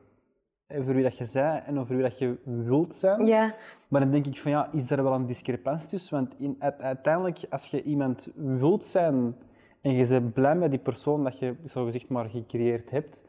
[0.68, 3.24] over wie dat je zei en over wie dat je wilt zijn.
[3.26, 3.54] ja,
[3.88, 6.14] Maar dan denk ik van ja, is daar wel een discrepantie tussen?
[6.16, 9.36] Want in, uit- uiteindelijk, als je iemand wilt zijn
[9.80, 13.24] en je bent blij met die persoon dat je zo gezegd maar gecreëerd hebt,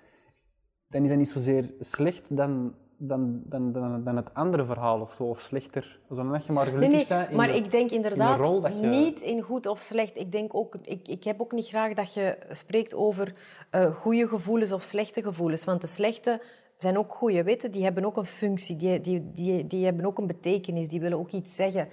[0.87, 5.13] dan is dat niet zozeer slecht dan, dan, dan, dan, dan het andere verhaal of
[5.13, 5.99] zo, of slechter.
[6.09, 9.21] Zodat je maar Nee, gelukkig nee, bent in maar de- ik denk inderdaad je- niet
[9.21, 10.17] in goed of slecht.
[10.17, 13.33] Ik, denk ook, ik, ik heb ook niet graag dat je spreekt over
[13.69, 15.65] eh goede gevoelens of slechte gevoelens.
[15.65, 16.41] Want de slechte
[16.77, 17.71] zijn ook goede, weten.
[17.71, 21.17] Die hebben ook een functie, die, die, die, die hebben ook een betekenis, die willen
[21.19, 21.87] ook iets zeggen.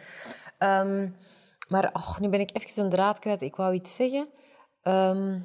[0.58, 1.08] Ehm,
[1.68, 3.42] maar och, nu ben ik even een draad kwijt.
[3.42, 4.28] Ik wou iets zeggen.
[4.82, 5.38] Ehm,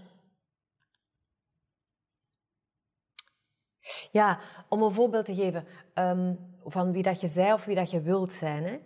[4.11, 6.33] ja, om een voorbeeld te geven ehm,
[6.65, 8.63] van wie dat je zei of wie dat je wilt zijn.
[8.63, 8.79] Hè?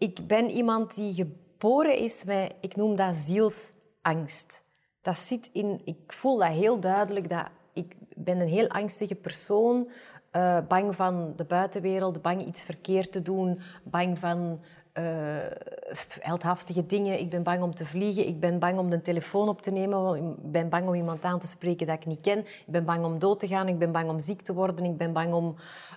[0.00, 4.62] ik ben iemand die geboren is met, ik noem dat zielsangst.
[5.02, 9.90] Dat zit in, ik voel dat heel duidelijk, dat ik ben een heel angstige persoon,
[10.32, 14.60] uh, bang van de buitenwereld, bang iets verkeerd te doen, bang van
[16.20, 17.20] heldhaftige dingen.
[17.20, 20.16] Ik ben bang om te vliegen, ik ben bang om de telefoon op te nemen,
[20.16, 23.04] ik ben bang om iemand aan te spreken dat ik niet ken, ik ben bang
[23.04, 25.56] om dood te gaan, ik ben bang om ziek te worden, ik ben bang om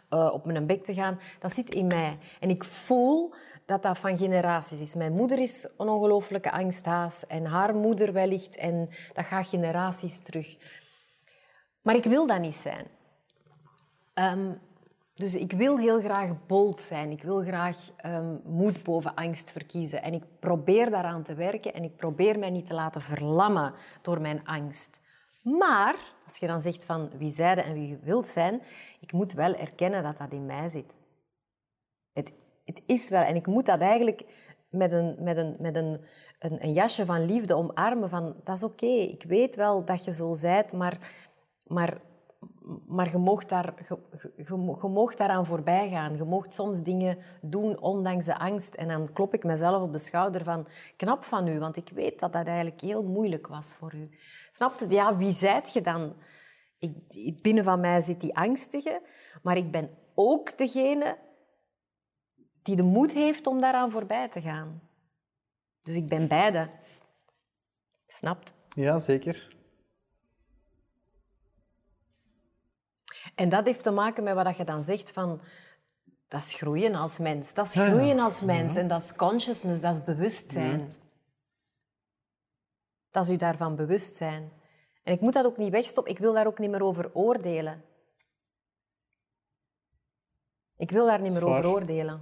[0.10, 1.20] uh, op mijn bek te gaan.
[1.40, 2.18] Dat zit in mij.
[2.40, 3.34] En ik voel
[3.66, 4.96] dat dat van generaties is.
[4.96, 10.58] Mijn moeder is een ongelooflijke angsthaas en haar moeder wellicht en dat gaat generaties terug.
[11.82, 12.88] Maar ik wil dat niet zijn.
[14.14, 14.60] Um,
[15.14, 17.12] dus ik wil heel graag bold zijn.
[17.12, 20.04] Ik wil graag um, moed boven angst verkiezen.
[20.04, 24.22] En ik probeer daaraan te werken en ik probeer mij niet te laten verlammen door
[24.22, 25.02] mijn angst.
[25.42, 25.96] Maar
[26.26, 28.62] als je dan zegt van wie zijde en wie je wilt zijn,
[29.00, 31.02] ik moet wel erkennen dat dat in mij zit.
[32.14, 32.34] Het,
[32.66, 34.24] het is wel, en ik moet dat eigenlijk
[34.70, 36.02] met een, met een, met een,
[36.40, 40.12] een, een jasje van liefde omarmen van dat is oké, ik weet wel dat je
[40.12, 40.98] zo zijt, maar,
[41.68, 42.02] maar
[42.88, 43.74] maar je moogt, daar,
[44.38, 46.16] je, daaraan voorbij gaan.
[46.18, 48.74] Je moogt soms dingen doen ondanks de angst.
[48.74, 50.68] En dan klop ik mezelf op de schouder van...
[50.98, 54.10] Knap van u, want ik weet dat dat eigenlijk heel moeilijk was voor u.
[54.52, 54.90] Snap je?
[54.90, 56.16] Ja, wie zijt je dan?
[56.80, 59.02] Ik, binnen van mij zit die angstige,
[59.42, 61.18] maar ik ben ook degene
[62.62, 64.82] die de moed heeft om daaraan voorbij te gaan.
[65.82, 66.70] Dus ik ben beide.
[68.08, 68.54] Snapt?
[68.70, 69.53] Ja, zeker.
[73.36, 75.42] En dat heeft te maken met wat je dan zegt van...
[76.28, 77.54] Dat is groeien als mens.
[77.54, 78.76] Dat is groeien als mens.
[78.76, 80.96] En dat is consciousness, dat is bewustzijn.
[83.12, 84.52] Dat is u daarvan bewust zijn.
[85.04, 86.14] En ik moet dat ook niet wegstoppen.
[86.14, 87.84] Ik wil daar ook niet meer over oordelen.
[90.78, 92.22] Ik wil daar niet meer over oordelen.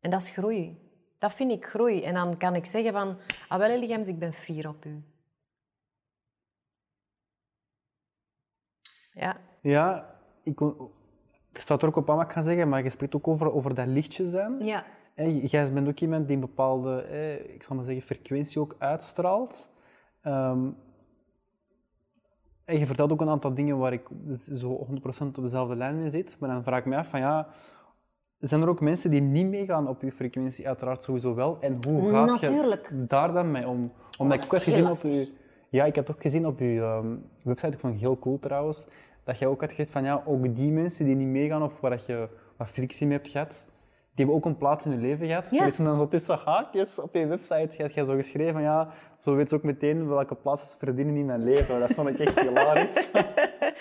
[0.00, 0.78] En dat is groei.
[1.18, 2.02] Dat vind ik groei.
[2.02, 3.18] En dan kan ik zeggen van...
[3.48, 5.02] Ah, wel, Eligems, ik ben fier op u.
[9.12, 9.47] Ja.
[9.60, 13.14] Ja, ik, het staat er ook op aan wat ik ga zeggen, maar je spreekt
[13.14, 14.64] ook over, over dat lichtje zijn.
[14.64, 14.84] Ja.
[15.42, 17.04] jij bent ook iemand die een bepaalde,
[17.54, 19.70] ik zal maar zeggen, frequentie ook uitstraalt.
[20.24, 20.76] Um,
[22.68, 24.08] en je vertelt ook een aantal dingen waar ik
[24.52, 24.86] zo
[25.22, 26.36] 100% op dezelfde lijn mee zit.
[26.38, 27.48] Maar dan vraag ik me af van ja,
[28.38, 30.66] zijn er ook mensen die niet meegaan op je frequentie?
[30.66, 31.56] Uiteraard sowieso wel.
[31.60, 32.88] En hoe gaat Natuurlijk.
[32.88, 33.92] je daar dan mee om?
[34.18, 35.32] Omdat oh, ik had gezien op je...
[35.70, 38.86] Ja, ik heb ook gezien op je um, website, ik vond het heel cool trouwens,
[39.28, 42.00] dat je ook had gezegd van ja, ook die mensen die niet meegaan of waar
[42.06, 43.68] je wat frictie mee hebt gehad,
[44.14, 45.50] die hebben ook een plaats in je leven gehad.
[45.50, 45.64] Ja.
[45.64, 48.92] Weet je, dan zo tussen haakjes op je website heb je zo geschreven van ja,
[49.18, 51.80] zo weet ze ook meteen welke plaats ze verdienen in mijn leven.
[51.80, 53.10] Dat vond ik echt hilarisch.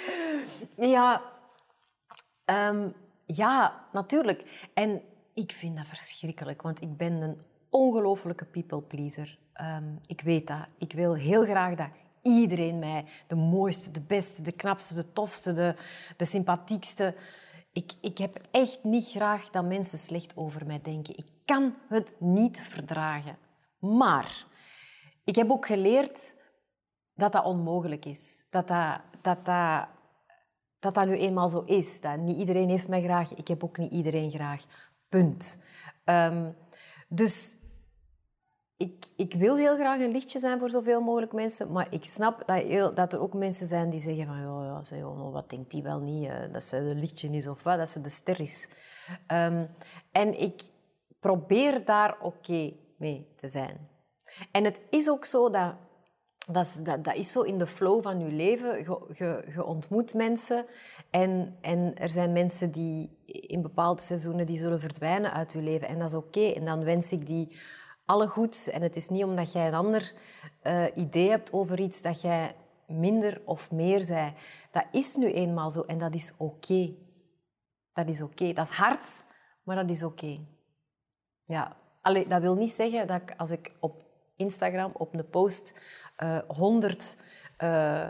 [0.95, 1.21] ja,
[2.69, 2.93] um,
[3.25, 4.69] ja, natuurlijk.
[4.73, 5.01] En
[5.33, 7.37] ik vind dat verschrikkelijk, want ik ben een
[7.69, 9.39] ongelofelijke people pleaser.
[9.61, 10.65] Um, ik weet dat.
[10.77, 11.89] Ik wil heel graag dat
[12.27, 15.75] iedereen mij de mooiste, de beste, de knapste, de tofste, de,
[16.17, 17.15] de sympathiekste.
[17.71, 21.17] Ik, ik heb echt niet graag dat mensen slecht over mij denken.
[21.17, 23.37] Ik kan het niet verdragen.
[23.79, 24.45] Maar
[25.23, 26.35] ik heb ook geleerd
[27.13, 28.45] dat dat onmogelijk is.
[28.49, 29.87] Dat dat, dat, dat,
[30.79, 32.01] dat, dat nu eenmaal zo is.
[32.01, 33.33] Dat niet iedereen heeft mij graag.
[33.33, 34.63] Ik heb ook niet iedereen graag.
[35.09, 35.61] Punt.
[36.05, 36.55] Um,
[37.07, 37.57] dus
[38.77, 42.43] ik, ik wil heel graag een lichtje zijn voor zoveel mogelijk mensen, maar ik snap
[42.45, 45.71] dat, heel, dat er ook mensen zijn die zeggen van, ja, ja oh, wat denkt
[45.71, 48.39] die wel niet, uh, dat ze een lichtje is of wat, dat ze de ster
[48.39, 48.69] is.
[49.31, 49.69] Um,
[50.11, 50.61] en ik
[51.19, 53.89] probeer daar oké mee te zijn.
[54.51, 55.75] En het is ook zo dat
[56.51, 58.77] dat is, dat, is zo in de flow van je leven.
[59.13, 60.65] Je, ontmoet mensen
[61.09, 65.87] en, en er zijn mensen die in bepaalde seizoenen die zullen verdwijnen uit je leven.
[65.87, 66.45] En dat is oké.
[66.45, 67.57] En dan wens ik die
[68.07, 68.69] alle goeds.
[68.69, 70.13] En het is niet omdat jij een ander
[70.63, 72.55] uh, idee hebt over iets dat jij
[72.87, 74.33] minder of meer zij.
[74.71, 76.93] Dat is nu eenmaal zo en dat is oké.
[77.93, 78.53] Dat is oké.
[78.53, 79.25] Dat is hard,
[79.63, 80.39] maar dat is oké.
[81.43, 81.75] Ja.
[82.01, 84.03] Allee, dat wil niet zeggen dat ik, als ik op
[84.35, 85.79] Instagram op een post
[86.23, 87.17] uh, 100
[87.63, 88.07] uh,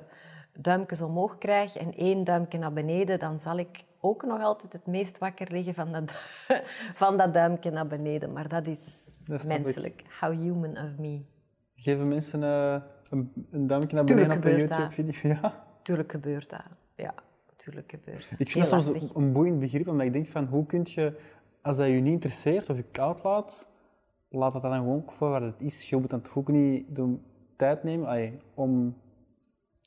[0.54, 4.86] duimpjes omhoog krijg en één duimpje naar beneden, dan zal ik ook nog altijd het
[4.86, 6.12] meest wakker liggen van dat,
[7.02, 8.34] van dat duimpje naar beneden.
[8.34, 10.03] Maar dat is menselijk.
[10.19, 11.21] How human of me.
[11.75, 12.75] Geven mensen uh,
[13.09, 15.30] een, een, duimpje naar beneden op een YouTube-video?
[15.41, 15.65] Ja.
[15.82, 16.63] Tuurlijk gebeurt dat.
[16.95, 17.13] Ja,
[17.55, 18.39] tuurlijk gebeurt dat.
[18.39, 21.13] Ik vind dat soms een boeiend begrip, omdat ik denk van hoe kun je,
[21.61, 23.67] als dat je niet interesseert of je koud laat,
[24.30, 25.89] laat dat dan gewoon voor wat het is.
[25.89, 27.15] Je moet dan toch ook niet de
[27.57, 28.97] tijd nemen om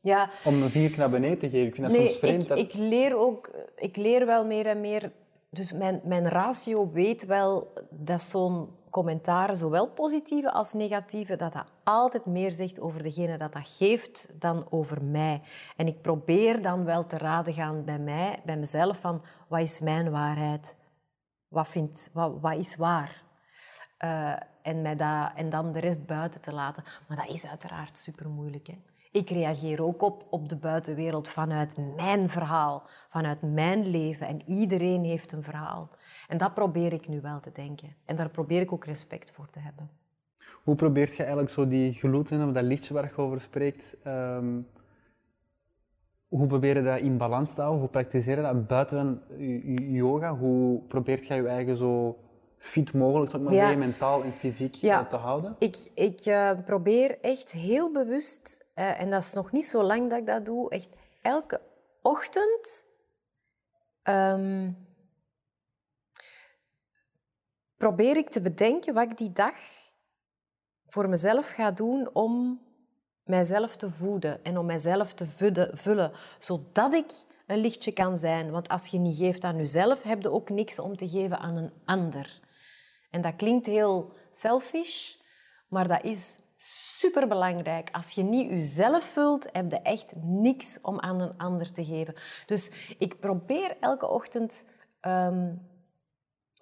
[0.03, 0.31] ja.
[0.45, 1.67] om een vinger naar beneden te geven.
[1.67, 2.43] Ik vind dat nee, soms vreemd.
[2.43, 2.59] Ik, dat...
[2.59, 5.13] ik leer ook, ik leer wel meer en meer
[5.51, 11.73] dus mijn, mijn ratio weet wel dat zo'n commentaar, zowel positieve als negatieve, dat dat
[11.85, 15.43] altijd meer zegt over degene dat dat geeft dan over mij.
[15.77, 19.81] En ik probeer dan wel te raden gaan bij mij, bij mezelf, van wat is
[19.81, 20.77] mijn waarheid?
[21.49, 23.23] Wat, vindt, wat, wat is waar?
[23.97, 26.85] Eh, en, mij dat, en dan de rest buiten te laten.
[27.09, 28.67] Maar dat is uiteraard super moeilijk.
[28.67, 28.79] Hè?
[29.13, 34.27] Ik reageer ook op, op de buitenwereld vanuit mijn verhaal, vanuit mijn leven.
[34.27, 35.91] En iedereen heeft een verhaal.
[36.29, 37.95] En dat probeer ik nu wel te denken.
[38.05, 39.91] En daar probeer ik ook respect voor te hebben.
[40.63, 44.61] Hoe probeert je eigenlijk zo die gloed of dat lichtje waar je over spreekt, ehm,
[46.29, 47.81] hoe probeer je dat in balans te houden?
[47.81, 49.23] Hoe praktiseer je dat buiten
[49.93, 50.37] yoga?
[50.37, 52.19] Hoe probeert je je eigen zo
[52.63, 53.61] fit mogelijk, zal ik maar Ja.
[53.61, 55.01] zeggen, mentaal en fysiek Ja.
[55.01, 55.57] eh, te houden?
[55.59, 60.11] Ik, ik eh, probeer echt heel bewust, eh, en dat is nog niet zo lang
[60.11, 60.89] dat ik dat doe, echt
[61.23, 61.61] elke
[62.03, 62.89] ochtend
[64.03, 64.73] ehm,
[67.77, 69.55] probeer ik te bedenken wat ik die dag
[70.87, 72.61] voor mezelf ga doen om
[73.25, 75.27] mijzelf te voeden en om mijzelf te
[75.73, 77.13] vullen, zodat ik
[77.47, 78.51] een lichtje kan zijn.
[78.51, 81.57] Want als je niet geeft aan jezelf, heb je ook niks om te geven aan
[81.57, 82.41] een ander.
[83.11, 85.15] En dat klinkt heel selfish,
[85.69, 87.89] maar dat is superbelangrijk.
[87.93, 92.15] Als je niet jezelf vult, heb je echt niks om aan een ander te geven.
[92.47, 94.67] Dus ik probeer elke ochtend
[95.01, 95.55] ehm,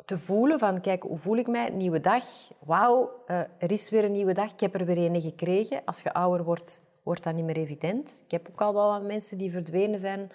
[0.05, 1.71] te voelen van, kijk, hoe voel ik mij?
[1.71, 2.25] Nieuwe dag.
[2.59, 4.53] Wauw, eh, er is weer een nieuwe dag.
[4.53, 5.85] Ik heb er weer een gekregen.
[5.85, 8.23] Als je ouder wordt, wordt dat niet meer evident.
[8.25, 10.31] Ik heb ook al wel wat mensen die verdwenen zijn.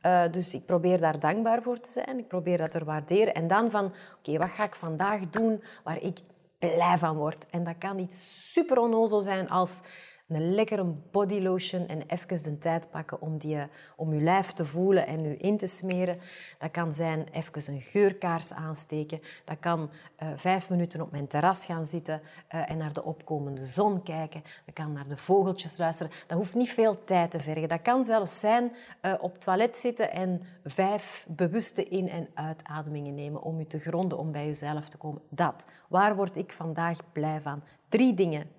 [0.00, 2.18] Eh, dus ik probeer daar dankbaar voor te zijn.
[2.18, 3.34] Ik probeer dat te waarderen.
[3.34, 6.18] En dan van, oké, wat ga ik vandaag doen waar ik
[6.58, 7.46] blij van word?
[7.50, 9.80] En dat kan iets super onnozel zijn als
[10.28, 13.64] een lekkere bodylotion en even de tijd pakken om, die, eh,
[13.96, 16.18] om je lijf te voelen en je in te smeren.
[16.58, 19.20] Dat kan zijn even een geurkaars aansteken.
[19.44, 23.64] Dat kan eh, vijf minuten op mijn terras gaan zitten eh, en naar de opkomende
[23.64, 24.42] zon kijken.
[24.64, 26.12] Dat kan naar de vogeltjes luisteren.
[26.26, 27.68] Dat hoeft niet veel tijd te vergen.
[27.68, 33.42] Dat kan zelfs zijn eh, op toilet zitten en vijf bewuste in- en uitademingen nemen
[33.42, 35.22] om je te gronden, om bij jezelf te komen.
[35.28, 35.66] Dat.
[35.88, 37.62] Waar word ik vandaag blij van?
[37.88, 38.50] Drie dingen.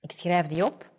[0.00, 0.90] Ik schrijf die op.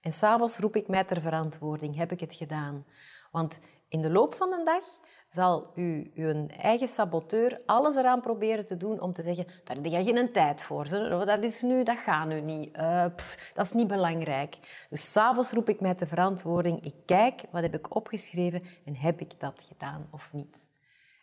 [0.00, 1.96] En s'avonds roep ik mij ter verantwoording.
[1.96, 2.84] Heb ik het gedaan?
[3.30, 4.84] Want in de loop van de dag
[5.28, 9.84] zal u, uw eigen saboteur alles eraan proberen te doen om te zeggen, daar heb
[9.84, 10.86] je geen tijd voor.
[10.86, 11.24] zo.
[11.24, 12.74] Dat is nu, dat gaat nu niet.
[12.74, 13.04] Eh,
[13.54, 14.56] dat is niet belangrijk.
[14.90, 16.84] Dus s'avonds roep ik mij ter verantwoording.
[16.84, 20.68] Ik kijk, wat heb ik opgeschreven en heb ik dat gedaan of niet?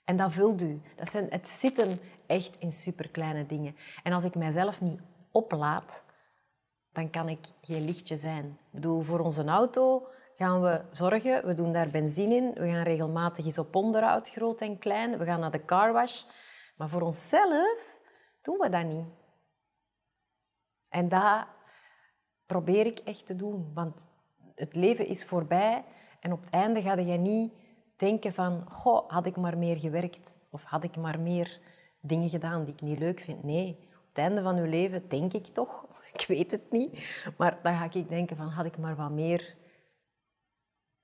[0.05, 0.81] En dat vult u.
[0.95, 3.75] Dat zijn, het zitten echt in superkleine dingen.
[4.03, 4.99] En als ik mijzelf niet
[5.31, 6.03] oplaat,
[6.97, 8.45] dan kan ik geen lichtje zijn.
[8.45, 11.45] Ik bedoel, voor onze auto gaan we zorgen.
[11.45, 12.53] We doen daar benzine in.
[12.53, 15.17] We gaan regelmatig eens op onderhoud, groot en klein.
[15.17, 16.23] We gaan naar de carwash.
[16.77, 17.99] Maar voor onszelf
[18.41, 19.05] doen we dat niet.
[20.89, 21.45] En dat
[22.45, 23.71] probeer ik echt te doen.
[23.73, 24.07] Want
[24.55, 25.83] het leven is voorbij.
[26.19, 27.53] En op het einde ga je niet
[27.95, 28.71] denken van...
[28.71, 30.35] Goh, had ik maar meer gewerkt.
[30.49, 31.59] Of had ik maar meer
[32.01, 33.43] dingen gedaan die ik niet leuk vind.
[33.43, 33.86] Nee,
[34.17, 35.85] het einde van je leven denk ik toch...
[36.13, 37.23] Ik weet het niet.
[37.37, 38.47] Maar dan ga ik denken van...
[38.47, 39.55] Had ik maar wat meer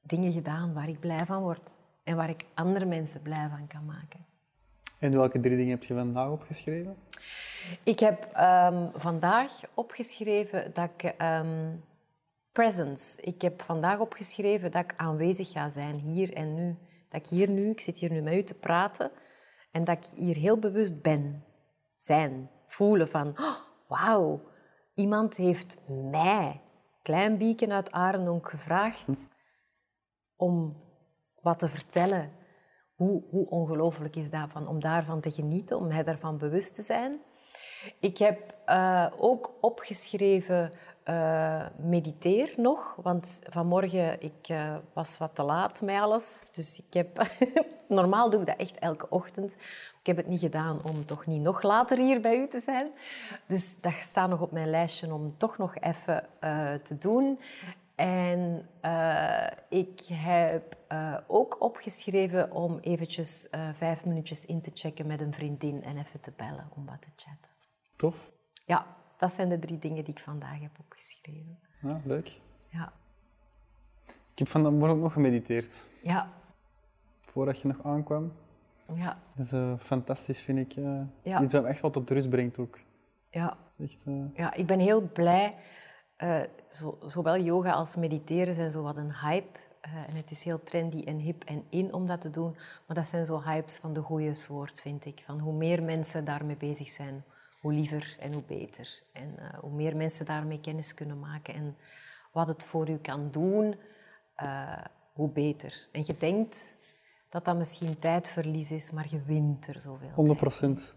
[0.02, 1.80] dingen gedaan waar ik blij van word.
[2.04, 4.26] En waar ik andere mensen blij van kan maken.
[5.00, 6.96] En welke drie dingen heb je vandaag opgeschreven?
[7.84, 11.76] Ik heb ehm, vandaag opgeschreven dat ik ehm,
[12.52, 13.22] presence.
[13.22, 16.78] Ik heb vandaag opgeschreven dat ik aanwezig ga zijn hier en nu.
[17.10, 19.12] Dat ik hier nu, ik zit hier nu met u te praten
[19.72, 21.44] en dat ik hier heel bewust ben.
[21.96, 23.56] Zijn, voelen van, oh,
[23.88, 24.42] wauw,
[24.94, 26.62] iemand heeft mij,
[27.02, 29.28] klein bieken uit Arendonk, gevraagd
[30.36, 30.82] om
[31.42, 32.32] wat te vertellen.
[32.96, 36.82] Hoe, hoe ongelooflijk is dat van, om daarvan te genieten, om mij daarvan bewust te
[36.82, 37.22] zijn.
[38.00, 40.72] Ik heb eh, ook opgeschreven
[41.04, 46.50] eh, mediteer nog, want vanmorgen ik eh, was wat te laat met alles.
[46.54, 47.22] Dus ik heb
[47.88, 49.52] normaal doe ik dat echt elke ochtend.
[50.00, 52.92] Ik heb het niet gedaan om toch niet nog later hier bij u te zijn.
[53.48, 56.28] Dus dat staat nog op mijn lijstje om toch nog even
[56.84, 57.40] te doen.
[57.96, 58.70] En
[59.70, 60.78] ik heb
[61.28, 66.32] ook opgeschreven om eventjes vijf minuutjes in te checken met een vriendin en even te
[66.36, 67.53] bellen om wat te chatten.
[68.04, 68.32] Tof.
[68.66, 68.86] Ja,
[69.18, 71.60] dat zijn de drie dingen die ik vandaag heb opgeschreven.
[71.82, 72.40] Ja, leuk.
[72.70, 72.94] Ja.
[74.06, 76.30] Ik heb vandaag ook nog gemediteerd, Ja.
[77.22, 78.34] voordat je nog aankwam.
[78.96, 79.18] Ja.
[79.36, 80.76] Dat is eh, fantastisch, vind ik.
[80.84, 81.42] eh, Ja.
[81.42, 82.80] Iets wat me echt wel tot rust brengt ook.
[83.30, 83.58] Ja.
[83.80, 85.54] Echt, eh, Ja, ik ben heel blij.
[86.68, 89.60] Zo, zowel yoga als mediteren zijn zo wat een hype.
[89.82, 92.52] En het is heel trendy en hip en in om dat te doen.
[92.88, 95.22] Maar dat zijn zo hypes van de goede soort, vind ik.
[95.26, 97.24] Van hoe meer mensen daarmee bezig zijn,
[97.64, 99.02] hoe liever en hoe beter.
[99.14, 101.76] En eh, hoe meer mensen daarmee kennis kunnen maken en
[102.32, 103.76] wat het voor u kan doen,
[104.36, 104.84] eh,
[105.14, 105.88] hoe beter.
[105.92, 106.76] En je denkt
[107.30, 110.10] dat dat misschien tijdverlies is, maar je wint er zoveel.
[110.16, 110.50] 100 tijd.
[110.50, 110.94] procent.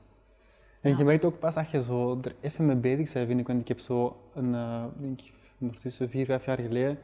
[0.80, 3.46] En je merkt ook pas dat je zo er even mee bezig bent, vind ik.
[3.46, 6.98] Want ik heb zo een, eh, denk ik, ondertussen vier, vijf jaar geleden,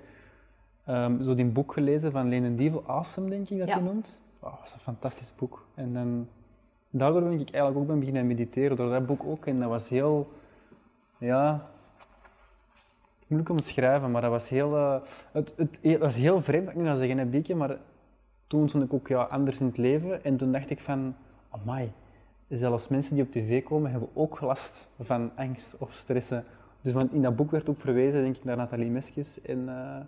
[0.84, 3.74] ehm, zo die boek gelezen van Lenen Dievel, Awesome, denk ik dat Ja.
[3.74, 4.22] hij noemt.
[4.40, 5.66] Oh, dat is een fantastisch boek.
[5.74, 6.28] En dan,
[6.92, 9.46] daardoor ben ik eigenlijk ook ben beginnen mediteren, door dat boek ook.
[9.46, 10.32] En dat was heel,
[11.18, 11.70] ja,
[13.26, 15.00] moeilijk om te schrijven, maar dat was heel, eh,
[15.32, 17.76] het, het, was heel vreemd, dat ik nu ga zeggen, beetje, maar
[18.46, 20.24] toen vond ik ook ja, anders in het leven.
[20.24, 21.14] En toen dacht ik van,
[21.50, 21.92] amai,
[22.48, 26.44] zelfs mensen die op tv komen hebben ook last van angst of stressen.
[26.80, 30.00] Dus want in dat boek werd ook verwezen, denk ik, naar Nathalie Meskes en eh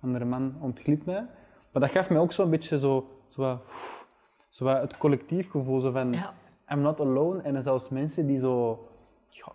[0.00, 1.26] andere man ontglipt mij.
[1.72, 3.60] Maar dat gaf mij ook zo'n beetje zo, zo,
[4.50, 6.32] zo het collectief gevoel, zo van, Ja.
[6.68, 7.42] I'm not alone.
[7.42, 8.86] En zelfs mensen die zo,
[9.28, 9.52] ja,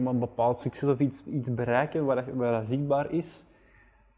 [0.00, 3.44] maar een bepaald succes of iets, iets bereiken waar dat, waar dat zichtbaar is,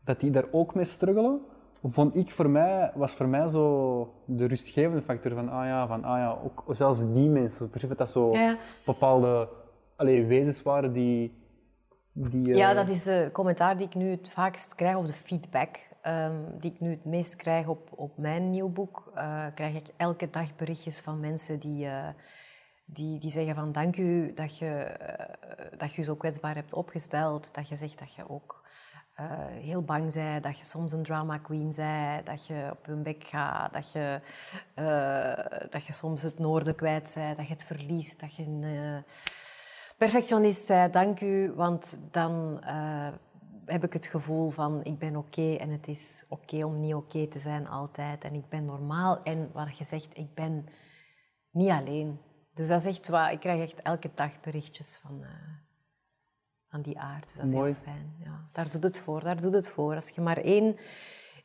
[0.05, 1.41] dat die daar ook mee struggelen,
[1.83, 6.05] vond ik voor mij, was voor mij zo de rustgevende factor van, ah ja, van,
[6.05, 9.49] ah ja, ook zelfs die mensen, precies dat dat zo Ja, bepaalde
[9.97, 11.39] allee, wezens waren die...
[12.13, 15.13] die Ja, eh, dat is de commentaar die ik nu het vaakst krijg, of de
[15.13, 19.11] feedback ehm, die ik nu het meest krijg op, op mijn nieuw boek.
[19.15, 22.09] eh, krijg ik elke dag berichtjes van mensen die, eh,
[22.85, 27.55] die, die zeggen van dank u dat je, eh, dat je zo kwetsbaar hebt opgesteld.
[27.55, 28.59] Dat je zegt dat je ook
[29.61, 33.25] heel bang bent, dat je soms een drama queen bent, dat je op hun bek
[33.25, 34.21] gaat, dat je,
[35.71, 39.05] dat je soms het noorden kwijt bent, dat je het verliest, dat je een...
[39.97, 42.61] perfectionist zei, dank u, want dan
[43.71, 47.27] heb ik het gevoel van ik ben oké en het is oké om niet oké
[47.27, 50.67] te zijn altijd en ik ben normaal en wat je zegt, ik ben
[51.51, 52.21] niet alleen.
[52.55, 55.31] Dus dat is echt wat, ik krijg echt elke dag berichtjes van, eh,
[56.69, 57.23] van die aard.
[57.23, 57.73] Dus dat is Mooi.
[57.73, 58.15] heel fijn.
[58.25, 58.49] Ja.
[58.53, 59.95] Daar doet het voor, daar doet het voor.
[59.95, 60.77] Als je maar één,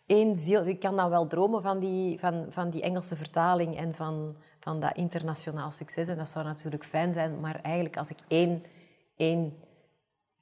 [0.06, 0.66] één ziel...
[0.66, 4.80] Ik kan dan wel dromen van die, van, van die Engelse vertaling en van, van
[4.80, 6.08] dat internationaal succes.
[6.08, 7.40] En dat zou natuurlijk fijn zijn.
[7.40, 8.64] Maar eigenlijk als ik één,
[9.16, 9.54] één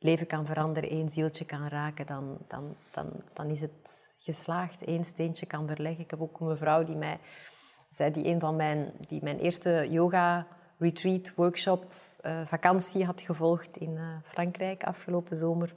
[0.04, 4.88] leven kan veranderen, één zieltje kan raken, dan, dan, dan, dan is het geslaagd.
[4.88, 6.04] Eén steentje kan verleggen.
[6.04, 7.20] Ik heb ook een mevrouw die mij
[7.90, 10.48] zei, die een van mijn, die mijn eerste yoga
[10.78, 15.74] retreat, workshop, eh, vakantie had gevolgd in eh, Frankrijk afgelopen zomer.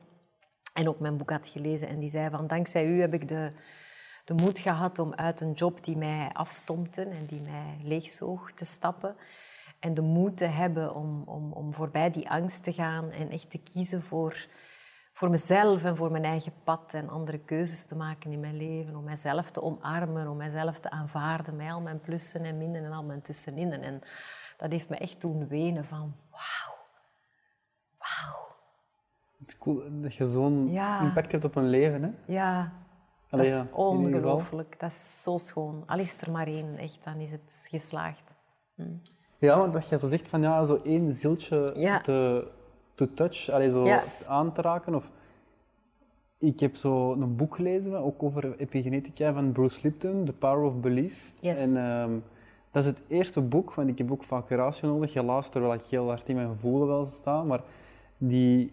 [0.72, 1.88] En ook mijn boek had gelezen.
[1.88, 3.52] En die zei van, dankzij u heb ik de,
[4.24, 8.64] de moed gehad om uit een job die mij afstompte en die mij leegzoog te
[8.64, 9.16] stappen.
[9.78, 13.50] En de moed te hebben om, om, om voorbij die angst te gaan en echt
[13.50, 14.46] te kiezen voor,
[15.12, 18.96] voor mezelf en voor mijn eigen pad en andere keuzes te maken in mijn leven.
[18.96, 22.92] Om mijzelf te omarmen, om mijzelf te aanvaarden met al mijn plussen en minnen en
[22.92, 23.72] al mijn tussenin.
[23.72, 24.00] En
[24.56, 26.76] dat heeft me echt doen wenen van wauw,
[27.98, 28.44] wauw.
[29.38, 31.00] Het is cool dat je zo'n Ja.
[31.00, 32.02] impact hebt op een leven.
[32.02, 32.10] Hè?
[32.32, 32.72] Ja,
[33.30, 34.80] Allee, dat is ongelooflijk.
[34.80, 35.82] Dat is zo schoon.
[35.86, 38.36] Al is er maar één, echt, dan is het geslaagd.
[39.38, 42.00] Ja, want wat jij zo zegt van ja, zo één zieltje Ja.
[42.00, 42.46] te,
[42.94, 44.02] te touch, allee, zo Ja.
[44.26, 44.94] aan te raken.
[44.94, 45.10] Of...
[46.38, 50.80] Ik heb zo een boek gelezen, ook over epigenetica van Bruce Lipton, The Power of
[50.80, 51.30] Belief.
[51.40, 51.54] Yes.
[51.54, 52.10] En ehm,
[52.70, 55.82] dat is het eerste boek, want ik heb ook vaak ratio nodig, helaas, terwijl ik
[55.82, 57.42] heel hard in mijn gevoelen wel sta.
[57.42, 57.60] Maar
[58.18, 58.72] die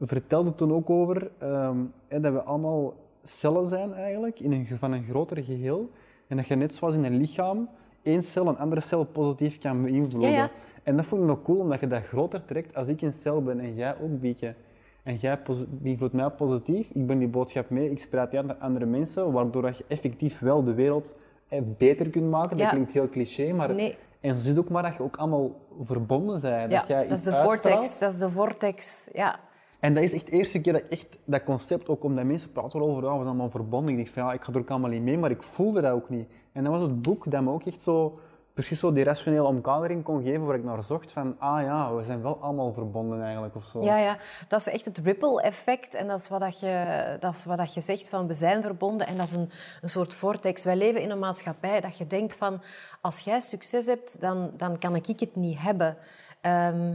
[0.00, 1.76] vertelde toen ook over ehm,
[2.08, 5.90] dat we allemaal cellen zijn eigenlijk, in een, van een groter geheel.
[6.26, 7.68] En dat je net zoals in een lichaam
[8.04, 10.30] één cel een andere cel positief kan beïnvloeden.
[10.30, 10.50] Ja, ja.
[10.82, 12.74] En dat vond ik nog cool, omdat je dat groter trekt.
[12.74, 14.54] Als ik een cel ben en jij ook, Bieke,
[15.02, 15.38] en jij
[15.68, 19.32] beïnvloedt mij positief, ik ben die boodschap mee, ik spreid die aan de andere mensen,
[19.32, 21.16] waardoor dat je effectief wel de wereld
[21.48, 22.56] eh, beter kunt maken.
[22.56, 23.74] Dat klinkt heel cliché, maar...
[23.74, 23.96] Nee.
[24.20, 25.50] En zo zit ook maar dat je ook allemaal
[25.82, 26.70] verbonden bent.
[26.70, 27.62] Dat jij dat is de uitstraalt.
[27.62, 27.98] vortex.
[27.98, 29.38] Dat is de vortex, ja.
[29.80, 32.52] En dat is echt de eerste keer dat ik echt dat concept, ook omdat mensen
[32.52, 33.90] praten over, ja, we zijn allemaal verbonden.
[33.90, 35.92] Ik dacht van, ja, ik ga er ook allemaal niet mee, maar ik voelde dat
[35.92, 36.28] ook niet.
[36.54, 38.18] En dat was het boek dat me ook echt zo,
[38.52, 42.04] precies zo die rationele omkadering kon geven waar ik naar zocht van, ah ja, we
[42.04, 43.82] zijn wel allemaal verbonden eigenlijk of zo.
[43.82, 44.16] Ja, ja,
[44.48, 45.94] dat is echt het ripple-effect.
[45.94, 48.62] En dat is wat, dat je, dat is wat dat je zegt van we zijn
[48.62, 49.06] verbonden.
[49.06, 49.50] En dat is een,
[49.80, 50.64] een soort vortex.
[50.64, 52.60] Wij leven in een maatschappij dat je denkt van
[53.00, 55.96] als jij succes hebt, dan, dan kan ik het niet hebben.
[56.40, 56.94] Ehm,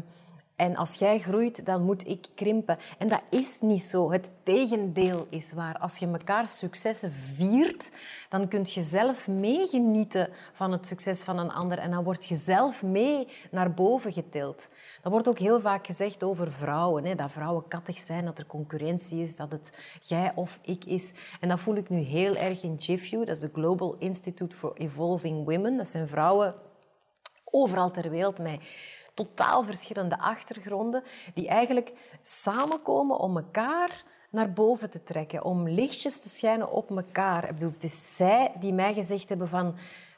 [0.60, 2.78] En als jij groeit, dan moet ik krimpen.
[2.98, 4.12] En dat is niet zo.
[4.12, 5.78] Het tegendeel is waar.
[5.78, 7.92] Als je elkaar successen viert,
[8.30, 11.78] dan kun je zelf meegenieten van het succes van een ander.
[11.78, 14.68] En dan word je zelf mee naar boven getild.
[15.02, 17.06] Dat wordt ook heel vaak gezegd over vrouwen.
[17.06, 17.16] Hè?
[17.16, 21.14] Dat vrouwen kattig zijn, dat er concurrentie is, dat het jij of ik is.
[21.40, 23.18] En dat voel ik nu heel erg in GIFU.
[23.18, 25.78] Dat is de Global Institute for Evolving Women.
[25.78, 26.56] Dat zijn vrouwen
[27.52, 28.60] overal ter wereld met
[29.26, 31.04] totaal verschillende achtergronden,
[31.34, 31.94] die eigenlijk
[32.24, 37.44] samenkomen om elkaar naar boven te trekken, om lichtjes te schijnen op elkaar.
[37.44, 39.76] Ik bedoel, het is zij die mij gezegd hebben van...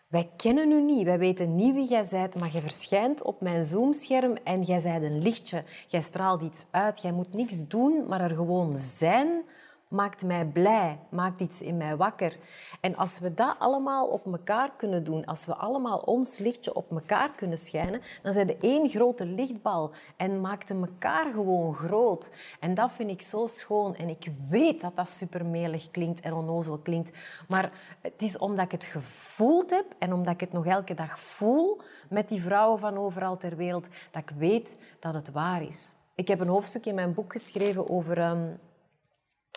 [0.08, 3.66] Wij kennen u niet, wij weten niet wie jij bent, maar je verschijnt op mijn
[3.66, 5.64] zoomscherm en jij zijt een lichtje.
[5.88, 9.44] Jij straalt iets uit, jij moet niks doen, maar er gewoon zijn
[9.92, 12.38] maakt mij blij, maakt iets in mij wakker.
[12.80, 16.92] En als we dat allemaal op elkaar kunnen doen, als we allemaal ons lichtje op
[16.92, 22.32] elkaar kunnen schijnen, dan zijn we één grote lichtbal en maakt elkaar gewoon groot.
[22.60, 23.96] En dat vind ik zo schoon.
[23.96, 27.18] En ik weet dat dat supermelig klinkt en onnozel klinkt,
[27.48, 27.72] maar
[28.02, 31.82] het is omdat ik het gevoeld heb en omdat ik het nog elke dag voel
[32.10, 35.94] met die vrouwen van overal ter wereld, dat ik weet dat het waar is.
[36.16, 38.18] Ik heb een hoofdstuk in mijn boek geschreven over...
[38.18, 38.48] Ehm,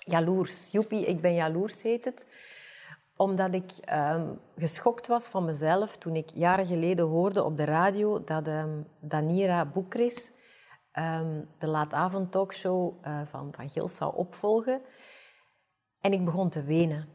[0.05, 0.71] jaloers.
[0.71, 2.27] Joepie, ik ben jaloers heet het.
[3.17, 8.25] Omdat ik um, geschokt was van mezelf toen ik jaren geleden hoorde op de radio
[8.25, 10.33] dat um, Danira Boekris
[10.93, 14.83] um, de laatavond talkshow uh, van, van Gils zou opvolgen.
[16.01, 17.09] En ik begon te wenen.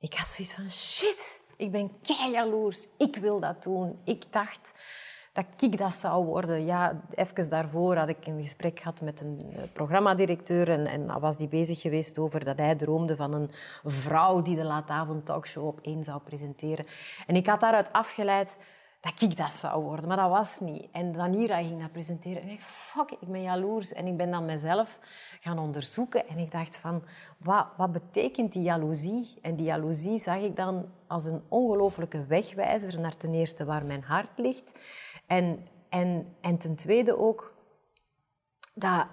[0.00, 2.88] Ik had zoiets van, shit, ik ben kei jaloers.
[2.98, 4.00] Ik wil dat doen.
[4.04, 4.74] Ik dacht
[5.36, 6.64] dat ik dat zou worden.
[6.64, 11.36] Ja, even daarvoor had ik een gesprek gehad met een eh, programmadirecteur en, en was
[11.36, 13.50] die bezig geweest over dat hij droomde van een
[13.84, 16.86] vrouw die de laatavond talkshow op één zou presenteren.
[17.26, 18.58] En ik had daaruit afgeleid
[19.00, 20.88] dat ik dat zou worden, maar dat was niet.
[20.92, 23.92] En Danira ging dat presenteren en ik fuck, ik ben jaloers.
[23.92, 24.98] En ik ben dan mezelf
[25.40, 27.02] gaan onderzoeken en ik dacht van,
[27.36, 29.38] wat, wat betekent die jaloezie?
[29.42, 34.02] En die jaloezie zag ik dan als een ongelofelijke wegwijzer naar ten eerste waar mijn
[34.02, 34.72] hart ligt
[35.26, 37.54] en, en, en ten tweede ook
[38.74, 39.06] dat,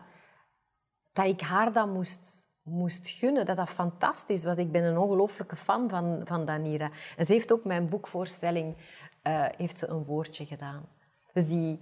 [1.13, 4.57] dat ik haar dat moest, moest gunnen, dat dat fantastisch was.
[4.57, 6.91] Ik ben een ongelooflijke fan van, van Danira.
[7.17, 8.75] En ze heeft ook mijn boekvoorstelling
[9.23, 10.85] uh, heeft ze een woordje gedaan.
[11.33, 11.79] Dus die...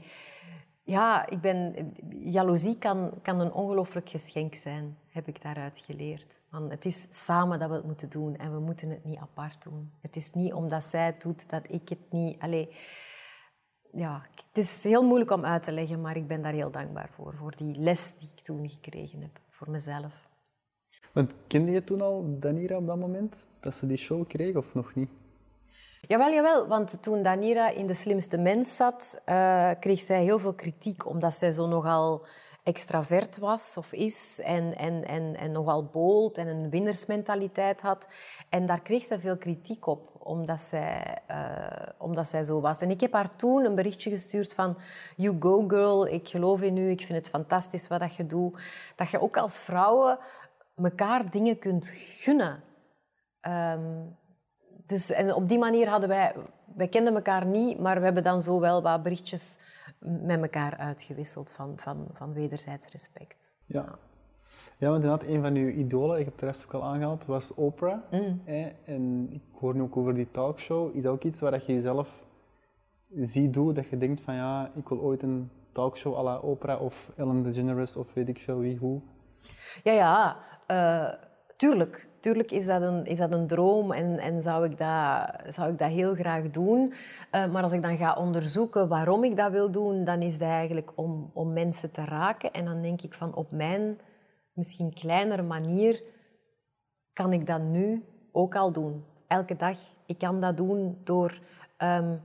[0.83, 6.39] Ja, ik ben, jaloezie kan, kan een ongelooflijk geschenk zijn, heb ik daaruit geleerd.
[6.49, 9.63] Want het is samen dat we het moeten doen en we moeten het niet apart
[9.63, 9.91] doen.
[10.01, 12.39] Het is niet omdat zij het doet dat ik het niet...
[12.39, 12.67] Allez,
[13.93, 17.09] ja, het is heel moeilijk om uit te leggen, maar ik ben daar heel dankbaar
[17.11, 17.33] voor.
[17.35, 20.29] Voor die les die ik toen gekregen heb, voor mezelf.
[21.13, 24.73] Want kende je toen al Danira op dat moment, dat ze die show kreeg, of
[24.73, 25.09] nog niet?
[26.07, 26.67] Jawel, jawel.
[26.67, 31.33] Want toen Danira in De Slimste Mens zat, uh, kreeg zij heel veel kritiek, omdat
[31.33, 32.25] zij zo nogal
[32.63, 38.07] extravert was of is en, en, en, en nogal bold en een winnersmentaliteit had.
[38.49, 42.81] En daar kreeg ze veel kritiek op, omdat zij, uh, omdat zij zo was.
[42.81, 44.77] En ik heb haar toen een berichtje gestuurd van
[45.15, 48.61] you go girl, ik geloof in u, ik vind het fantastisch wat dat je doet.
[48.95, 50.17] Dat je ook als vrouwen
[50.75, 52.63] elkaar dingen kunt gunnen.
[53.41, 54.17] Um,
[54.85, 56.35] dus, en op die manier hadden wij...
[56.75, 59.57] Wij kenden elkaar niet, maar we hebben dan zo wel wat berichtjes
[59.99, 63.51] met elkaar uitgewisseld van, van, van wederzijds respect.
[63.65, 63.97] Ja.
[64.81, 67.53] Ja, want inderdaad, een van uw idolen, ik heb de rest ook al aangehaald, was
[67.53, 67.97] Oprah.
[68.11, 68.41] Mm.
[68.85, 70.95] En ik hoor nu ook over die talkshow.
[70.95, 72.23] Is dat ook iets waar je jezelf
[73.15, 76.81] ziet doen, dat je denkt van ja, ik wil ooit een talkshow à la Oprah
[76.81, 79.01] of Ellen DeGeneres of weet ik veel wie, hoe?
[79.83, 81.13] Ja, ja, uh,
[81.57, 82.07] tuurlijk.
[82.19, 85.77] Tuurlijk is dat een, is dat een droom en, en zou, ik dat, zou ik
[85.77, 86.93] dat heel graag doen.
[87.31, 90.49] Uh, maar als ik dan ga onderzoeken waarom ik dat wil doen, dan is dat
[90.49, 92.51] eigenlijk om, om mensen te raken.
[92.51, 93.97] En dan denk ik van op mijn
[94.53, 96.03] misschien kleinere manier
[97.13, 99.05] kan ik dat nu ook al doen.
[99.27, 99.77] Elke dag.
[100.05, 101.39] Ik kan dat doen door
[101.77, 102.21] um,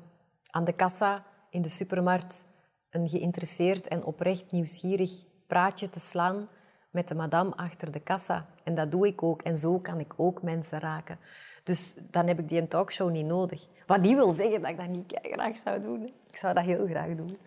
[0.50, 2.46] aan de kassa in de supermarkt
[2.90, 6.48] een geïnteresseerd en oprecht nieuwsgierig praatje te slaan
[6.90, 8.46] met de madame achter de kassa.
[8.64, 9.42] En dat doe ik ook.
[9.42, 11.18] En zo kan ik ook mensen raken.
[11.64, 13.66] Dus dan heb ik die talkshow niet nodig.
[13.86, 16.04] Wat niet wil zeggen dat ik dat niet graag zou doen.
[16.04, 17.38] Ik zou dat heel graag doen.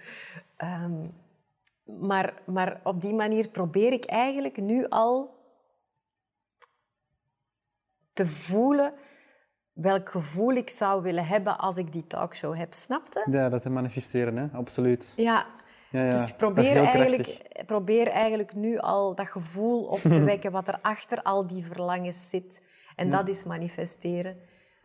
[0.57, 1.13] Um,
[1.99, 5.37] maar, maar op die manier probeer ik eigenlijk nu al
[8.13, 8.93] te voelen
[9.73, 12.73] welk gevoel ik zou willen hebben als ik die talkshow heb.
[12.73, 13.25] Snapte?
[13.31, 14.47] Ja, dat te manifesteren, hè?
[14.57, 15.13] absoluut.
[15.15, 15.45] Ja,
[15.91, 16.09] ja, ja.
[16.09, 20.79] Dus ik probeer eigenlijk, probeer eigenlijk nu al dat gevoel op te wekken wat er
[20.81, 22.63] achter al die verlangens zit.
[22.95, 24.37] En dat is manifesteren.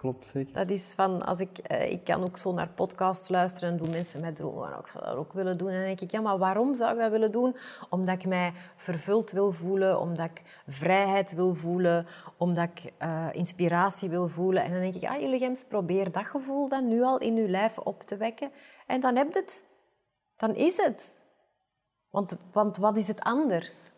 [0.04, 0.54] Klopt, zeker.
[0.54, 3.90] Dat is van, als ik, eh, ik kan ook zo naar podcasts luisteren en doen
[3.90, 4.70] mensen mij dromen.
[4.70, 5.68] Maar ik zou dat ook willen doen.
[5.68, 7.56] En dan denk ik, ja, maar waarom zou ik dat willen doen?
[7.90, 14.08] Omdat ik mij vervuld wil voelen, omdat ik vrijheid wil voelen, omdat ik eh, inspiratie
[14.08, 14.64] wil voelen.
[14.64, 17.48] En dan denk ik, ah, jullie gems, probeer dat gevoel dan nu al in je
[17.48, 18.50] lijf op te wekken.
[18.86, 19.64] En dan heb je het.
[20.36, 21.20] Dan is het.
[22.10, 23.92] Want, want wat is het anders?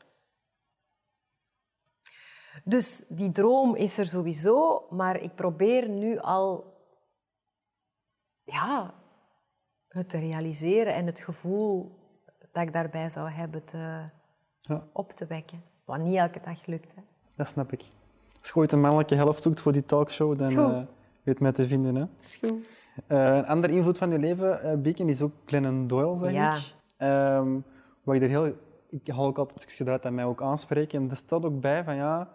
[2.64, 6.74] Dus die droom is er sowieso, maar ik probeer nu al
[8.44, 8.94] ja,
[9.88, 11.98] het te realiseren en het gevoel
[12.52, 14.10] dat ik daarbij zou hebben te,
[14.60, 14.86] Ja.
[14.92, 15.62] op te wekken.
[15.84, 16.94] Wat niet elke dag lukt.
[16.94, 17.02] Hè.
[17.36, 17.82] Dat snap ik.
[18.40, 20.82] Als je ooit een mannelijke helft zoekt voor die talkshow, dan eh,
[21.22, 21.94] weet mij te vinden.
[21.94, 22.04] Hè?
[22.18, 22.68] Is goed.
[23.06, 26.56] Eh, een ander invloed van je leven, eh Beacon, is ook Glennon Doyle, zeg Ja.
[26.56, 26.74] ik.
[26.96, 27.58] Ehm,
[28.02, 28.52] wat ik er heel...
[28.90, 31.02] Ik haal ook altijd stukjes eruit dat mij ook aanspreken.
[31.02, 32.28] En er staat ook bij van ja...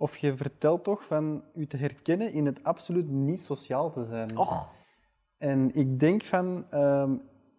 [0.00, 4.38] Of je vertelt toch van u te herkennen in het absoluut niet sociaal te zijn.
[4.38, 4.72] Och,
[5.38, 6.64] En ik denk van...
[6.70, 7.10] ehm,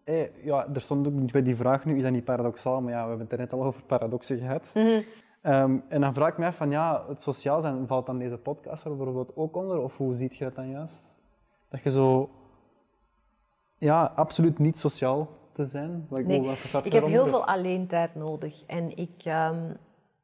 [0.04, 2.80] eh, ja, er stond ook bij die vraag nu, is dat niet paradoxaal?
[2.80, 4.72] Maar ja, we hebben het er net al over paradoxen gehad.
[5.42, 8.36] Ehm, en dan vraag ik me af van, ja, het sociaal zijn, valt dan deze
[8.36, 9.78] podcast er bijvoorbeeld ook onder?
[9.78, 11.16] Of hoe ziet je dat dan juist?
[11.68, 12.30] Dat je zo...
[13.78, 16.06] Ja, absoluut niet sociaal te zijn?
[16.10, 16.56] Nee.
[16.82, 18.62] Ik heb heel veel alleen tijd nodig.
[18.66, 19.74] En ik, ehm,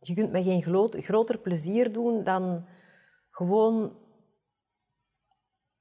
[0.01, 2.67] je kunt me geen glo- groter plezier doen dan
[3.31, 3.97] gewoon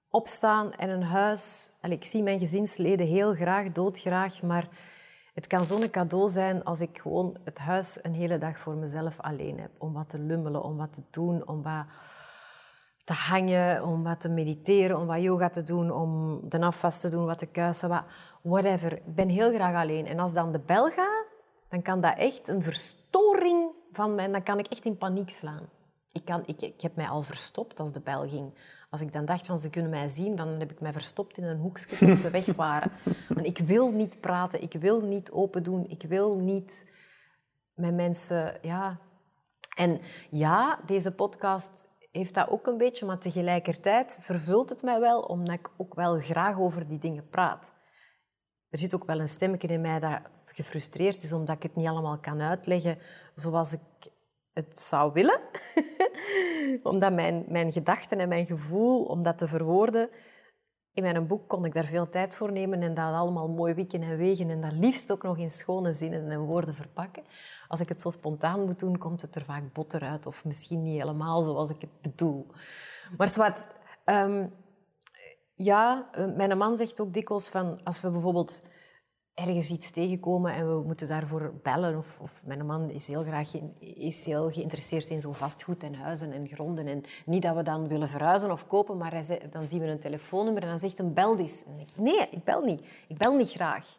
[0.10, 1.74] opstaan en een huis.
[1.82, 4.70] Ik zie mijn gezinsleden heel graag, doodgraag, maar
[5.34, 9.20] het kan zo'n cadeau zijn als ik gewoon het huis een hele dag voor mezelf
[9.20, 9.72] alleen heb.
[9.78, 11.86] Om wat te lummelen, om wat te doen, om wat
[13.04, 17.10] te hangen, om wat te mediteren, om wat yoga te doen, om de afwas te
[17.10, 18.06] doen, wat te kuisen, wat,
[18.42, 18.94] whatever.
[18.94, 20.06] Ik ben heel graag alleen.
[20.06, 21.26] En als dan de bel gaat,
[21.70, 25.70] dan kan dat echt een verstoring van mij, dan kan ik echt in paniek slaan.
[26.12, 28.54] Ik, kan, ik, ik heb mij al verstopt als de bel ging.
[28.90, 31.44] Als ik dan dacht van ze kunnen mij zien, dan heb ik mij verstopt in
[31.44, 32.92] een hoekje tot ze weg waren.
[33.42, 36.86] Ik wil niet praten, ik wil niet open doen, ik wil niet
[37.74, 39.00] met mensen, ja.
[39.76, 45.22] En ja, deze podcast heeft dat ook een beetje, maar tegelijkertijd vervult het mij wel,
[45.22, 47.72] omdat ik ook wel graag over die dingen praat.
[48.70, 50.20] Er zit ook wel een stemmetje in mij dat
[50.58, 52.98] gefrustreerd is, omdat ik het niet allemaal kan uitleggen
[53.36, 53.80] zoals ik
[54.54, 55.40] het zou willen.
[56.92, 60.10] omdat mijn, mijn gedachten en mijn gevoel, om dat te verwoorden...
[60.98, 64.02] In mijn boek kon ik daar veel tijd voor nemen en dat allemaal mooi wikken
[64.02, 67.24] en wegen en dat liefst ook nog in schone zinnen en woorden verpakken.
[67.68, 70.84] Als ik het zo spontaan moet doen, komt het er vaak botter uit of misschien
[70.84, 72.48] niet helemaal zoals ik het bedoel.
[73.18, 73.68] Maar zwart,
[74.04, 74.48] ehm,
[75.56, 78.64] ja, eh, mijn man zegt ook dikwijls van als we bijvoorbeeld
[79.38, 81.98] ergens iets tegenkomen en we moeten daarvoor bellen.
[81.98, 86.32] Of, of mijn man is heel graag is heel geïnteresseerd in zo vastgoed en huizen
[86.32, 86.88] en gronden.
[86.88, 90.64] En niet dat we dan willen verhuizen of kopen, maar dan zien we een telefoonnummer
[90.64, 92.88] en dan zegt een bel denk ik, nee, ik bel niet.
[93.08, 93.98] Ik bel niet graag.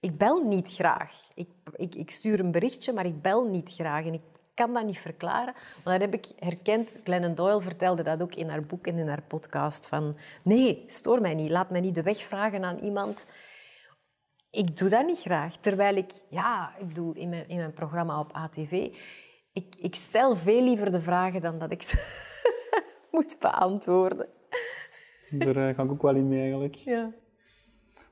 [0.00, 1.30] Ik bel niet graag.
[1.34, 4.04] Ik, ik, ik stuur een berichtje, maar ik bel niet graag.
[4.06, 4.22] En ik
[4.54, 5.54] kan dat niet verklaren.
[5.84, 7.00] Maar dat heb ik herkend.
[7.04, 9.88] Glennon Doyle vertelde dat ook in haar boek en in haar podcast.
[9.88, 11.50] Van, nee, stoor mij niet.
[11.50, 13.24] Laat mij niet de weg vragen aan iemand.
[14.54, 15.56] Ik doe dat niet graag.
[15.56, 18.72] Terwijl ik, ja, ik bedoel, in mijn, in mijn programma op ATV,
[19.52, 21.96] ik, ik stel veel liever de vragen dan dat ik ze
[23.12, 24.26] moet beantwoorden.
[25.30, 26.74] Daar eh, ga ik ook wel in mee eigenlijk.
[26.74, 27.12] Ja.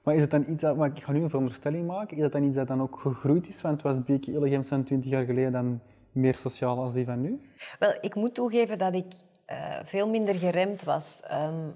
[0.03, 2.32] Maar is het dan iets dat, maar ik ga nu een veronderstelling maken, is dat
[2.32, 3.61] dan iets dat dan ook gegroeid is?
[3.61, 5.80] Want was Beeke Illegem van 20 jaar geleden dan
[6.12, 7.40] meer sociaal als die van nu?
[7.78, 9.12] Wel, ik moet toegeven dat ik
[9.45, 11.20] eh, veel minder geremd was.
[11.24, 11.68] Ehm,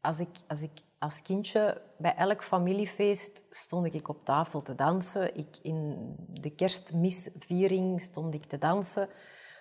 [0.00, 0.70] als, ik, als ik
[1.04, 5.36] als kindje bij elk familiefeest stond ik op tafel te dansen.
[5.36, 9.08] Ik, in de kerstmisviering stond ik te dansen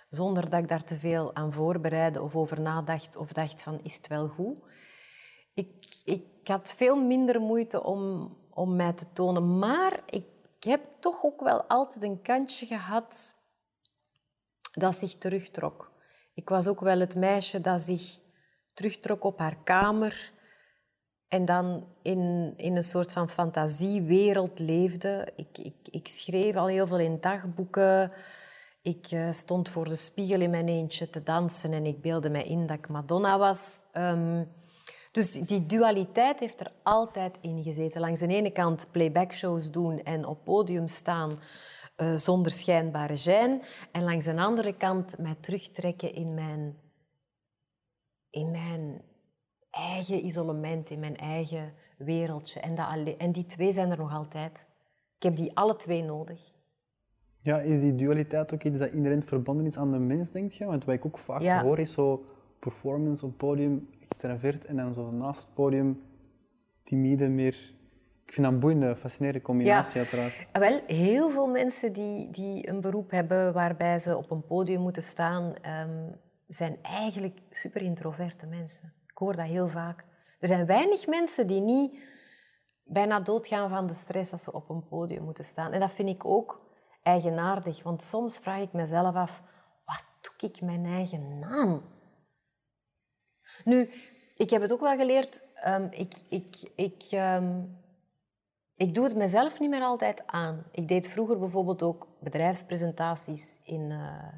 [0.09, 3.95] zonder dat ik daar te veel aan voorbereidde of over nadacht of dacht van is
[3.95, 4.61] het wel goed.
[5.53, 10.25] Ik, ik had veel minder moeite om, om mij te tonen, maar ik
[10.59, 13.35] heb toch ook wel altijd een kantje gehad
[14.71, 15.91] dat zich terugtrok.
[16.33, 18.19] Ik was ook wel het meisje dat zich
[18.73, 20.32] terugtrok op haar kamer
[21.33, 25.27] en dan in, in een soort van fantasiewereld leefde.
[25.35, 28.11] Ik, ik, ik schreef al heel veel in dagboeken.
[28.81, 32.43] Ik eh, stond voor de spiegel in mijn eentje te dansen en ik beelde mij
[32.43, 33.83] in dat ik Madonna was.
[33.91, 34.43] Ehm,
[35.11, 38.01] dus die dualiteit heeft er altijd in gezeten.
[38.01, 41.39] Langs de ene kant playbackshows doen en op podium staan
[41.95, 43.65] eh, zonder schijnbare gêne.
[43.91, 46.77] En langs de andere kant mij terugtrekken in mijn,
[48.29, 49.11] in mijn
[49.73, 52.59] eigen isolement, in mijn eigen wereldje.
[52.59, 54.67] En, dat en die twee zijn er nog altijd.
[55.17, 56.51] Ik heb die alle twee nodig.
[57.41, 60.65] Ja, is die dualiteit ook iets dat inherent verbonden is aan de mens, denk je?
[60.65, 61.61] Want wat ik ook vaak Ja.
[61.63, 62.25] hoor is zo
[62.59, 66.01] performance op podium, extravert en dan zo naast het podium
[66.83, 67.71] timide, meer...
[68.25, 70.47] Ik vind dat een boeiende, fascinerende combinatie uiteraard.
[70.51, 74.81] Ah, Wel, heel veel mensen die, die een beroep hebben waarbij ze op een podium
[74.81, 76.11] moeten staan, ehm,
[76.47, 78.93] zijn eigenlijk super introverte mensen.
[79.23, 80.05] Hoor dat heel vaak.
[80.39, 82.03] Er zijn weinig mensen die niet
[82.83, 85.71] bijna doodgaan van de stress als ze op een podium moeten staan.
[85.71, 86.61] En dat vind ik ook
[87.03, 89.41] eigenaardig, want soms vraag ik mezelf af,
[89.85, 91.81] wat doe ik mijn eigen naam?
[93.63, 93.89] Nu,
[94.35, 97.63] ik heb het ook wel geleerd, ehm, ik, ik, ik, ehm,
[98.75, 100.63] ik doe het mezelf niet meer altijd aan.
[100.71, 104.33] Ik deed vroeger bijvoorbeeld ook bedrijfspresentaties in, eh,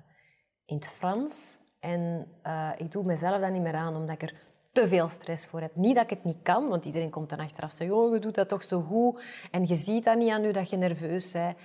[0.66, 1.60] in het Frans.
[1.80, 5.47] En eh, ik doe mezelf dat niet meer aan, omdat ik er te veel stress
[5.47, 5.76] voor heb.
[5.76, 8.19] Niet dat ik het niet kan, want iedereen komt dan achteraf en zegt, oh, je
[8.19, 9.23] doet dat toch zo goed.
[9.52, 11.57] En je ziet dat niet aan u dat je nerveus bent.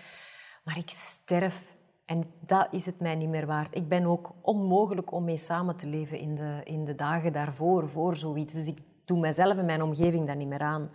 [0.65, 3.74] Maar ik sterf en dat is het mij niet meer waard.
[3.74, 7.89] Ik ben ook onmogelijk om mee samen te leven in de, in de dagen daarvoor,
[7.89, 8.55] voor zoiets.
[8.55, 10.91] Dus ik doe mezelf en mijn omgeving dat niet meer aan.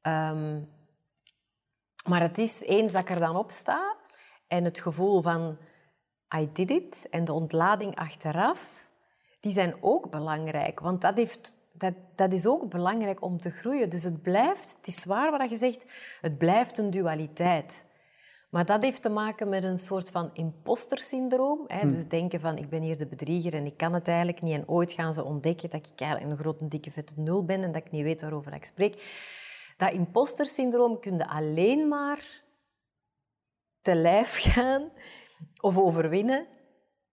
[0.00, 0.60] Ehm,
[2.08, 3.96] maar het is eens dat ik er dan op sta
[4.46, 5.58] en het gevoel van
[6.36, 8.89] I did it en de ontlading achteraf,
[9.40, 10.80] die zijn ook belangrijk.
[10.80, 13.90] Want dat, heeft, dat, dat is ook belangrijk om te groeien.
[13.90, 15.84] Dus het blijft, het is waar wat je zegt,
[16.20, 17.88] het blijft een dualiteit.
[18.50, 21.64] Maar dat heeft te maken met een soort van impostersyndroom.
[21.66, 21.88] Hè?
[21.88, 24.54] Dus denken van, ik ben hier de bedrieger en ik kan het eigenlijk niet.
[24.54, 27.72] En ooit gaan ze ontdekken dat ik eigenlijk een grote, dikke, vette nul ben en
[27.72, 28.94] dat ik niet weet waarover ik spreek.
[29.76, 32.42] Dat impostersyndroom kun je alleen maar
[33.80, 34.90] te lijf gaan
[35.60, 36.46] of overwinnen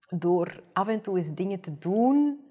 [0.08, 2.46] door af en toe eens dingen te doen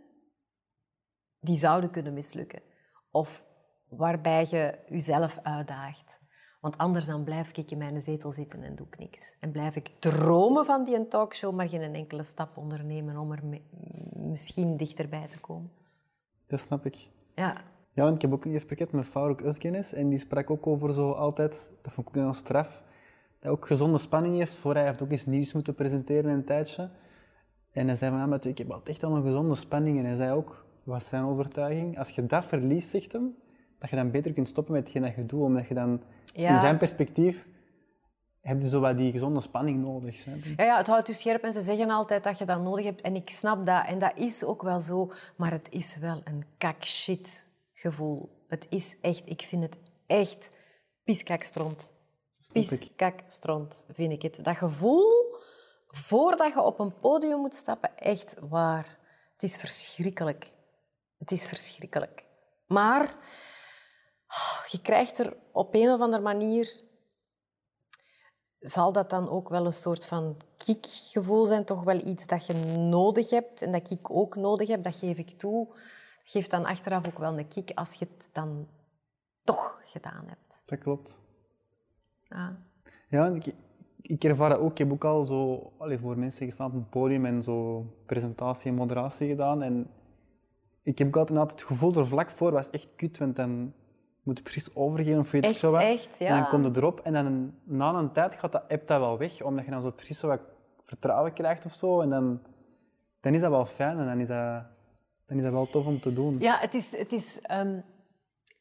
[1.41, 2.63] die zouden kunnen mislukken.
[3.11, 3.47] Of
[3.89, 6.21] waarbij je jezelf uitdaagt.
[6.61, 9.37] Want anders dan blijf ik in mijn zetel zitten en doe ik niks.
[9.41, 13.43] En blijf ik dromen van die talkshow, maar geen enkele stap ondernemen om er
[14.13, 15.71] misschien dichterbij te komen.
[16.47, 17.09] Dat snap ik.
[17.35, 17.57] Ja,
[17.93, 20.67] Ja, want ik heb ook een gesprek gehad met Farouk Özgenes en die sprak ook
[20.67, 22.83] over zo altijd, dat vond ik ook nog straf, dat
[23.41, 26.45] hij ook gezonde spanning heeft voor hij heeft ook eens nieuws moeten presenteren in een
[26.45, 26.91] tijdje.
[27.77, 29.99] En hij zei van, ja, maar ik heb altijd echt al een gezonde spanning.
[29.99, 33.37] En hij zei ook, wat is zijn overtuiging, als je dat verliest, zegt hem,
[33.79, 36.01] dat je dan beter kunt stoppen met hetgeen dat je doet, omdat je dan,
[36.35, 36.55] Ja.
[36.55, 37.49] in zijn perspectief,
[38.41, 40.25] heb je zo wat die gezonde spanning nodig.
[40.25, 40.33] Hè?
[40.57, 43.01] Ja, ja, het houdt u scherp en ze zeggen altijd dat je dat nodig hebt.
[43.01, 43.87] En ik snap dat.
[43.87, 45.11] En dat is ook wel zo.
[45.37, 48.29] Maar het is wel een kak-shit gevoel.
[48.49, 50.57] Het is echt, ik vind het echt
[51.05, 51.93] pieskakstront.
[52.53, 54.39] Pieskakstront vind ik het.
[54.45, 55.26] Dat gevoel,
[55.97, 58.99] voordat je op een podium moet stappen, echt waar.
[59.33, 60.53] Het is verschrikkelijk.
[61.19, 62.25] Het is verschrikkelijk.
[62.67, 63.15] Maar
[64.29, 66.85] oh, je krijgt er op een of andere manier
[68.61, 72.55] zal dat dan ook wel een soort van kickgevoel zijn, toch wel iets dat je
[72.77, 75.67] nodig hebt en dat ik ook nodig heb, dat geef ik toe.
[75.67, 75.79] Dat
[76.25, 78.69] geeft dan achteraf ook wel een kick als je het dan
[79.45, 80.63] toch gedaan hebt.
[80.65, 81.19] Dat klopt.
[82.23, 82.57] Ja.
[83.09, 83.55] Ja, ik,
[84.09, 84.71] ik ervaar dat ook.
[84.71, 88.71] Ik heb ook al zo allee, voor mensen gestaan op een podium en zo presentatie
[88.71, 89.63] en moderatie gedaan.
[89.63, 89.87] En
[90.83, 93.73] ik heb ook altijd altijd het gevoel er vlak voor was echt kut, want dan
[94.23, 95.81] moet je precies overgeven of weet Echt, zo wat.
[95.81, 99.01] echt, En dan komt het erop en dan na een tijd gaat dat, hebt dat
[99.01, 100.41] wel weg, omdat je dan zo precies zo wat
[100.85, 102.01] vertrouwen krijgt of zo.
[102.01, 102.41] En dan,
[103.21, 104.63] dan is dat wel fijn en dan is dat,
[105.27, 106.37] dan is dat wel tof om te doen.
[106.39, 106.99] Ja, het is...
[106.99, 107.79] Het is ehm,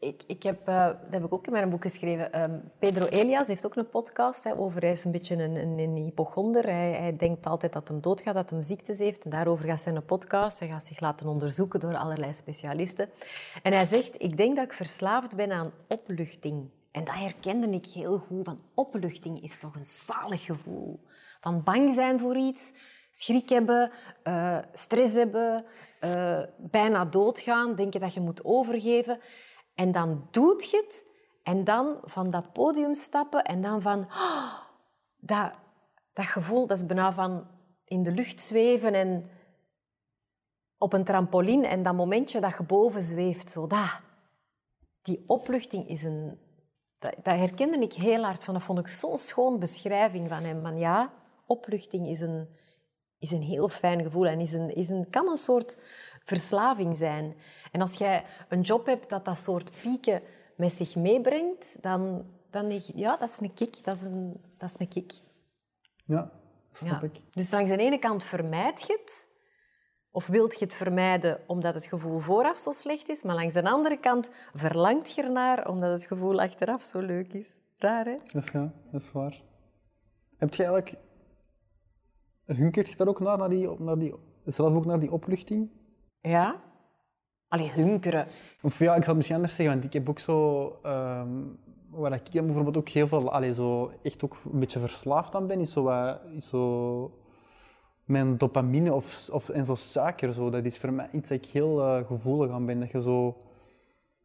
[0.06, 2.34] ik, ik heb, eh, dat heb ik ook in mijn boek geschreven.
[2.34, 4.82] Ehm, Pedro Elias heeft ook een podcast hè, over...
[4.82, 6.64] Hij is een beetje een, een, een hypochonder.
[6.64, 9.32] Hij, hij denkt altijd dat hij doodgaat, dat hij ziektes heeft.
[9.32, 10.60] Daarover gaat zijn podcast.
[10.60, 13.10] Hij gaat zich laten onderzoeken door allerlei specialisten.
[13.64, 16.70] En hij zegt, ik denk dat ik verslaafd ben aan opluchting.
[16.92, 18.46] En dat herkende ik heel goed.
[18.46, 21.00] Van opluchting is toch een zalig gevoel.
[21.40, 22.74] Van bang zijn voor iets,
[23.12, 23.92] schrik hebben,
[24.24, 25.66] eh, stress hebben,
[26.00, 29.20] eh, bijna doodgaan, denken dat je moet overgeven.
[29.76, 31.08] En dan doet je het
[31.44, 34.08] en dan van dat podium stappen en dan van...
[34.10, 34.54] "Ah,
[35.18, 35.52] dat,
[36.14, 37.48] dat gevoel, dat is bijna van
[37.86, 39.30] in de lucht zweven en
[40.78, 44.00] op een trampoline en dat momentje dat je boven zweeft, zo dat.
[45.02, 46.40] Die opluchting is een...
[47.00, 48.54] Dat, herkende ik heel hard van.
[48.54, 50.78] Dat vond ik zo'n schoon beschrijving van hem.
[50.78, 51.14] Ja,
[51.46, 52.50] opluchting is een,
[53.20, 55.78] is een heel fijn gevoel en is een, is een, kan een soort
[56.24, 57.36] verslaving zijn.
[57.72, 60.22] En als jij een job hebt dat dat soort pieken
[60.56, 63.84] met zich meebrengt, dan, dan ja, dat is een kick.
[63.84, 65.12] Dat is een, dat is een kick.
[66.06, 66.32] Ja,
[66.72, 67.08] snap Ja.
[67.08, 67.22] ik.
[67.32, 69.30] Dus langs de ene kant vermijd je het,
[70.12, 73.64] of wilt je het vermijden omdat het gevoel vooraf zo slecht is, maar langs de
[73.70, 77.60] andere kant verlangt je ernaar omdat het gevoel achteraf zo leuk is.
[77.78, 78.18] Raar, hè?
[78.32, 79.42] Dat is, ja, dat is waar.
[80.38, 81.04] Heb je eigenlijk...
[82.46, 84.14] Hunkert je daar ook naar, naar die, naar die,
[84.46, 85.70] zelf ook naar die opluchting?
[86.22, 86.56] Ja.
[87.48, 88.28] Allee, hunkeren.
[88.62, 90.80] Of ja, ik zal het misschien anders zeggen, want ik heb ook zo...
[90.82, 91.30] ehm
[91.96, 93.32] waar ik dan bijvoorbeeld ook heel veel...
[93.32, 97.12] Allee, zo echt ook een beetje verslaafd aan ben, is zo, is zo
[98.06, 100.34] mijn dopamine of, of, en zo suiker.
[100.34, 100.50] Zo.
[100.50, 102.80] Dat is voor mij iets dat ik heel eh, gevoelig aan ben.
[102.80, 103.38] Dat je zo...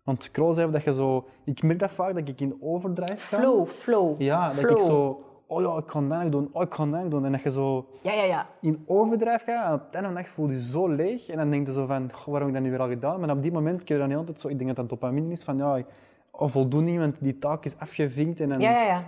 [0.03, 1.27] Want scroll zijn, dat je zo...
[1.45, 3.39] Ik merk dat vaak, dat ik in overdrive ga.
[3.39, 4.21] Flow, flow.
[4.21, 5.25] Ja, dat ik zo...
[5.51, 6.49] Oh ja, ik kan dat nog doen.
[6.53, 7.25] Oh, ik kan dat nog doen.
[7.25, 8.47] En dat je zo Ja, ja, ja.
[8.61, 9.67] in overdrijf gaat.
[9.69, 11.29] En op het einde van de dag voel je je zo leeg.
[11.29, 13.21] En dan denk je zo van, goh, waarom heb ik dat nu weer al gedaan?
[13.21, 14.49] Maar op die moment kun je dan heel altijd zo...
[14.49, 15.83] Ik denk dat dat dopamine is van, ja,
[16.31, 18.41] oh, voldoening, want die taak is afgevinkt.
[18.41, 19.05] En dan, Ja, ja, ja.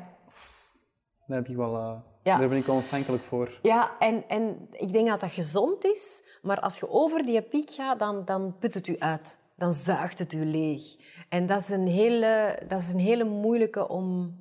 [1.27, 1.93] daar, heb ik wel, eh,
[2.23, 3.59] daar ben ik wel ontvankelijk voor.
[3.63, 7.71] Ja, en, en ik denk dat dat gezond is, maar als je over die piek
[7.71, 9.41] gaat, dan, dan put het u uit.
[9.57, 10.83] Dan zuigt het u leeg.
[11.29, 14.37] En dat is een hele, dat is een hele moeilijke om,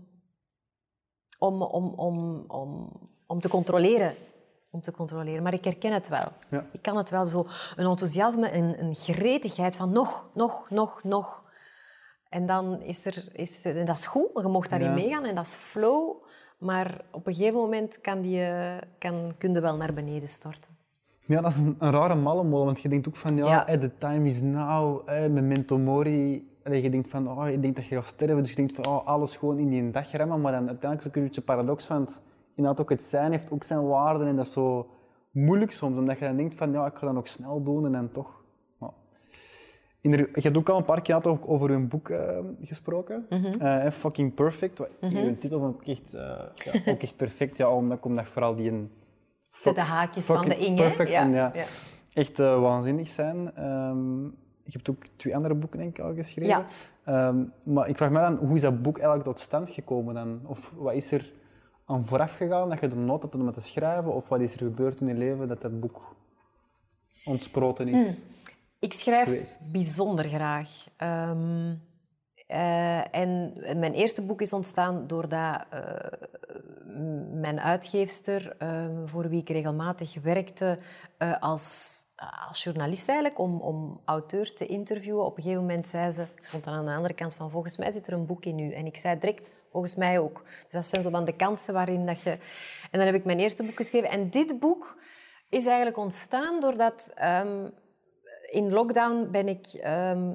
[1.41, 2.89] om, om, om, om,
[3.27, 4.13] om te controleren.
[4.69, 5.43] Om te controleren.
[5.43, 6.27] Maar ik herken het wel.
[6.49, 6.65] Ja.
[6.72, 7.45] Ik kan het wel zo.
[7.76, 11.43] Een enthousiasme, een, een gretigheid van nog, nog, nog, nog.
[12.30, 13.27] En dan is er...
[13.34, 14.93] Is, en dat is goed, je mag daarin Ja.
[14.93, 16.22] meegaan en dat is flow.
[16.57, 20.77] Maar op een gegeven moment kan die, eh, kan, kun je wel naar beneden storten.
[21.26, 23.77] Ja, dat is een, een rare mallenmolen, want je denkt ook van, ja, Ja.
[23.77, 26.49] the time is now, eh, memento mori.
[26.63, 29.07] Je denkt van, oh, je denkt dat je gaat sterven, dus je denkt van, oh,
[29.07, 30.41] alles gewoon in die dag remmen.
[30.41, 32.21] Maar dan uiteindelijk is het ook een beetje paradox, want
[32.55, 34.89] inderdaad ook het zijn heeft ook zijn waarden en dat is zo
[35.31, 37.91] moeilijk soms, omdat je dan denkt van, ja, ik ga dat nog snel doen en
[37.91, 38.43] dan toch...
[38.79, 38.93] ja.
[40.01, 43.25] In de- je hebt ook al een paar keer over hun boek eh, gesproken,
[43.59, 44.77] Eh, Fucking Perfect.
[44.77, 48.27] Wat, Uw titel vond ik echt, eh, ja, ook echt perfect, ja, omdat ik omdat
[48.27, 48.91] vooral die een...
[49.51, 50.75] Zet de haakjes van de Inge.
[50.81, 51.21] perfect ja.
[51.21, 51.51] en ja.
[51.53, 51.63] Ja.
[52.13, 53.55] echt eh, waanzinnig zijn.
[53.55, 54.23] Ehm,
[54.63, 56.47] je hebt ook twee andere boeken denk ik al geschreven.
[56.47, 56.65] Ja.
[57.03, 60.41] Ehm, maar ik vraag me dan, hoe is dat boek eigenlijk tot stand gekomen dan?
[60.45, 61.31] Of wat is er
[61.85, 64.13] aan vooraf gegaan dat je er nood had om het te schrijven?
[64.13, 66.15] Of wat is er gebeurd in je leven dat dat boek
[67.25, 68.07] ontsproten is?
[68.07, 68.23] Mm.
[68.79, 69.71] Ik schrijf geweest?
[69.71, 70.69] bijzonder graag.
[70.97, 71.75] Ehm,
[72.47, 76.29] eh, en mijn eerste boek is ontstaan doordat eh,
[77.31, 80.79] mijn uitgeefster, eh, voor wie ik regelmatig werkte
[81.17, 81.95] eh, als,
[82.48, 86.45] als journalist eigenlijk, om, om auteurs te interviewen, op een gegeven moment zei ze, ik
[86.45, 88.73] stond dan aan de andere kant van, volgens mij zit er een boek in u.
[88.73, 90.41] En ik zei direct, volgens mij ook.
[90.43, 92.31] Dus dat zijn zo van de kansen waarin dat je...
[92.91, 94.10] En dan heb ik mijn eerste boek geschreven.
[94.10, 94.98] En dit boek
[95.49, 97.11] is eigenlijk ontstaan doordat...
[97.15, 97.68] ehm,
[98.49, 100.34] in lockdown ben ik ehm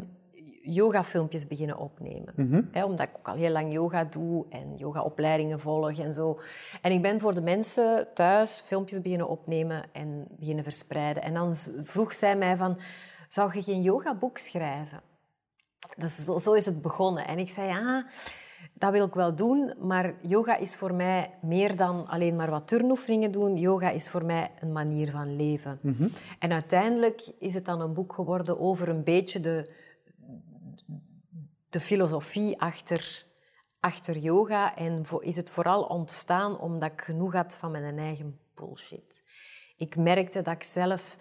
[0.72, 2.34] yoga-filmpjes beginnen opnemen.
[2.72, 6.38] Hè, omdat ik ook al heel lang yoga doe en yoga-opleidingen volg en zo.
[6.82, 11.22] En ik ben voor de mensen thuis filmpjes beginnen opnemen en beginnen verspreiden.
[11.22, 12.78] En dan vroeg zij mij van,
[13.28, 15.00] zou je geen yogaboek schrijven?
[15.96, 17.26] Dus zo, zo is het begonnen.
[17.26, 18.06] En ik zei, ja,
[18.74, 22.68] dat wil ik wel doen, maar yoga is voor mij meer dan alleen maar wat
[22.68, 23.56] turnoefeningen doen.
[23.56, 25.78] Yoga is voor mij een manier van leven.
[26.38, 29.70] En uiteindelijk is het dan een boek geworden over een beetje de,
[31.70, 33.24] de filosofie achter,
[33.80, 34.76] achter yoga.
[34.76, 39.22] En is het vooral ontstaan omdat ik genoeg had van mijn eigen bullshit.
[39.76, 41.16] Ik merkte dat ik zelf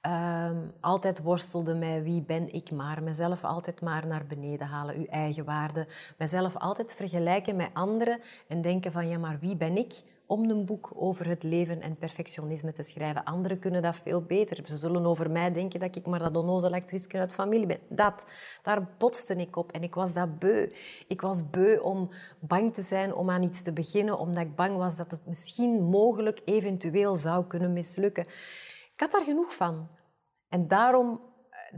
[0.00, 3.02] ehm, altijd worstelde met wie ben ik maar.
[3.02, 5.86] Mezelf altijd maar naar beneden halen, uw eigen waarde.
[6.18, 10.64] Mezelf altijd vergelijken met anderen en denken van ja, maar wie ben ik om een
[10.64, 13.24] boek over het leven en perfectionisme te schrijven.
[13.24, 14.68] Anderen kunnen dat veel beter.
[14.68, 17.78] Ze zullen over mij denken dat ik maar dat onnozele actrice uit familie ben.
[17.88, 18.24] Dat,
[18.62, 20.70] daar botste ik op en ik was dat beu.
[21.08, 22.10] Ik was beu om
[22.40, 25.82] bang te zijn om aan iets te beginnen, omdat ik bang was dat het misschien
[25.82, 28.24] mogelijk eventueel zou kunnen mislukken.
[28.94, 29.88] Ik had daar genoeg van.
[30.48, 31.20] En daarom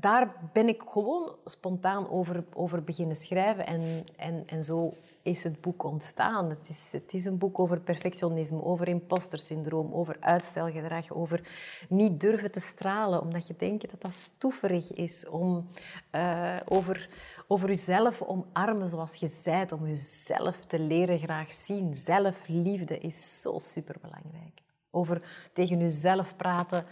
[0.01, 3.67] daar ben ik gewoon spontaan over, over beginnen schrijven.
[3.67, 4.95] En, en, en zo
[5.27, 6.51] is het boek ontstaan.
[6.51, 11.41] Het is, het is een boek over perfectionisme, over impostersyndroom, over uitstelgedrag, over
[11.89, 15.29] niet durven te stralen, omdat je denkt dat dat stoeverig is.
[15.29, 15.69] Om,
[16.11, 17.09] eh, over,
[17.47, 21.95] over jezelf omarmen zoals je bent, om jezelf te leren graag zien.
[21.95, 24.63] Zelfliefde is zo superbelangrijk.
[24.91, 26.85] Over tegen jezelf praten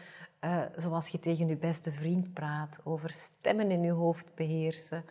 [0.45, 2.81] eh, zoals je tegen je beste vriend praat.
[2.85, 5.05] Over stemmen in je hoofd beheersen.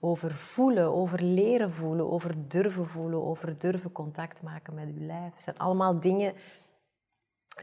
[0.00, 5.32] Over voelen, over leren voelen, over durven voelen, over durven contact maken met je lijf.
[5.32, 6.32] Het zijn allemaal dingen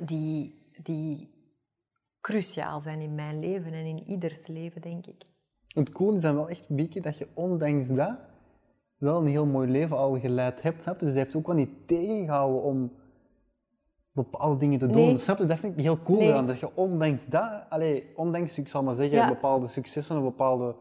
[0.03, 1.33] die, die
[2.21, 5.23] cruciaal zijn in mijn leven en in ieders leven, denk ik.
[5.67, 8.17] Het cool is dan wel echt, Bieke, dat je ondanks dat
[8.97, 10.83] wel een heel mooi leven al geleid hebt.
[10.83, 12.91] Dus hij heeft ook wel niet tegengehouden om
[14.15, 14.95] bepaalde dingen te doen.
[14.95, 15.17] Nee.
[15.17, 15.45] Snap je?
[15.45, 16.33] Dat vind ik heel cool Nee.
[16.33, 16.47] aan.
[16.47, 19.27] Dat je ondanks dat, allee, ondanks, ik zal maar zeggen, Ja.
[19.27, 20.75] bepaalde successen of bepaalde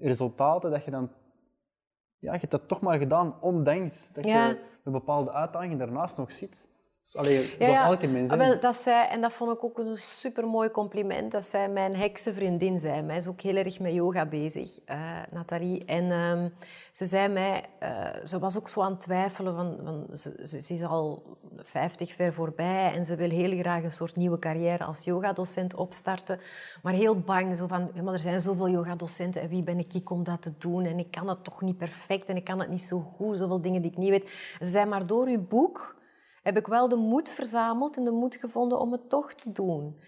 [0.00, 1.08] resultaten, dat je dan...
[2.18, 4.46] Ja, je hebt dat toch maar gedaan, ondanks dat Ja.
[4.48, 6.70] je met bepaalde uitdagingen daarnaast nog zit.
[7.06, 8.30] Dus, allee, elke mens.
[8.30, 11.32] Ah, wel, dat zei, en dat vond ik ook een supermooi compliment.
[11.32, 13.08] Dat zei mijn heksenvriendin, zei mij.
[13.08, 14.98] Zij is ook heel erg met yoga bezig, eh,
[15.30, 15.84] Nathalie.
[15.84, 16.48] En ehm,
[16.92, 20.82] ze zei mij, eh, ze was ook zo aan het twijfelen, van, van, ze, is
[20.82, 25.74] al 50 ver voorbij en ze wil heel graag een soort nieuwe carrière als yogadocent
[25.74, 26.38] opstarten.
[26.82, 30.10] Maar heel bang, zo van, ja, maar er zijn zoveel yogadocenten en wie ben ik
[30.10, 30.84] om dat te doen?
[30.84, 33.60] En ik kan het toch niet perfect en ik kan het niet zo goed, zoveel
[33.60, 34.30] dingen die ik niet weet.
[34.58, 35.96] Ze zei, maar door uw boek
[36.46, 40.00] heb ik wel de moed verzameld en de moed gevonden om het toch te doen.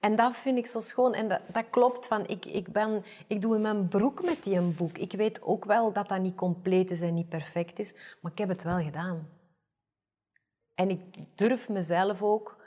[0.00, 1.14] En dat vind ik zo schoon.
[1.14, 2.06] En dat, klopt.
[2.06, 4.98] Van, ik, ik, ben, ik doe in mijn broek met die een boek.
[4.98, 8.16] Ik weet ook wel dat dat niet compleet is en niet perfect is.
[8.20, 9.28] Maar ik heb het wel gedaan.
[10.74, 11.00] En ik
[11.34, 12.64] durf mezelf ook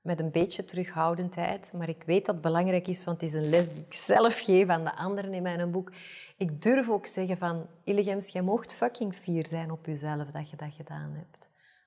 [0.00, 3.50] met een beetje terughoudendheid, maar ik weet dat het belangrijk is, want het is een
[3.50, 5.92] les die ik zelf geef aan de anderen in mijn boek.
[6.36, 10.56] Ik durf ook zeggen van, Illegems, jij mocht fucking fier zijn op jezelf dat je
[10.56, 11.41] dat gedaan hebt.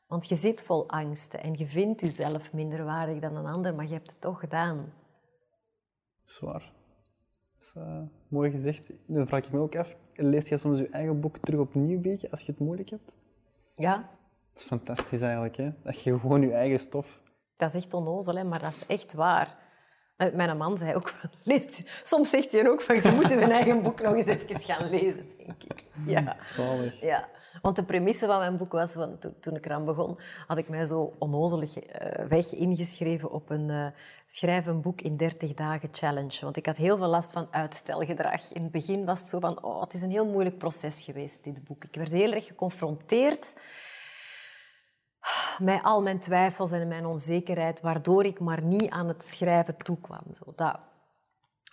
[0.08, 3.86] Want je zit vol angsten en je vindt jezelf minder waardig dan een ander, maar
[3.88, 4.94] je hebt het toch gedaan.
[6.24, 6.72] Zwaar.
[7.58, 8.92] Dat is eh, mooi gezegd.
[9.08, 12.32] Dan vraag ik me ook af, lees je soms je eigen boek terug opnieuw, beetje,
[12.32, 13.16] als je het moeilijk hebt?
[13.76, 13.96] Ja,
[14.54, 15.70] Dat is fantastisch eigenlijk, hè?
[15.84, 17.22] Dat je gewoon je eigen stof...
[17.56, 19.58] dat is echt onnozel, hè, maar dat is echt waar.
[20.18, 23.30] Eh, Mijn man zei ook, van, leest u- soms zegt hij ook van, je moet
[23.30, 25.86] je eigen boek nog eens even gaan lezen, denk ik.
[26.06, 26.36] Ja.
[26.56, 27.02] Zalig.
[27.02, 27.30] Ja,
[27.62, 30.70] want de premisse van mijn boek was, van, to- toen ik eraan begon, had ik
[30.70, 33.88] mij zo onnozelig eh, weg ingeschreven op een eh,
[34.28, 36.40] schrijf een boek in 30 dagen challenge.
[36.42, 38.52] Want ik had heel veel last van uitstelgedrag.
[38.54, 41.44] In het begin was het zo van, oh, het is een heel moeilijk proces geweest,
[41.44, 41.84] dit boek.
[41.84, 43.54] Ik werd heel erg geconfronteerd
[45.60, 50.24] met al mijn twijfels en mijn onzekerheid, waardoor ik maar niet aan het schrijven toekwam.
[50.34, 50.80] Zo, dat,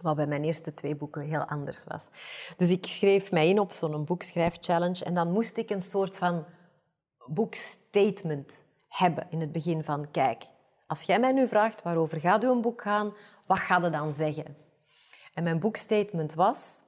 [0.03, 2.09] wat bij mijn eerste twee boeken heel anders was.
[2.57, 6.45] Dus ik schreef mij in op zo'n boekschrijfchallenge en dan moest ik een soort van
[7.27, 10.43] boekstatement hebben in het begin van, kijk,
[10.87, 13.15] als jij mij nu vraagt waarover gaat uw boek gaan,
[13.47, 14.57] wat gaat het dan zeggen?
[15.35, 16.83] En mijn boekstatement was,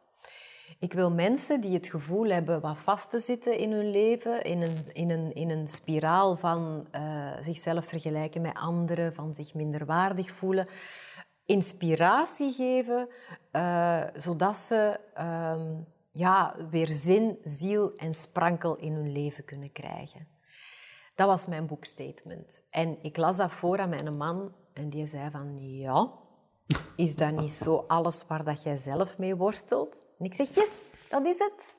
[0.78, 4.62] ik wil mensen die het gevoel hebben wat vast te zitten in hun leven, in
[4.62, 7.02] een, in een, in een spiraal van eh,
[7.40, 10.68] zichzelf vergelijken met anderen, van zich minder waardig voelen,
[11.46, 13.08] inspiratie geven,
[13.50, 15.74] eh, zodat ze ehm,
[16.10, 20.28] ja, weer zin, ziel en sprankel in hun leven kunnen krijgen.
[21.14, 22.62] Dat was mijn boekstatement.
[22.70, 26.12] En ik las dat voor aan mijn man en die zei van ja,
[26.96, 30.04] is dat niet zo alles waar dat jij zelf mee worstelt?
[30.18, 31.78] En ik zeg yes, dat is het.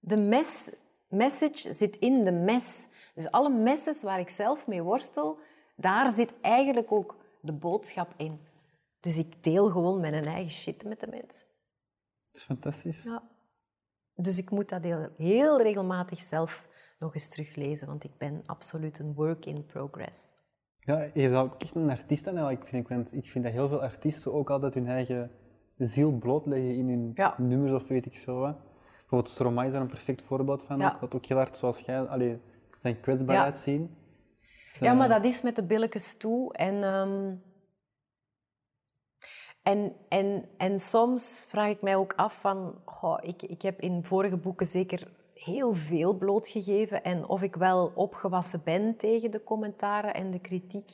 [0.00, 0.70] De mes,
[1.08, 2.86] message zit in de mes.
[3.14, 5.38] Dus alle messes waar ik zelf mee worstel,
[5.76, 8.40] daar zit eigenlijk ook de boodschap in.
[9.02, 11.46] Dus ik deel gewoon mijn eigen shit met de mensen.
[12.30, 13.02] Dat is fantastisch.
[13.02, 13.22] Ja.
[14.14, 16.68] Dus ik moet dat heel, heel regelmatig zelf
[16.98, 20.28] nog eens teruglezen, want ik ben absoluut een work in progress.
[20.78, 22.88] Ja, je zou ook echt een artiest zijn eigenlijk, vind ik.
[22.88, 25.30] Want ik vind dat heel veel artiesten ook altijd hun eigen
[25.76, 27.34] ziel blootleggen in hun Ja.
[27.38, 28.56] nummers of weet ik veel wat.
[28.98, 30.78] Bijvoorbeeld Stromae is daar een perfect voorbeeld van.
[30.78, 30.98] Ja.
[31.10, 32.40] Ook, heel hard, zoals jij, allee,
[32.80, 33.60] zijn kwetsbaarheid Ja.
[33.60, 33.96] zien.
[34.40, 36.52] Dus, Ja, maar dat is met de billetjes toe.
[36.54, 37.34] En, ehm,
[39.62, 42.74] en, en, en soms vraag ik mij ook af van...
[42.84, 47.04] Goh, ik, ik heb in vorige boeken zeker heel veel blootgegeven.
[47.04, 50.90] En of ik wel opgewassen ben tegen de commentaren en de kritiek.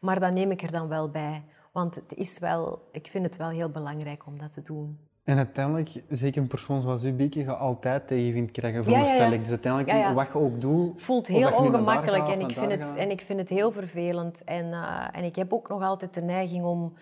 [0.00, 1.42] Maar dat neem ik er dan wel bij.
[1.72, 4.98] Want het is wel, ik vind het wel heel belangrijk om dat te doen.
[5.24, 9.04] En uiteindelijk, zeker een persoon zoals u, Bieke, gaat altijd tegenwind krijgen, Ja, ja, ja.
[9.04, 9.40] veronderstel ik.
[9.40, 11.00] Dus uiteindelijk, wat je ook doet...
[11.00, 14.44] voelt heel je ongemakkelijk gaat en ik, vind het, en ik vind het heel vervelend.
[14.44, 16.92] En, eh, en ik heb ook nog altijd de neiging om,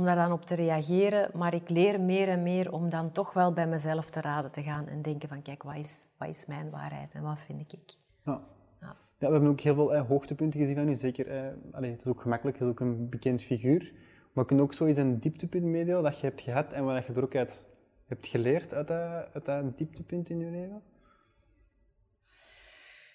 [0.00, 1.30] om daar dan op te reageren.
[1.34, 4.62] Maar ik leer meer en meer om dan toch wel bij mezelf te raden te
[4.62, 7.96] gaan en denken van kijk, wat is, wat is mijn waarheid en wat vind ik?
[8.24, 8.40] Ja.
[8.80, 8.96] Ja.
[9.18, 10.94] Ja, we hebben ook heel veel eh, hoogtepunten gezien van u.
[10.94, 13.92] Zeker, eh, allee, het is ook gemakkelijk, het is ook een bekend figuur.
[14.32, 17.12] Maar kun je ook zoiets een dieptepunt meedelen dat je hebt gehad en wat je
[17.12, 17.68] er ook uit
[18.06, 20.82] hebt geleerd uit dat, uit dat dieptepunt in je leven?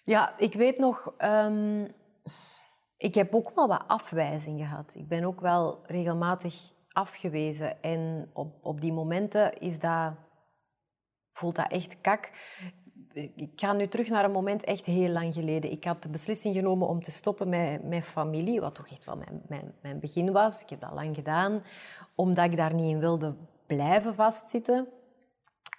[0.03, 1.85] Ja, ik weet nog, ehm,
[2.97, 4.95] ik heb ook wel wat afwijzing gehad.
[4.95, 7.81] Ik ben ook wel regelmatig afgewezen.
[7.81, 10.13] En op, op die momenten is dat,
[11.31, 12.31] voelt dat echt kak.
[13.35, 15.71] Ik ga nu terug naar een moment echt heel lang geleden.
[15.71, 19.17] Ik had de beslissing genomen om te stoppen met mijn familie, wat toch echt wel
[19.17, 20.61] mijn, mijn, mijn begin was.
[20.61, 21.63] Ik heb dat lang gedaan,
[22.15, 23.35] omdat ik daar niet in wilde
[23.65, 24.87] blijven vastzitten.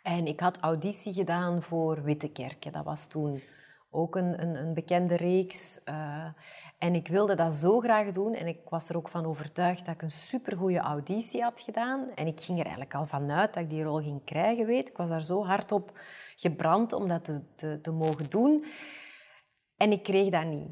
[0.02, 2.70] En ik had auditie gedaan voor Wittekerke.
[2.70, 3.42] Dat was toen
[3.90, 5.80] ook een, een, een bekende reeks.
[5.84, 6.26] eh,
[6.78, 8.34] en ik wilde dat zo graag doen.
[8.34, 12.10] En ik was er ook van overtuigd dat ik een supergoeie auditie had gedaan.
[12.14, 14.88] En ik ging er eigenlijk al vanuit dat ik die rol ging krijgen, weet.
[14.88, 15.98] Ik was daar zo hard op
[16.36, 18.64] gebrand om dat te, te, te mogen doen.
[19.76, 20.68] En ik kreeg dat niet.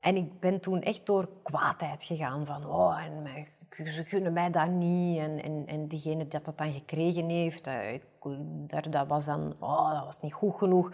[0.00, 4.68] En ik ben toen echt door kwaadheid gegaan van, oh, en ze gunnen mij dat
[4.68, 5.18] niet.
[5.18, 8.00] En, en, en diegene dat dat dan gekregen heeft, eh,
[8.66, 10.90] daar, dat was dan, oh, dat was niet goed genoeg.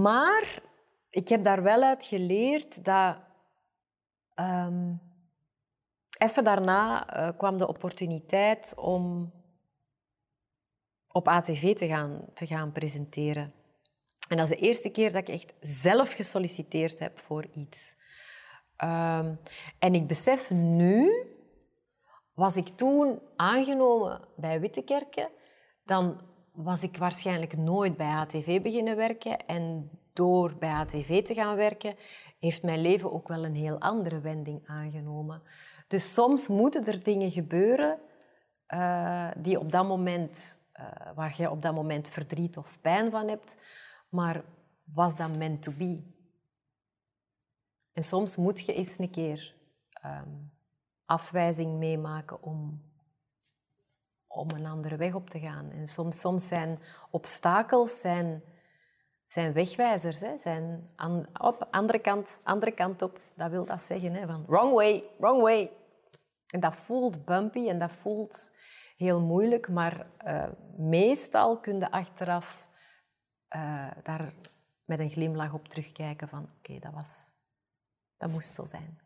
[0.00, 0.62] Maar
[1.10, 3.16] ik heb daar wel uit geleerd dat...
[4.34, 4.94] ehm,
[6.18, 9.32] even daarna eh, kwam de opportuniteit om
[11.08, 13.52] op ATV te gaan, te gaan presenteren.
[14.28, 17.96] En dat is de eerste keer dat ik echt zelf gesolliciteerd heb voor iets.
[18.76, 19.34] Ehm,
[19.78, 21.26] en ik besef nu,
[22.34, 25.30] was ik toen aangenomen bij Wittekerke,
[25.84, 29.46] dan was ik waarschijnlijk nooit bij HTV beginnen werken.
[29.46, 31.94] En door bij HTV te gaan werken,
[32.38, 35.42] heeft mijn leven ook wel een heel andere wending aangenomen.
[35.88, 37.98] Dus soms moeten er dingen gebeuren
[38.66, 40.84] eh, die op dat moment, eh,
[41.14, 43.56] waar je op dat moment verdriet of pijn van hebt,
[44.08, 44.44] maar
[44.84, 46.02] was dat meant to be?
[47.92, 49.54] En soms moet je eens een keer
[49.92, 50.28] ehm,
[51.04, 52.82] afwijzing meemaken om,
[54.32, 55.70] om een andere weg op te gaan.
[55.70, 56.78] En soms, soms zijn
[57.10, 58.42] obstakels zijn,
[59.26, 60.38] zijn wegwijzers, hè?
[60.38, 60.90] zijn
[61.40, 63.20] op andere kant, andere kant op.
[63.34, 64.26] Dat wil dat zeggen, hè?
[64.26, 65.70] van wrong way, wrong way.
[66.46, 68.52] En dat voelt bumpy en dat voelt
[68.96, 72.68] heel moeilijk, maar eh, meestal kun je achteraf
[73.48, 74.32] eh, daar
[74.84, 77.36] met een glimlach op terugkijken van oké, dat was,
[78.16, 79.00] dat moest zo zijn.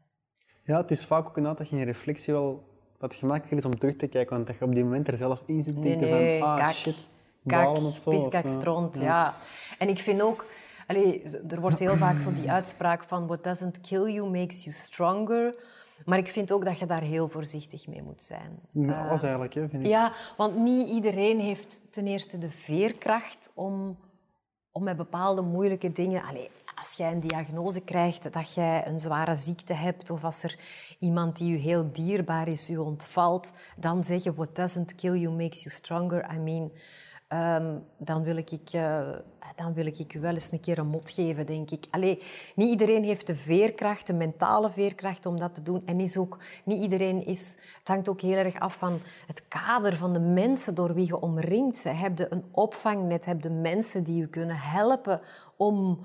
[0.62, 3.78] Ja, het is vaak ook inderdaad dat je reflectie wel dat het gemakkelijker is om
[3.78, 6.09] terug te kijken, want dat je op die moment er zelf in zit Nee, denken
[6.09, 7.09] nee, van ah kak, shit,
[7.47, 8.10] Kak, of zo.
[8.10, 9.35] piskak, eh, stront, ja.
[9.78, 10.44] En ik vind ook,
[10.86, 14.74] allee, er wordt heel vaak zo die uitspraak van what doesn't kill you makes you
[14.77, 15.55] stronger.
[16.05, 18.59] Maar ik vind ook dat je daar heel voorzichtig mee moet zijn.
[18.70, 19.89] Ja, alles eigenlijk, hè, vind ik.
[19.89, 23.97] Ja, want niet iedereen heeft ten eerste de veerkracht om,
[24.73, 26.23] om met bepaalde moeilijke dingen...
[26.23, 30.58] Allee, als jij een diagnose krijgt dat jij een zware ziekte hebt of als er
[30.98, 35.62] iemand die je heel dierbaar is, je ontvalt, dan zeggen what doesn't kill you makes
[35.62, 36.34] you stronger.
[36.34, 36.72] I mean,
[37.28, 39.08] ehm, dan, wil ik, eh,
[39.54, 41.86] dan wil ik je wel eens een keer een mot geven, denk ik.
[41.90, 42.22] Allee,
[42.54, 45.82] niet iedereen heeft de veerkracht, de mentale veerkracht om dat te doen.
[45.86, 47.56] En is ook, niet iedereen is...
[47.78, 51.20] Het hangt ook heel erg af van het kader van de mensen door wie je
[51.20, 51.82] omringt.
[51.82, 51.98] bent.
[51.98, 53.24] Heb je een opvangnet?
[53.24, 55.20] Heb je mensen die je kunnen helpen
[55.56, 56.00] om,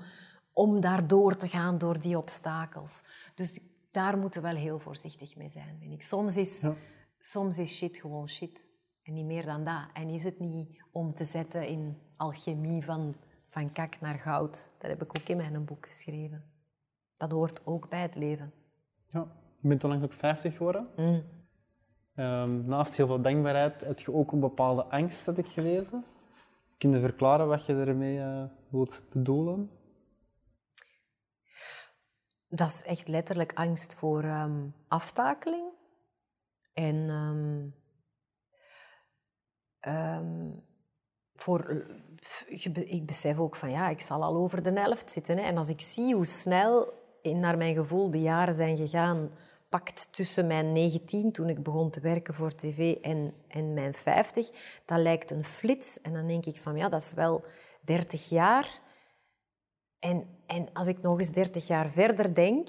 [0.52, 3.04] om daardoor te gaan, door die obstakels?
[3.34, 3.60] Dus
[3.90, 6.02] daar moeten we wel heel voorzichtig mee zijn, vind ik.
[6.02, 6.74] Soms is, Ja.
[7.18, 8.70] soms is shit gewoon shit.
[9.02, 9.82] En niet meer dan dat.
[9.92, 13.14] En is het niet om te zetten in alchemie van,
[13.48, 14.74] van kak naar goud.
[14.78, 16.44] Dat heb ik ook in mijn boek geschreven.
[17.14, 18.52] Dat hoort ook bij het leven.
[19.08, 19.26] Ja.
[19.60, 20.88] Je bent onlangs ook 50 geworden.
[20.96, 21.22] Mm.
[22.14, 26.04] Ehm, naast heel veel dankbaarheid heb je ook een bepaalde angst, heb ik gelezen.
[26.78, 29.70] Kun je verklaren wat je ermee eh, wilt bedoelen?
[32.54, 35.70] Dat is echt letterlijk angst voor ehm, aftakeling.
[36.72, 37.68] En ehm,
[39.80, 40.50] ehm,
[41.34, 41.86] voor,
[42.72, 45.36] be- ik besef ook van ja, ik zal al over de helft zitten.
[45.36, 45.42] Hè.
[45.42, 46.92] En als ik zie hoe snel,
[47.22, 49.30] in, naar mijn gevoel, de jaren zijn gegaan,
[49.68, 54.80] pakt tussen mijn 19, toen ik begon te werken voor tv, en, en mijn 50,
[54.84, 56.00] dat lijkt een flits.
[56.00, 57.44] En dan denk ik van ja, dat is wel
[57.80, 58.80] 30 jaar.
[60.02, 62.68] En, en als ik nog eens 30 jaar verder denk,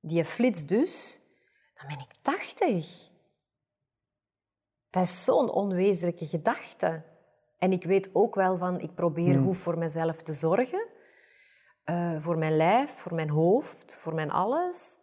[0.00, 1.20] die flits dus,
[1.74, 3.08] dan ben ik 80.
[4.90, 7.02] Dat is zo'n onwezenlijke gedachte.
[7.58, 10.86] En ik weet ook wel van, ik probeer goed voor mezelf te zorgen.
[11.84, 14.98] Eh, voor mijn lijf, voor mijn hoofd, voor mijn alles.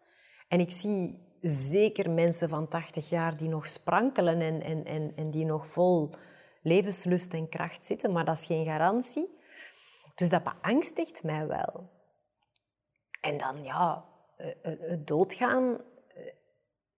[0.48, 5.32] En ik zie zeker mensen van 80 jaar die nog sprankelen en, en, en, en
[5.32, 6.10] die nog vol
[6.62, 9.37] levenslust en kracht zitten, maar dat is geen garantie.
[10.18, 11.90] Dus dat beangstigt mij wel.
[13.22, 15.78] En dan, ja, eh, eh, het doodgaan,
[16.08, 16.34] eh,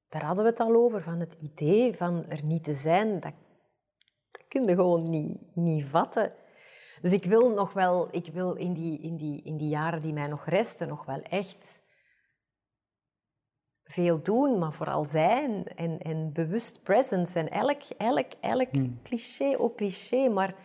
[0.10, 3.34] daar hadden we het al over, van het idee van er niet te zijn, dat,
[4.32, 6.34] dat kun je gewoon niet, niet vatten.
[7.02, 10.14] Dus ik wil nog wel, ik wil in die, in, die, in die jaren die
[10.14, 11.82] mij nog resten, nog wel echt
[13.84, 17.40] veel doen, maar vooral zijn en, en bewust presence.
[17.40, 18.70] En elk, elk, elk
[19.04, 20.56] cliché, ook cliché, maar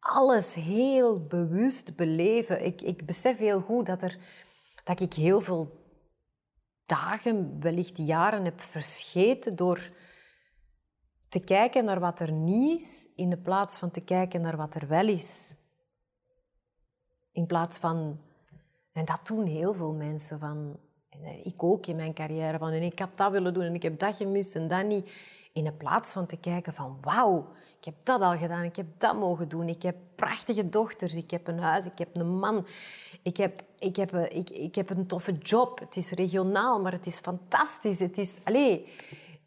[0.00, 2.64] alles heel bewust beleven.
[2.64, 4.18] Ik, ik besef heel goed dat, er,
[4.84, 5.86] dat ik heel veel
[6.86, 9.90] dagen, wellicht jaren heb verscheten door
[11.28, 14.74] te kijken naar wat er niet is, in de plaats van te kijken naar wat
[14.74, 15.54] er wel is.
[17.32, 18.20] In plaats van,
[18.92, 20.78] en dat doen heel veel mensen, van
[21.22, 22.58] eh, ik ook in mijn carrière.
[22.58, 25.10] Van, en ik had dat willen doen en ik heb dat gemist en dat niet.
[25.52, 27.48] In plaats van te kijken van wauw,
[27.78, 29.68] ik heb dat al gedaan, ik heb dat mogen doen.
[29.68, 32.66] Ik heb prachtige dochters, ik heb een huis, ik heb een man.
[33.22, 35.78] Ik heb, ik heb, eh, ik, ik heb een toffe job.
[35.78, 37.98] Het is regionaal, maar het is fantastisch.
[37.98, 38.78] Het is, allez,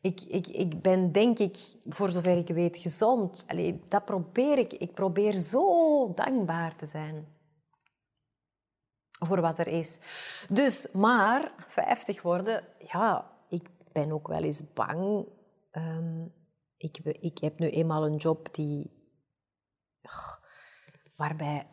[0.02, 1.58] ik, ik, ik ben denk ik,
[1.90, 3.44] voor zover ik weet, gezond.
[3.48, 4.74] Allee, dat probeer ik.
[4.74, 7.28] Ik probeer zo dankbaar te zijn
[9.26, 10.00] voor wat er is.
[10.50, 15.26] Dus, maar 50 worden, ja, ik ben ook wel eens bang.
[15.72, 16.26] Ehm,
[16.78, 18.92] ik, ik heb nu eenmaal een job die,
[21.16, 21.68] waarbij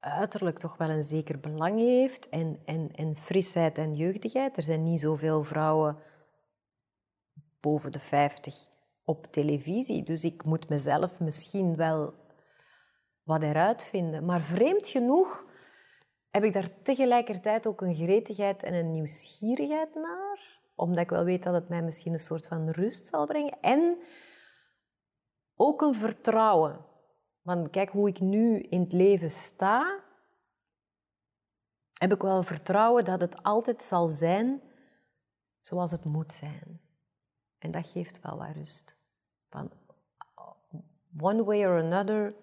[0.00, 4.56] uiterlijk toch wel een zeker belang heeft en, en, en frisheid en jeugdigheid.
[4.56, 5.98] Er zijn niet zoveel vrouwen
[7.60, 8.66] boven de 50
[9.04, 10.02] op televisie.
[10.02, 12.14] Dus ik moet mezelf misschien wel
[13.22, 14.24] wat eruit vinden.
[14.24, 15.44] Maar vreemd genoeg
[16.30, 20.57] heb ik daar tegelijkertijd ook een gretigheid en een nieuwsgierigheid naar.
[20.78, 23.60] Omdat ik wel weet dat het mij misschien een soort van rust zal brengen.
[23.60, 24.02] En
[25.54, 26.84] ook een vertrouwen.
[27.42, 30.02] Want kijk hoe ik nu in het leven sta,
[31.92, 34.62] heb ik wel vertrouwen dat het altijd zal zijn
[35.60, 36.80] zoals het moet zijn.
[37.58, 38.96] En dat geeft wel wat rust.
[39.48, 39.72] Van
[41.20, 42.34] one way or another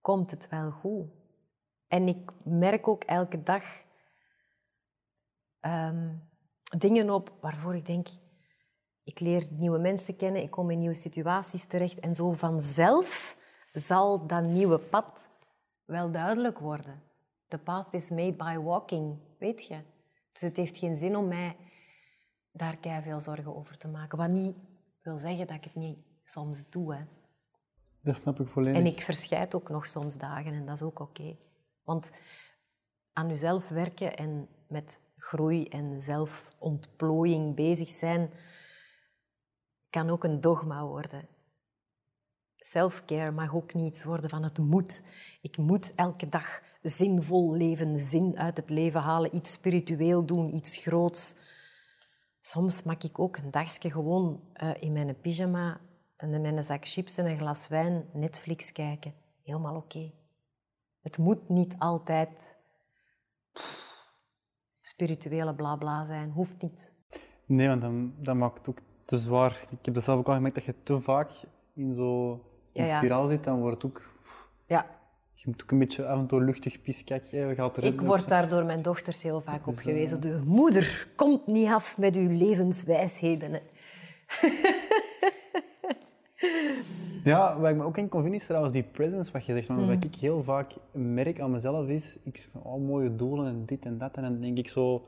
[0.00, 1.06] komt het wel goed.
[1.88, 3.84] En ik merk ook elke dag
[5.60, 6.28] um,
[6.78, 8.08] dingen op waarvoor ik denk,
[9.04, 13.36] ik leer nieuwe mensen kennen, ik kom in nieuwe situaties terecht en zo vanzelf
[13.72, 15.28] zal dat nieuwe pad
[15.84, 17.02] wel duidelijk worden.
[17.48, 19.78] The path is made by walking, weet je.
[20.32, 21.56] Dus het heeft geen zin om mij
[22.52, 24.18] daar kei veel zorgen over te maken.
[24.18, 24.56] Wat niet
[25.02, 26.94] wil zeggen dat ik het niet soms doe.
[26.94, 27.04] Hè.
[28.02, 28.80] Dat snap ik volledig.
[28.80, 31.36] En ik verscheid ook nog soms dagen en dat is ook oké.
[31.82, 32.10] Want
[33.12, 38.30] aan jezelf werken en met groei en zelfontplooiing bezig zijn,
[39.90, 41.28] kan ook een dogma worden.
[42.56, 45.02] Self-care mag ook niets worden van het moet.
[45.40, 50.76] Ik moet elke dag zinvol leven, zin uit het leven halen, iets spiritueel doen, iets
[50.76, 51.36] groots.
[52.40, 55.80] Soms mag ik ook een dagje gewoon uh, in mijn pyjama
[56.16, 59.14] en in mijn zak chips en een glas wijn Netflix kijken.
[59.42, 60.10] Helemaal oké.
[61.00, 62.56] Het moet niet altijd
[64.86, 66.30] spirituele blabla zijn.
[66.30, 66.92] Hoeft niet.
[67.46, 69.66] Nee, want dan, dan maakt het ook te zwaar.
[69.70, 71.30] Ik heb dat zelf ook al gemerkt, dat je te vaak
[71.74, 72.40] in zo'n
[72.72, 74.02] ja, spiraal zit, dan wordt het ook...
[74.66, 74.86] Ja.
[75.34, 77.54] Je moet ook een beetje af en toe luchtig pisketje.
[77.54, 80.20] Gaat ik word daar door mijn dochters heel vaak op dus, gewezen.
[80.20, 83.60] De moeder komt niet af met uw levenswijsheden.
[87.30, 89.68] Ja, wat ik me ook in convind is trouwens die presence, wat je zegt.
[89.68, 90.02] Maar wat mm.
[90.02, 93.84] ik heel vaak merk aan mezelf is, ik zeg van, oh, mooie doelen en dit
[93.84, 94.16] en dat.
[94.16, 95.04] En dan denk ik zo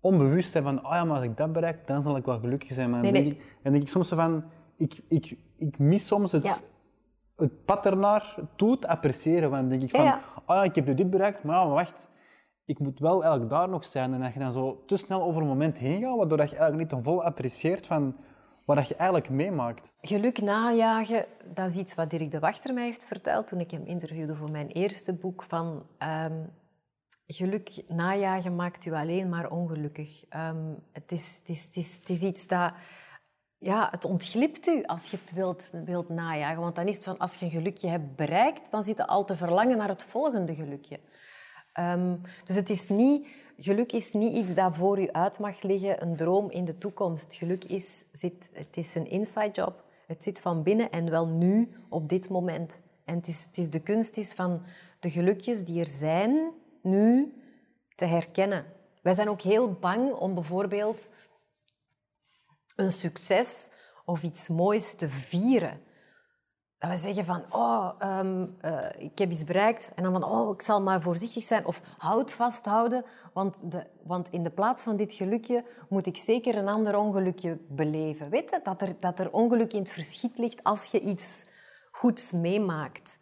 [0.00, 2.90] onbewust van, oh ja, maar als ik dat bereik, dan zal ik wel gelukkig zijn.
[2.90, 4.44] Maar dan, Denk, ik, dan denk ik soms van,
[4.76, 6.62] ik, ik, ik mis soms het,
[7.36, 9.50] het pad ernaar toe te appreciëren.
[9.50, 12.10] Want dan denk ik van, ja, oh ja, ik heb nu dit bereikt, maar wacht,
[12.64, 14.14] ik moet wel eigenlijk daar nog zijn.
[14.14, 16.78] En dat je dan zo te snel over een moment heen gaat, waardoor je eigenlijk
[16.78, 18.16] niet te vol apprecieert van
[18.64, 19.94] wat je eigenlijk meemaakt.
[20.00, 23.84] Geluk najagen, dat is iets wat Dirk de Wachter mij heeft verteld toen ik hem
[23.84, 25.42] interviewde voor mijn eerste boek.
[25.42, 26.52] Van, um,
[27.26, 30.24] geluk najagen maakt u alleen maar ongelukkig.
[30.92, 32.72] Het, is, het, is, het, is, het is iets dat...
[33.58, 36.60] Ja, het ontglipt u als je het wilt, wilt najagen.
[36.60, 39.24] Want dan is het van, als je een gelukje hebt bereikt, dan zit je al
[39.24, 41.00] te verlangen naar het volgende gelukje.
[41.80, 46.02] Um, dus het is niet, geluk is niet iets dat voor u uit mag liggen,
[46.02, 47.34] een droom in de toekomst.
[47.34, 49.84] Geluk is, zit, het is een inside job.
[50.06, 52.80] Het zit van binnen en wel nu, op dit moment.
[53.04, 54.62] En het is, het is de kunst is van
[55.00, 56.50] de gelukjes die er zijn,
[56.82, 57.34] nu,
[57.94, 58.64] te herkennen.
[59.02, 61.10] Wij zijn ook heel bang om bijvoorbeeld
[62.76, 63.70] een succes
[64.04, 65.80] of iets moois te vieren.
[66.84, 69.92] Dat we zeggen van, oh, um, uh, ik heb iets bereikt.
[69.94, 71.66] En dan van, oh, ik zal maar voorzichtig zijn.
[71.66, 76.56] Of houd vasthouden, want, de, want in de plaats van dit gelukje moet ik zeker
[76.56, 78.30] een ander ongelukje beleven.
[78.30, 81.46] Weet je, dat er, dat er ongeluk in het verschiet ligt als je iets
[81.90, 83.18] goeds meemaakt.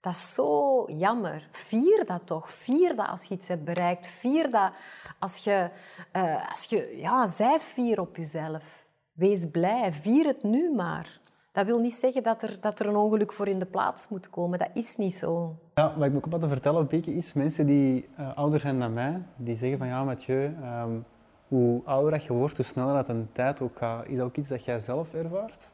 [0.00, 1.48] Dat is zo jammer.
[1.52, 2.50] Vier dat toch.
[2.50, 4.06] Vier dat als je iets hebt bereikt.
[4.06, 4.72] Vier dat
[5.18, 5.70] als je...
[6.12, 8.86] Uh, als je ja, zij vier op jezelf.
[9.12, 9.92] Wees blij.
[9.92, 11.22] Vier het nu maar.
[11.54, 14.30] Dat wil niet zeggen dat er, dat er een ongeluk voor in de plaats moet
[14.30, 14.58] komen.
[14.58, 15.56] Dat is niet zo.
[15.74, 18.78] Ja, wat ik me ook wat te vertellen beetje is, mensen die uh, ouder zijn
[18.78, 21.04] dan mij, die zeggen van ja, Mathieu, um,
[21.48, 24.06] hoe ouder dat je wordt, hoe sneller dat een tijd ook gaat.
[24.06, 25.68] Is dat ook iets dat jij zelf ervaart?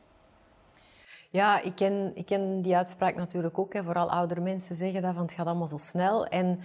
[1.30, 3.72] Ja, ik ken, ik ken die uitspraak natuurlijk ook.
[3.72, 3.82] Hè.
[3.84, 6.26] Vooral oudere mensen zeggen dat van het gaat allemaal zo snel.
[6.26, 6.60] En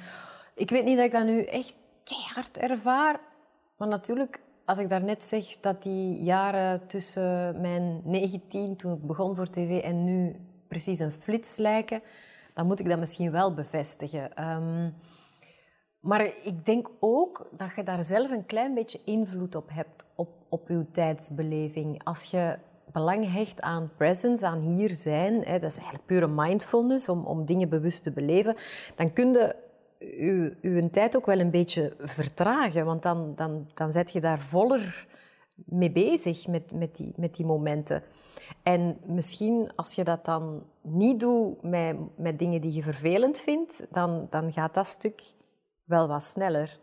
[0.54, 3.20] ik weet niet dat ik dat nu echt keihard ervaar.
[3.78, 9.36] Maar natuurlijk, als ik daarnet zeg dat die jaren tussen mijn 19, toen ik begon
[9.36, 10.36] voor tv, en nu
[10.68, 12.02] precies een flits lijken,
[12.54, 14.36] dan moet ik dat misschien wel bevestigen.
[14.36, 14.90] Ehm,
[16.00, 20.30] maar ik denk ook dat je daar zelf een klein beetje invloed op hebt, op,
[20.50, 22.04] op je tijdsbeleving.
[22.04, 22.58] Als je
[22.92, 27.46] belang hecht aan presence, aan hier zijn, hè, dat is eigenlijk pure mindfulness, om, om
[27.46, 28.56] dingen bewust te beleven,
[28.96, 29.56] dan kun je
[29.99, 34.39] je, je tijd ook wel een beetje vertragen, want dan, dan, dan zet je daar
[34.39, 35.07] voller
[35.55, 38.03] mee bezig met, met, die, met die momenten.
[38.63, 43.85] En misschien als je dat dan niet doet met, met dingen die je vervelend vindt,
[43.89, 45.22] dan, dan gaat dat stuk
[45.84, 46.80] wel wat sneller.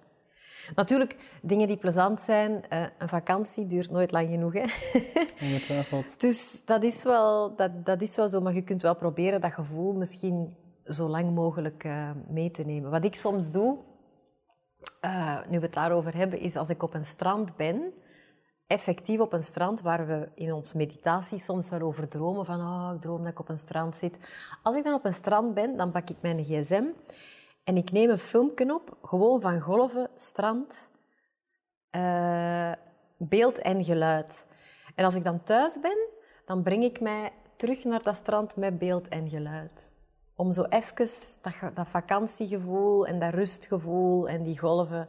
[0.74, 4.52] Natuurlijk, dingen die plezant zijn, uh, een vakantie duurt nooit lang genoeg.
[4.52, 4.64] Hè?
[6.16, 9.52] dus dat is, wel, dat, dat is wel zo, maar je kunt wel proberen dat
[9.52, 10.56] gevoel misschien
[10.87, 12.91] zo lang mogelijk uh, mee te nemen.
[12.91, 13.79] Wat ik soms doe,
[15.05, 17.93] uh, nu we het daarover hebben, is als ik op een strand ben,
[18.67, 22.93] effectief op een strand waar we in ons meditatie soms wel over dromen, van oh,
[22.95, 24.19] ik droom dat ik op een strand zit.
[24.63, 26.85] Als ik dan op een strand ben, dan pak ik mijn gsm
[27.65, 30.91] en ik neem een filmpje op, gewoon van golven, strand,
[31.97, 32.73] uh,
[33.17, 34.47] beeld en geluid.
[34.95, 36.09] En als ik dan thuis ben,
[36.45, 39.91] dan breng ik mij terug naar dat strand met beeld en geluid.
[40.37, 41.09] Om zo even
[41.43, 45.09] dat, dat vakantiegevoel en dat rustgevoel en die golven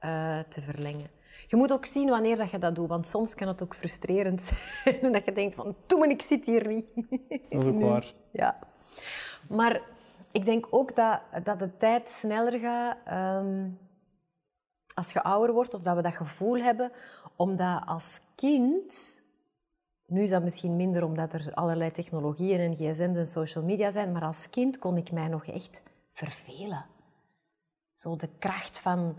[0.00, 1.10] uh, te verlengen.
[1.46, 4.42] Je moet ook zien wanneer dat je dat doet, want soms kan het ook frustrerend
[4.84, 6.92] zijn dat je denkt van, me, ik zit hier niet.
[7.50, 8.12] Dat is ook waar.
[8.32, 8.58] Ja.
[9.48, 9.80] Maar
[10.30, 12.96] ik denk ook dat, dat de tijd sneller gaat
[13.42, 13.78] um,
[14.94, 16.92] als je ouder wordt, of dat we dat gevoel hebben,
[17.36, 19.20] omdat als kind,
[20.12, 24.12] nu is dat misschien minder omdat er allerlei technologieën en gsm's en social media zijn,
[24.12, 26.84] maar als kind kon ik mij nog echt vervelen.
[27.94, 29.16] Zo de kracht van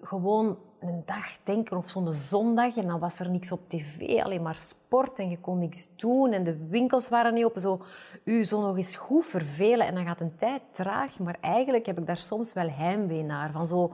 [0.00, 4.42] gewoon een dag denken of zo'n zondag en dan was er niks op tv, alleen
[4.42, 7.60] maar sport en je kon niks doen en de winkels waren niet open.
[7.60, 7.78] Zo,
[8.24, 11.98] u zo nog eens goed vervelen en dan gaat een tijd traag, maar eigenlijk heb
[11.98, 13.52] ik daar soms wel heimwee naar.
[13.52, 13.92] Van zo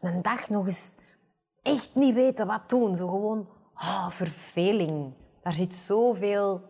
[0.00, 0.96] een dag nog eens
[1.62, 2.96] echt niet weten wat doen.
[2.96, 5.12] Zo gewoon, oh, verveling.
[5.42, 6.62] Daar zit zoveel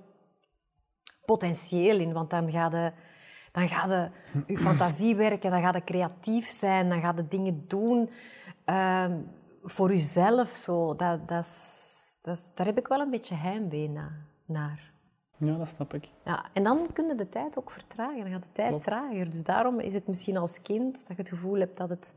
[1.24, 2.92] potentieel in, want dan gaat de
[3.52, 4.10] dan ga je
[4.46, 8.10] je fantasie werken, dan ga je creatief zijn, dan ga je dingen doen.
[8.66, 9.04] Uh,
[9.62, 11.48] voor jezelf zo, dat, dat,
[12.22, 13.90] dat, daar heb ik wel een beetje heimwee
[14.46, 14.92] naar.
[15.36, 16.08] Ja, dat snap ik.
[16.24, 19.30] Ja, en dan kun je de tijd ook vertragen, dan gaat de tijd trager.
[19.30, 22.14] Dus daarom is het misschien als kind dat je het gevoel hebt dat het,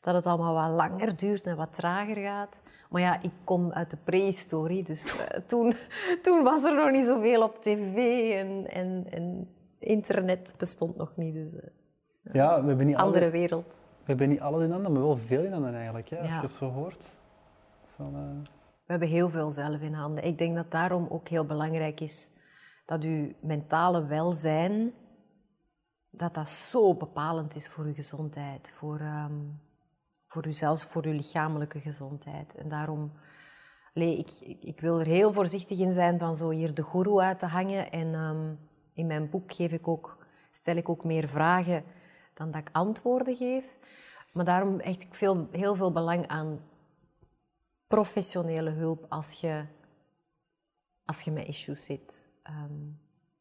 [0.00, 2.62] dat het allemaal wat langer duurt en wat trager gaat.
[2.90, 5.74] Maar ja, ik kom uit de prehistorie, dus uh, toen,
[6.22, 7.96] toen was er nog niet zoveel op tv
[8.38, 9.48] en, en, en
[9.78, 11.34] internet bestond nog niet.
[11.34, 11.60] Dus, uh,
[12.32, 13.30] ja, we hebben niet andere alle...
[13.32, 13.88] wereld.
[13.98, 16.34] We hebben niet alles in handen, maar wel veel in handen eigenlijk, ja, als Ja.
[16.34, 17.04] je het zo hoort.
[17.96, 18.42] Wel, eh,
[18.84, 20.24] We hebben heel veel zelf in handen.
[20.24, 22.30] Ik denk dat daarom ook heel belangrijk is
[22.84, 24.92] dat uw mentale welzijn,
[26.10, 29.32] dat dat zo bepalend is voor uw gezondheid, voor, ehm
[30.30, 32.54] voor u zelfs voor uw lichamelijke gezondheid.
[32.54, 33.12] En daarom,
[33.94, 34.30] allee, ik,
[34.60, 37.90] ik, wil er heel voorzichtig in zijn van zo hier de goeroe uit te hangen.
[37.90, 38.54] En ehm,
[38.92, 41.84] in mijn boek geef ik ook, stel ik ook meer vragen
[42.34, 43.78] dan dat ik antwoorden geef.
[44.32, 46.60] Maar daarom hecht ik veel, heel veel belang aan
[47.86, 49.64] professionele hulp als je,
[51.04, 52.28] als je met issues zit.
[52.42, 52.88] Ehm,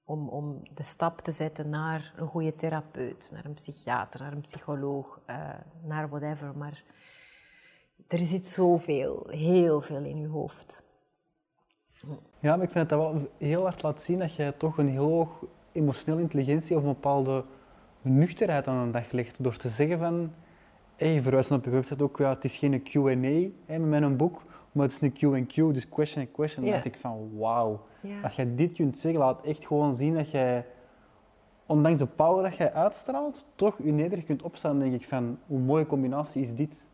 [0.10, 4.41] om, om de stap te zetten naar een goede therapeut, naar een psychiater, naar een
[4.41, 5.49] psycholoog, eh,
[5.84, 6.57] naar whatever.
[6.57, 6.84] Maar
[8.07, 10.86] er zit zoveel, heel veel in je hoofd.
[12.40, 14.88] Ja, maar ik vind dat dat wel heel hard laat zien dat jij toch een
[14.90, 17.45] heel hoog emotionele intelligentie of een bepaalde
[18.02, 19.44] nuchterheid aan de dag legt.
[19.44, 20.34] Door te zeggen van,
[20.95, 24.41] hey, je verwijst op je website ook, ja, het is geen Q&A met een boek,
[24.72, 26.61] maar het is een Q&Q, dus question and question.
[26.64, 26.73] Dan Ja.
[26.81, 27.88] dacht ik van, wauw.
[28.01, 28.21] Ja.
[28.21, 30.65] Als jij dit kunt zeggen, laat echt gewoon zien dat jij,
[31.65, 34.80] ondanks de power dat jij uitstraalt, toch je nederig kunt opstaan.
[34.80, 36.88] Denk ik van, hoe mooie combinatie is dit?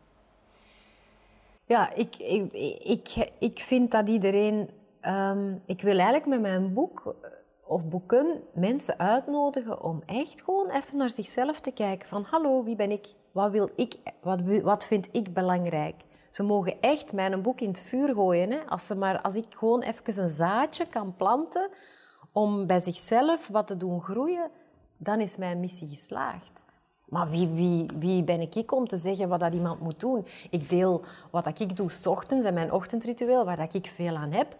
[1.64, 2.52] Ja, ik, ik,
[2.82, 4.70] ik, ik vind dat iedereen.
[5.00, 7.30] ehm, ik wil eigenlijk met mijn boek eh,
[7.64, 12.08] of boeken mensen uitnodigen om echt gewoon even naar zichzelf te kijken.
[12.08, 13.06] Van hallo, wie ben ik?
[13.32, 13.96] Wat wil ik?
[14.20, 15.94] Wat, wat vind ik belangrijk?
[16.36, 18.50] Ze mogen echt mijn boek in het vuur gooien.
[18.50, 18.58] Hè?
[18.68, 21.68] Als, ze maar, als ik gewoon even een zaadje kan planten
[22.32, 24.50] om bij zichzelf wat te doen groeien,
[24.96, 26.64] dan is mijn missie geslaagd.
[27.04, 30.26] Maar wie, wie, wie ben ik om te zeggen wat dat iemand moet doen?
[30.50, 34.16] Ik deel wat dat ik doe s ochtends en mijn ochtendritueel, waar dat ik veel
[34.16, 34.56] aan heb.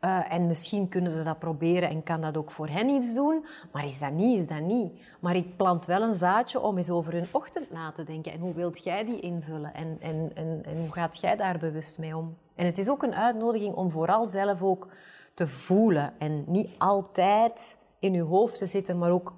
[0.00, 3.44] Eh, en misschien kunnen ze dat proberen en kan dat ook voor hen iets doen.
[3.72, 5.16] Maar is dat niet, is dat niet.
[5.20, 8.32] Maar ik plant wel een zaadje om eens over hun ochtend na te denken.
[8.32, 9.74] En hoe wilt jij die invullen?
[9.74, 12.36] En, en, en, hoe gaat jij daar bewust mee om?
[12.54, 14.88] En het is ook een uitnodiging om vooral zelf ook
[15.34, 16.12] te voelen.
[16.18, 19.34] En niet altijd in je hoofd te zitten, maar ook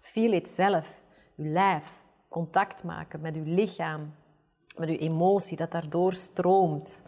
[0.00, 1.02] feel it zelf.
[1.34, 2.02] Je lijf.
[2.28, 4.14] Contact maken met je lichaam.
[4.76, 7.02] Met je emotie, dat daardoor stroomt.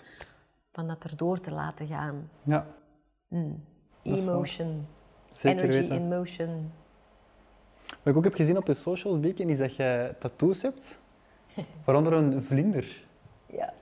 [0.72, 2.30] Van dat erdoor te laten gaan.
[2.42, 2.66] Ja,
[4.02, 4.86] is Emotion.
[5.42, 5.94] Energy weten.
[5.94, 6.72] in motion.
[7.88, 10.98] Wat ik ook heb gezien op je socials, Bieke, is dat je tattoos hebt.
[11.84, 13.04] Waaronder een vlinder.
[13.46, 13.72] Ja.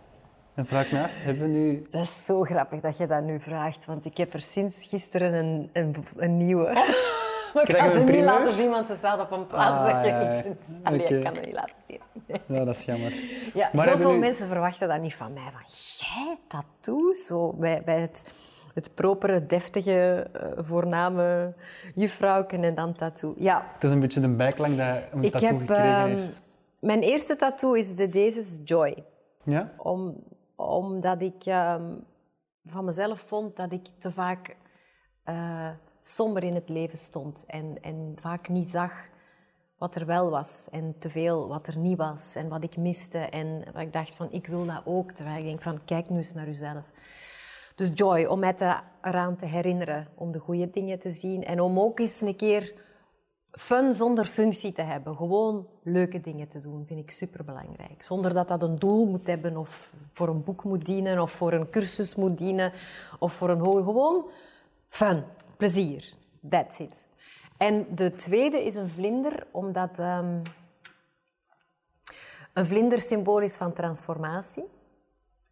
[0.55, 1.87] En vraag me af, hebben we nu...
[1.91, 5.33] Dat is zo grappig dat je dat nu vraagt, want ik heb er sinds gisteren
[5.33, 6.73] een, een, een nieuwe.
[7.55, 10.05] Maar ik we ze niet laten zien, want ze staat op een plaats Ah, dat
[10.05, 10.81] je niet kunt.
[10.83, 12.01] Allee, ik kan het niet laten zien.
[12.57, 13.15] Ja, dat is jammer.
[13.55, 15.51] Ja, Maar heel veel mensen verwachten dat niet van mij.
[15.51, 15.63] Van,
[15.99, 17.27] jij, tattoos?
[17.27, 18.35] Zo, bij, bij het,
[18.75, 21.55] het propere, deftige, eh, voorname
[21.95, 23.35] juffrouwken en dan tattoo.
[23.37, 25.59] Ja, Het is een beetje de bijklank dat een ik tattoo heb...
[25.59, 26.41] gekregen ehm, heeft.
[26.81, 29.05] mijn eerste tattoo is de Dezes Joy.
[29.43, 29.73] Ja?
[29.77, 30.23] Om,
[30.57, 31.93] omdat ik ehm,
[32.65, 34.57] van mezelf vond dat ik te vaak
[35.25, 35.69] eh,
[36.03, 38.93] somber in het leven stond en, en vaak niet zag
[39.81, 43.19] wat er wel was en te veel wat er niet was en wat ik miste.
[43.19, 45.13] En wat ik dacht van, ik wil dat ook.
[45.13, 46.85] Terwijl ik denk van, kijk nu eens naar jezelf.
[47.81, 51.61] Dus joy, om mij te, eraan te herinneren, om de goede dingen te zien en
[51.61, 52.75] om ook eens een keer
[53.51, 55.17] fun zonder functie te hebben.
[55.17, 58.03] Gewoon leuke dingen te doen, vind ik superbelangrijk.
[58.03, 61.53] Zonder dat dat een doel moet hebben of voor een boek moet dienen of voor
[61.53, 62.73] een cursus moet dienen
[63.19, 63.85] of voor een hoger...
[63.85, 64.31] Gewoon
[64.89, 65.25] fun,
[65.57, 66.13] plezier.
[66.49, 66.95] That's it.
[67.57, 70.43] En de tweede is een vlinder, omdat ehm,
[72.53, 74.65] een vlinder symbool is van transformatie.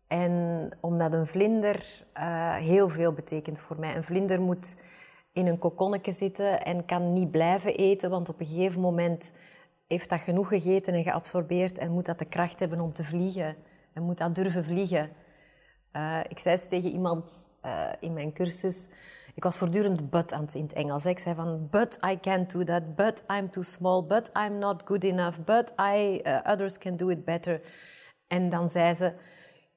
[0.09, 3.97] En omdat een vlinder eh, heel veel betekent voor mij.
[3.97, 4.77] Een vlinder moet
[5.33, 9.33] in een kokonnetje zitten en kan niet blijven eten, want op een gegeven moment
[9.87, 13.57] heeft dat genoeg gegeten en geabsorbeerd en moet dat de kracht hebben om te vliegen.
[13.93, 15.11] En moet dat durven vliegen.
[15.93, 18.89] Eh, ik zei eens tegen iemand eh, in mijn cursus,
[19.35, 21.07] ik was voortdurend but aan het in het Engels.
[21.07, 24.83] Ik zei van, but I can't do that, but I'm too small, but I'm not
[24.85, 27.61] good enough, but I, others can do it better.
[28.27, 29.13] En dan zei ze,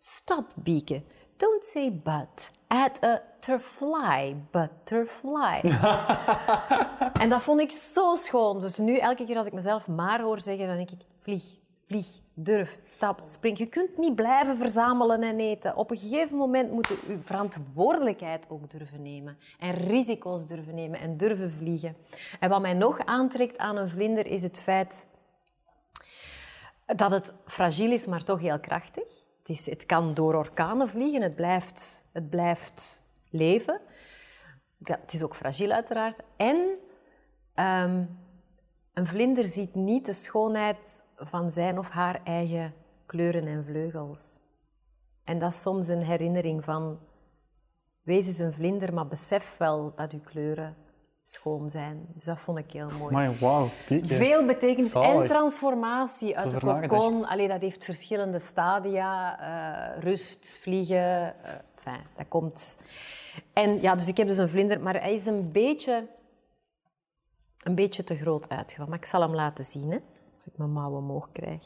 [0.03, 1.03] stop Bieke,
[1.38, 5.61] don't say but, add a terfly, butterfly.
[7.22, 8.61] en dat vond ik zo schoon.
[8.61, 11.44] Dus nu, elke keer als ik mezelf maar hoor zeggen, dan denk ik, vlieg,
[11.88, 13.57] vlieg, durf, stap, spring.
[13.57, 15.76] Je kunt niet blijven verzamelen en eten.
[15.76, 19.38] Op een gegeven moment moet je je verantwoordelijkheid ook durven nemen.
[19.60, 21.95] En risico's durven nemen en durven vliegen.
[22.40, 25.07] En wat mij nog aantrekt aan een vlinder is het feit
[26.86, 29.20] dat het fragiel is, maar toch heel krachtig.
[29.43, 33.81] Het, het kan door orkanen vliegen, het blijft, het blijft leven.
[34.84, 36.19] Het is ook fragiel uiteraard.
[36.35, 36.77] En
[37.53, 38.05] ehm,
[38.93, 42.73] een vlinder ziet niet de schoonheid van zijn of haar eigen
[43.05, 44.39] kleuren en vleugels.
[45.23, 46.99] En dat is soms een herinnering van...
[48.01, 50.76] Wees eens een vlinder, maar besef wel dat uw kleuren
[51.23, 52.06] schoon zijn.
[52.14, 53.14] Dus dat vond ik heel mooi.
[53.14, 54.15] Maar wauw, Bieke.
[54.15, 57.27] Veel betekenis en transformatie uit de kokon.
[57.27, 59.39] Allee, dat heeft verschillende stadia.
[59.39, 61.43] eh, rust, vliegen.
[61.43, 62.77] eh, enfin, dat komt.
[63.53, 66.07] En ja, dus ik heb dus een vlinder, maar hij is een beetje,
[67.64, 68.89] een beetje te groot uitgevallen.
[68.91, 69.98] Maar ik zal hem laten zien, hè,
[70.35, 71.64] als ik mijn mouw omhoog krijg.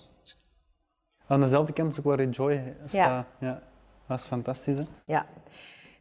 [1.27, 3.25] Aan dezelfde kant is ook waar Joy staat.
[3.39, 3.61] Ja.
[4.07, 4.83] Dat is fantastisch, hè?
[5.05, 5.25] Ja.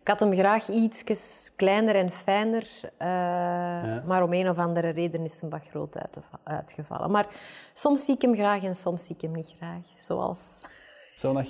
[0.04, 2.66] Ik had hem graag iets kleiner en fijner,
[2.96, 3.08] eh,
[4.06, 7.10] maar om een of andere reden is hem wat groot uit- uitgevallen.
[7.10, 7.26] Maar
[7.72, 9.82] soms zie ik hem graag en soms zie ik hem niet graag.
[9.96, 10.60] Zoals,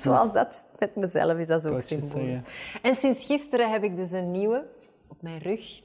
[0.01, 2.77] zoals dat met mezelf is, dat is ook symbolisch.
[2.83, 4.65] En sinds gisteren heb ik dus een nieuwe
[5.09, 5.83] op mijn rug.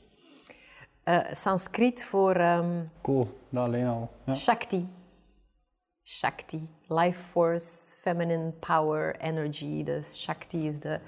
[1.03, 4.09] Eh Sanskriet voor ehm, Cool, dat alleen al.
[4.25, 4.33] Ja.
[4.33, 4.87] Shakti.
[6.03, 9.83] Shakti, life force, feminine power, energy.
[9.83, 10.99] Dus Shakti is de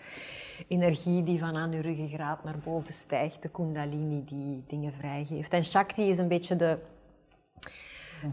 [0.67, 5.53] energie die van aan je ruggengraat naar boven stijgt, de kundalini die dingen vrijgeeft.
[5.53, 6.77] En Shakti is een beetje de,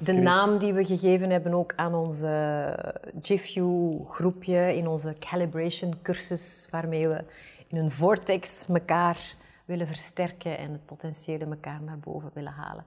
[0.00, 2.74] de naam die we gegeven hebben ook aan onze
[3.22, 7.24] GIFU-groepje, in onze calibration cursus, waarmee we
[7.68, 9.36] in een vortex elkaar
[9.69, 12.85] willen versterken en het potentiële elkaar naar boven willen halen.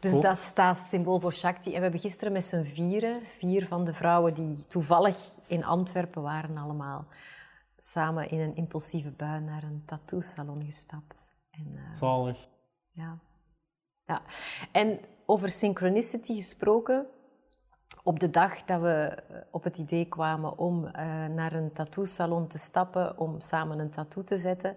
[0.00, 1.70] Dus dat staat symbool voor Shakti.
[1.70, 6.22] En we hebben gisteren met z'n vieren, vier van de vrouwen die toevallig in Antwerpen
[6.22, 7.06] waren allemaal,
[7.78, 11.30] samen in een impulsieve bui naar een tattoo-salon gestapt.
[11.50, 12.48] En, eh, Zalig.
[12.92, 13.18] ja.
[14.04, 14.22] ja.
[14.72, 17.06] En over synchronicity gesproken,
[18.02, 22.46] op de dag dat we eh, op het idee kwamen om eh, naar een tattoo-salon
[22.46, 24.76] te stappen, om samen een tattoo te zetten,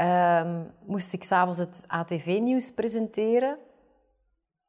[0.00, 3.58] ehm, moest ik s'avonds het ATV-nieuws presenteren.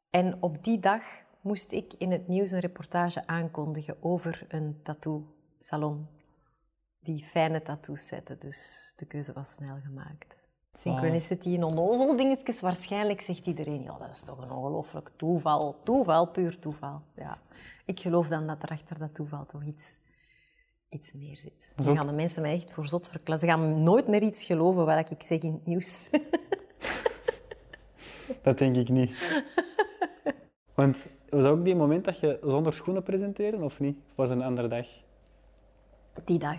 [0.10, 1.04] En op die dag
[1.42, 6.08] moest ik in het nieuws een reportage aankondigen over een tattoo-salon.
[7.00, 10.36] Die fijne tattoos zetten, dus de keuze was snel gemaakt.
[10.72, 15.76] Synchronicity en onnozel dingetjes, waarschijnlijk zegt iedereen, ja, dat is toch een ongelooflijk toeval.
[15.84, 17.02] Toeval, puur toeval.
[17.16, 17.38] Ja.
[17.86, 19.98] Ik geloof dan dat er achter dat toeval toch iets,
[20.92, 21.74] iets meer zit.
[21.76, 23.50] Dan gaan de mensen mij echt voor zot verklassen.
[23.50, 26.10] Ze gaan nooit meer iets geloven wat ik zeg in het nieuws.
[28.44, 29.16] Dat denk ik niet.
[30.76, 30.98] Want
[31.30, 33.98] was dat ook die moment dat je zonder schoenen presenteerde, of niet?
[33.98, 34.86] Of was het een andere dag?
[36.24, 36.58] Die dag.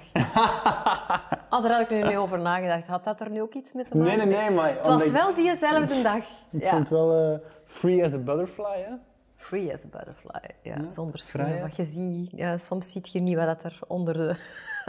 [1.50, 2.86] Oh, daar had ik nu niet over nagedacht.
[2.86, 4.16] Had dat er nu ook iets mee te maken?
[4.18, 4.68] Nee, nee, nee, maar...
[4.68, 6.24] Het was wel diezelfde dag.
[6.50, 6.70] Ik Ja.
[6.70, 8.94] vond het wel eh, free as a butterfly, hè?
[9.42, 10.40] Free as a butterfly.
[10.62, 11.60] Ja, Ja, zonder schoenen.
[11.60, 14.34] Wat je ziet, ja, soms zie je niet wat er onder de,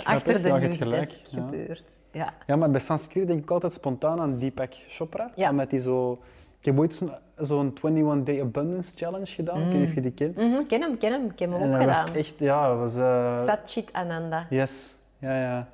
[0.03, 1.99] achter de nieuwsdesk gebeurt.
[2.11, 2.33] Ja.
[2.47, 5.29] Ja, maar bij Sanskrit denk ik altijd spontaan aan Deepak Chopra.
[5.35, 5.49] Ja.
[5.49, 6.19] Omdat die zo...
[6.59, 9.61] Ik heb ooit zo'n zo'n 21 Day Abundance Challenge gedaan.
[9.61, 10.37] Ik weet niet of je die kent.
[10.37, 11.25] Mhm, ken hem, ken hem.
[11.25, 12.15] Ik heb hem En ook was gedaan.
[12.15, 12.39] echt...
[12.39, 12.95] Ja, was...
[12.95, 14.47] eh, Satchit Ananda.
[14.49, 15.67] Yes, ja, ja.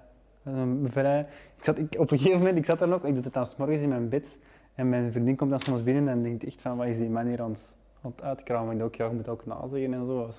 [0.83, 1.19] Vrij...
[1.57, 3.45] ik zat, ik, op een gegeven moment, ik zat daar ook, ik doe het dan
[3.45, 4.37] 's morgens in mijn bed.
[4.75, 7.25] En mijn vriendin komt dan soms binnen en denkt echt van, wat is die man
[7.27, 8.73] hier aan het, aan het uitkramen?
[8.73, 10.23] Ik dacht ook, ja, je moet ook nazeggen en zo.
[10.23, 10.33] Een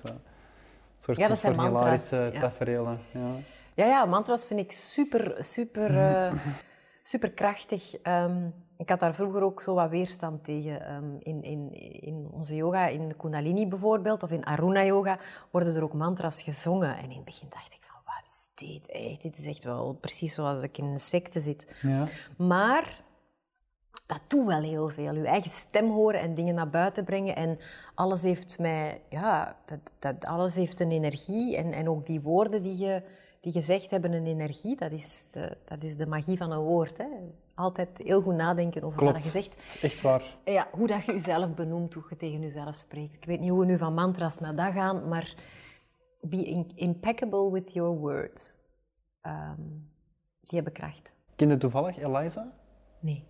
[0.97, 2.39] soort Ja, dat zijn van mantra's, hilarische ja.
[2.39, 2.99] tafereelen.
[3.11, 3.29] Ja.
[3.73, 6.33] Ja, ja, mantras vind ik super, super, eh,
[7.03, 7.95] super krachtig.
[7.95, 8.47] Ehm,
[8.77, 10.85] ik had daar vroeger ook zo wat weerstand tegen.
[10.85, 15.17] Ehm, in, in, in onze yoga, in de Kundalini bijvoorbeeld, of in Aruna yoga,
[15.51, 16.97] worden er ook mantras gezongen.
[16.97, 19.21] En in het begin dacht ik van, wat is dit echt?
[19.21, 21.75] Dit is echt wel precies zoals ik in een secte zit.
[21.81, 22.05] Ja.
[22.37, 23.01] Maar
[24.11, 25.13] dat doet wel heel veel.
[25.13, 27.35] Je eigen stem horen en dingen naar buiten brengen.
[27.35, 27.57] En
[27.95, 31.57] alles heeft mij, ja, dat, dat, alles heeft een energie.
[31.57, 33.01] En, en ook die woorden die je,
[33.39, 34.75] die je zegt hebben een energie.
[34.75, 36.97] Dat is de, dat is de magie van een woord.
[36.97, 37.05] Hè.
[37.55, 39.13] Altijd heel goed nadenken over Klopt.
[39.13, 39.55] wat je zegt.
[39.81, 40.23] Echt waar.
[40.45, 43.15] Ja, hoe dat je jezelf benoemt, hoe je tegen jezelf spreekt.
[43.15, 45.35] Ik weet niet hoe we nu van mantras naar dat gaan, maar
[46.21, 48.57] be impeccable with your words.
[49.21, 49.61] Ehm,
[50.41, 51.13] die hebben kracht.
[51.35, 52.51] Ken je toevallig Eliza?
[52.99, 53.29] Nee.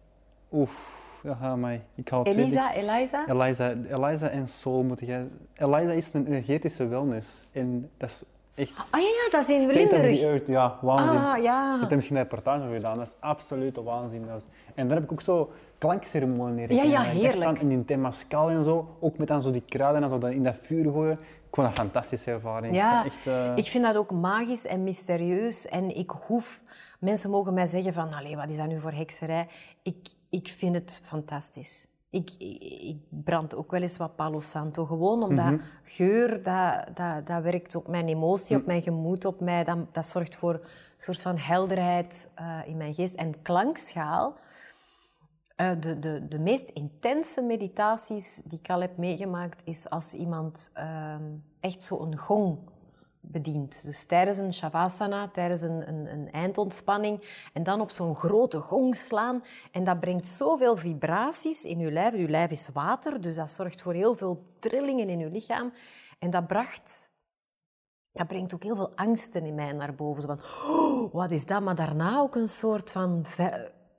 [0.51, 3.25] Oef, ja, maar ik twee Elisa, Eliza?
[3.25, 5.27] dingen- Eliza, Eliza en Soul moeten jij...
[5.55, 7.45] Eliza is een energetische wellness.
[7.51, 8.23] En dat is
[8.55, 8.85] echt...
[8.89, 10.19] Ah ja, ja, dat is in State of the Limburg.
[10.21, 11.17] earth, ja, waanzin.
[11.17, 11.77] Ah, ja.
[11.79, 14.27] heb er misschien een reportage over gedaan, dat is absolute waanzin.
[14.27, 17.43] Dat En daar heb ik ook zo klankceremonie Ja, ja, heerlijk.
[17.43, 20.31] Van, in die Temascal en zo, ook met dan zo die kruiden en zo dat
[20.31, 21.19] in dat vuur gooien.
[21.51, 22.75] Ik vond dat een fantastische ervaring.
[22.75, 25.67] Ja, echt, eh, ik vind dat ook magisch en mysterieus.
[25.67, 26.61] En ik hoef...
[26.99, 29.47] Mensen mogen mij zeggen van, allee, wat is dat nu voor hekserij?
[29.83, 31.87] Ik, ik vind het fantastisch.
[32.09, 34.85] Ik, ik, ik brand ook wel eens wat Palo Santo.
[34.85, 35.59] Gewoon omdat Mhm.
[35.83, 39.63] geur, dat, dat, dat werkt op mijn emotie, op mijn gemoed, op mij.
[39.63, 40.61] Dat, dat zorgt voor een
[40.97, 43.15] soort van helderheid eh, in mijn geest.
[43.15, 44.33] En klankschaal...
[45.61, 50.69] Eh, de, de, de meest intense meditaties die ik al heb meegemaakt, is als iemand
[50.73, 51.23] ehm,
[51.59, 52.57] echt zo een gong
[53.19, 53.83] bedient.
[53.83, 58.95] Dus tijdens een shavasana, tijdens een, een, een eindontspanning, en dan op zo'n grote gong
[58.95, 59.43] slaan.
[59.71, 62.15] En dat brengt zoveel vibraties in je lijf.
[62.15, 65.73] Je lijf is water, dus dat zorgt voor heel veel trillingen in je lichaam.
[66.19, 67.09] En dat bracht
[68.11, 70.21] dat brengt ook heel veel angsten in mij naar boven.
[70.21, 70.39] Zo van,
[70.75, 71.61] "Oh, wat is dat?
[71.61, 73.25] Maar daarna ook een soort van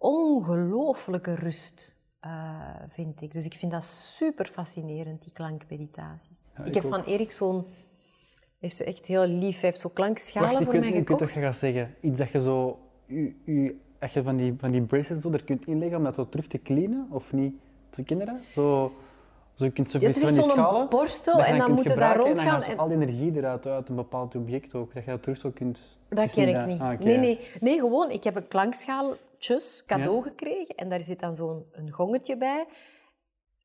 [0.03, 2.31] ongelooflijke rust, eh,
[2.89, 3.33] vind ik.
[3.33, 6.51] Dus ik vind dat super fascinerend, die klankmeditaties.
[6.59, 6.91] ik, ik heb ook.
[6.91, 7.67] van Erik zo'n...
[8.59, 11.33] Is echt heel lief, hij heeft zo klankschalen Wacht, voor mij gekocht.
[11.35, 11.95] je gaat zeggen.
[12.01, 12.79] Iets dat je zo...
[13.07, 16.15] U, u, als je van die, van die bracelets zo er kunt inleggen om dat
[16.15, 17.55] zo terug te cleanen, of niet?
[18.07, 18.39] Je dat?
[18.39, 18.93] Zo,
[19.55, 22.09] zo je kunt zo Ja, het is zo'n borstel en dan kunt moet je daar
[22.09, 25.05] gebruiken En dan rondgaan en- al die energie eruit uit een bepaald object ook, dat
[25.05, 25.99] je dat terug zo kunt...
[26.09, 26.81] Dat ken ik niet.
[26.81, 28.49] ah, nee, nee, nee, gewoon, ik heb een
[29.87, 30.23] cadeau Ja.
[30.23, 32.67] gekregen en daar zit dan zo'n een gongetje bij.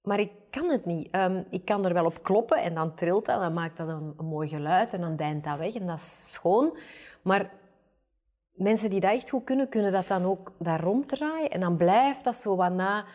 [0.02, 1.10] Maar ik kan het niet.
[1.12, 4.14] Ehm, ik kan er wel op kloppen en dan trilt dat, dan maakt dat een,
[4.18, 6.78] een mooi geluid en dan deint dat weg en dat is schoon.
[7.24, 7.52] Maar
[8.52, 12.24] mensen die dat echt goed kunnen, kunnen dat dan ook daar ronddraaien en dan blijft
[12.24, 13.06] dat zo wat na.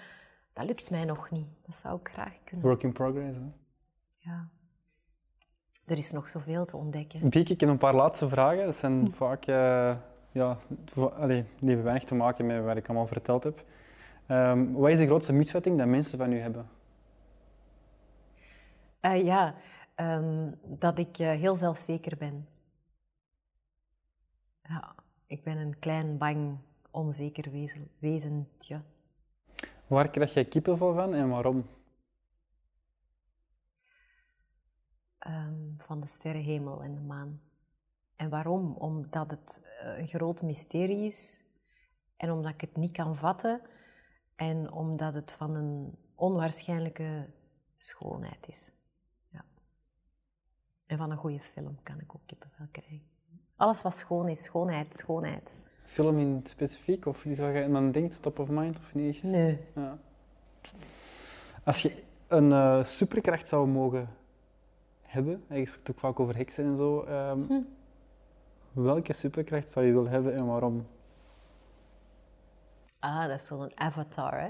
[0.52, 1.46] Dat lukt mij nog niet.
[1.66, 2.66] Dat zou ik graag kunnen.
[2.66, 3.42] Work in progress, hè.
[4.16, 4.48] Ja.
[5.84, 7.28] Er is nog zoveel te ontdekken.
[7.28, 8.64] Bieke, ik heb een paar laatste vragen.
[8.64, 8.80] Dat Hm.
[8.80, 9.46] zijn vaak...
[9.46, 9.96] eh,
[10.32, 10.58] ja,
[10.94, 13.64] allee, die hebben weinig te maken met wat ik allemaal verteld heb.
[14.26, 16.68] Ehm, wat is de grootste misvatting dat mensen van u hebben?
[19.00, 19.54] Eh, ja,
[19.94, 22.46] ehm, dat ik eh, heel zelfzeker ben.
[24.62, 24.94] Ja,
[25.26, 26.56] ik ben een klein, bang,
[26.90, 28.80] onzeker wezen, wezentje.
[29.86, 31.64] Waar krijg jij kippenvel van en waarom?
[35.22, 37.40] ehm, van de sterrenhemel en de maan.
[38.22, 38.74] En waarom?
[38.78, 41.44] Omdat het eh, een groot mysterie is.
[42.16, 43.60] En omdat ik het niet kan vatten.
[44.36, 47.26] En omdat het van een onwaarschijnlijke
[47.76, 48.72] schoonheid is.
[49.30, 49.44] Ja.
[50.86, 53.02] En van een goede film kan ik ook kippenvel krijgen.
[53.56, 55.56] Alles wat schoon is, schoonheid, schoonheid.
[55.84, 59.14] Film in het specifiek of iets waar je aan denkt, top of mind of niet?
[59.14, 59.22] echt?
[59.22, 59.60] Nee.
[59.74, 59.98] Ja.
[61.64, 64.08] Als je een eh, superkracht zou mogen
[65.00, 67.60] hebben, en je spreekt ook vaak over heksen en zo, ehm, Hm.
[68.72, 70.86] Welke superkracht zou je willen hebben en waarom?
[72.98, 74.48] Ah, dat is zo'n avatar, hè?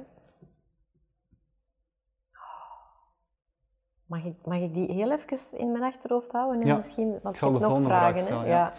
[4.07, 6.59] Mag ik, mag ik die heel even in mijn achterhoofd houden?
[6.59, 8.19] Nu Ja, misschien, want ik zal de nog volgende vraag vragen.
[8.21, 8.49] stellen, hè?
[8.49, 8.73] ja.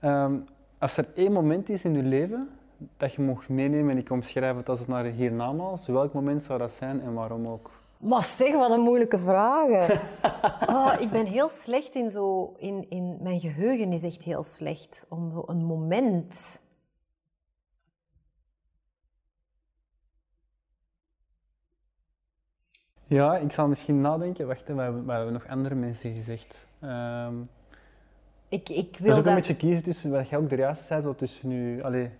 [0.00, 0.24] Ja.
[0.24, 0.38] Ehm,
[0.78, 2.48] als er één moment is in je leven
[2.96, 6.58] dat je mocht meenemen en ik omschrijf het als het naar hiernamaals, welk moment zou
[6.58, 7.70] dat zijn en waarom ook?
[7.98, 10.00] Maar zeg, wat een moeilijke vragen.
[10.66, 12.54] oh, ik ben heel slecht in zo...
[12.58, 15.06] In, in, mijn geheugen is echt heel slecht.
[15.08, 16.62] Om zo een moment...
[23.06, 24.46] Ja, ik zal misschien nadenken.
[24.46, 26.66] Wacht, hè, we hebben, we hebben nog andere mensen gezegd.
[26.80, 27.34] Ehm
[28.54, 29.32] Ik, ik dat wil is ook dat...
[29.32, 32.12] een beetje kiezen tussen, wat jij ook de juiste zei, zo tussen nu, allee, dat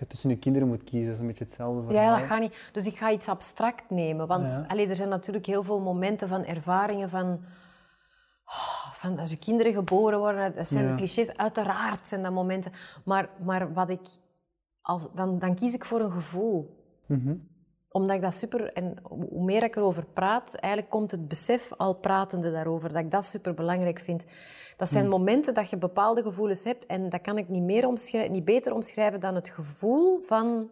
[0.00, 1.04] je tussen je kinderen moet kiezen.
[1.06, 2.70] Dat is een beetje hetzelfde Ja, dat gaat niet.
[2.72, 4.26] Dus ik ga iets abstract nemen.
[4.26, 4.64] Want Ja.
[4.68, 7.26] allee, er zijn natuurlijk heel veel momenten van ervaringen van...
[8.44, 10.90] oh, van als je kinderen geboren worden, dat zijn Ja.
[10.90, 11.36] de clichés.
[11.36, 12.72] Uiteraard zijn dat momenten.
[13.04, 14.00] Maar, maar wat ik...
[14.82, 16.84] Als, dan, dan kies ik voor een gevoel.
[17.06, 17.34] Mhm.
[17.92, 18.72] Omdat ik dat super...
[18.72, 23.10] En hoe meer ik erover praat, eigenlijk komt het besef al pratende daarover, dat ik
[23.10, 24.24] dat super belangrijk vind.
[24.76, 28.30] Dat zijn momenten dat je bepaalde gevoelens hebt en dat kan ik niet, meer omschrijven,
[28.32, 30.70] niet beter omschrijven dan het gevoel van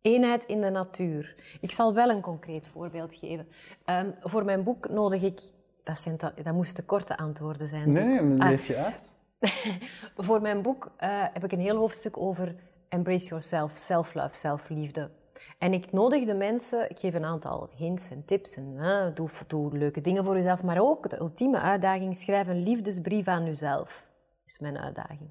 [0.00, 1.56] eenheid in de natuur.
[1.60, 3.48] Ik zal wel een concreet voorbeeld geven.
[3.84, 5.40] Ehm, voor mijn boek nodig ik...
[5.82, 7.92] Dat, zijn te- dat moesten korte antwoorden zijn.
[7.92, 8.48] Nee, nee, Ah.
[8.48, 9.12] leef je uit.
[10.26, 12.54] Voor mijn boek eh, heb ik een heel hoofdstuk over
[12.92, 15.10] embrace yourself, self-love, zelfliefde.
[15.58, 19.78] En ik nodig de mensen, ik geef een aantal hints en tips en doe, doe
[19.78, 24.08] leuke dingen voor jezelf, maar ook de ultieme uitdaging, schrijf een liefdesbrief aan jezelf,
[24.46, 25.30] is mijn uitdaging.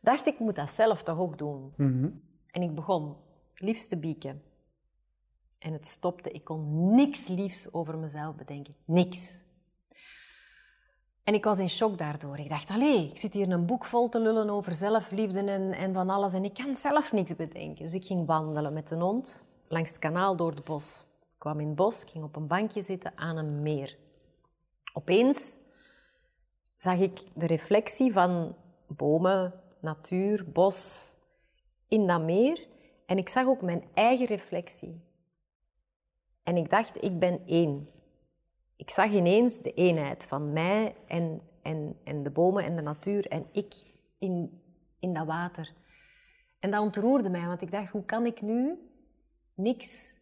[0.00, 1.72] Dacht ik, moet dat zelf toch ook doen.
[1.76, 2.08] Mhm.
[2.50, 3.16] En ik begon
[3.54, 4.42] liefst te bieken.
[5.58, 6.30] En het stopte.
[6.30, 8.74] Ik kon niks liefs over mezelf bedenken.
[8.84, 9.42] Niks.
[11.28, 12.38] En ik was in shock daardoor.
[12.38, 15.92] Ik dacht, allee, ik zit hier een boek vol te lullen over zelfliefde en, en
[15.92, 16.32] van alles.
[16.32, 17.84] En ik kan zelf niks bedenken.
[17.84, 21.06] Dus ik ging wandelen met een hond langs het kanaal door het bos.
[21.20, 23.96] Ik kwam in het bos, ging op een bankje zitten aan een meer.
[24.92, 25.58] Opeens
[26.76, 28.54] zag ik de reflectie van
[28.86, 31.08] bomen, natuur, bos
[31.88, 32.66] in dat meer.
[33.06, 35.00] En ik zag ook mijn eigen reflectie.
[36.42, 37.88] En ik dacht, ik ben één.
[38.78, 43.26] Ik zag ineens de eenheid van mij en, en, en de bomen en de natuur
[43.26, 43.74] en ik
[44.18, 44.62] in,
[44.98, 45.72] in dat water.
[46.58, 48.78] En dat ontroerde mij, want ik dacht, hoe kan ik nu
[49.54, 50.18] niks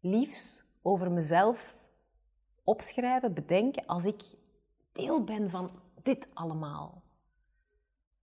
[0.00, 1.74] liefs over mezelf
[2.64, 4.22] opschrijven, bedenken, als ik
[4.92, 5.70] deel ben van
[6.02, 7.02] dit allemaal?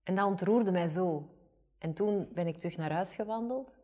[0.04, 1.30] En dat ontroerde mij zo.
[1.78, 3.82] En toen ben ik terug naar huis gewandeld.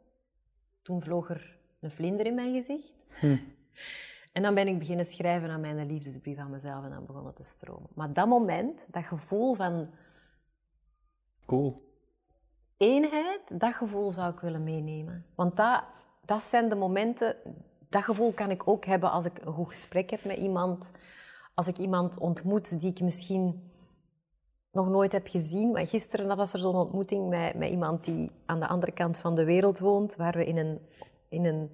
[0.81, 2.93] Toen vloog er een vlinder in mijn gezicht.
[4.37, 7.35] En dan ben ik beginnen schrijven aan mijn liefdesbrief aan mezelf en dan begon het
[7.35, 7.89] te stromen.
[7.93, 9.89] Maar dat moment, dat gevoel van
[11.45, 11.81] Cool.
[12.77, 15.25] eenheid, dat gevoel zou ik willen meenemen.
[15.35, 15.83] Want dat,
[16.25, 17.35] dat zijn de momenten,
[17.89, 20.91] dat gevoel kan ik ook hebben als ik een goed gesprek heb met iemand.
[21.53, 23.71] Als ik iemand ontmoet die ik misschien
[24.71, 25.71] nog nooit heb gezien.
[25.71, 29.35] Maar gisteren was er zo'n ontmoeting met, met iemand die aan de andere kant van
[29.35, 30.79] de wereld woont, waar we in een,
[31.29, 31.71] in een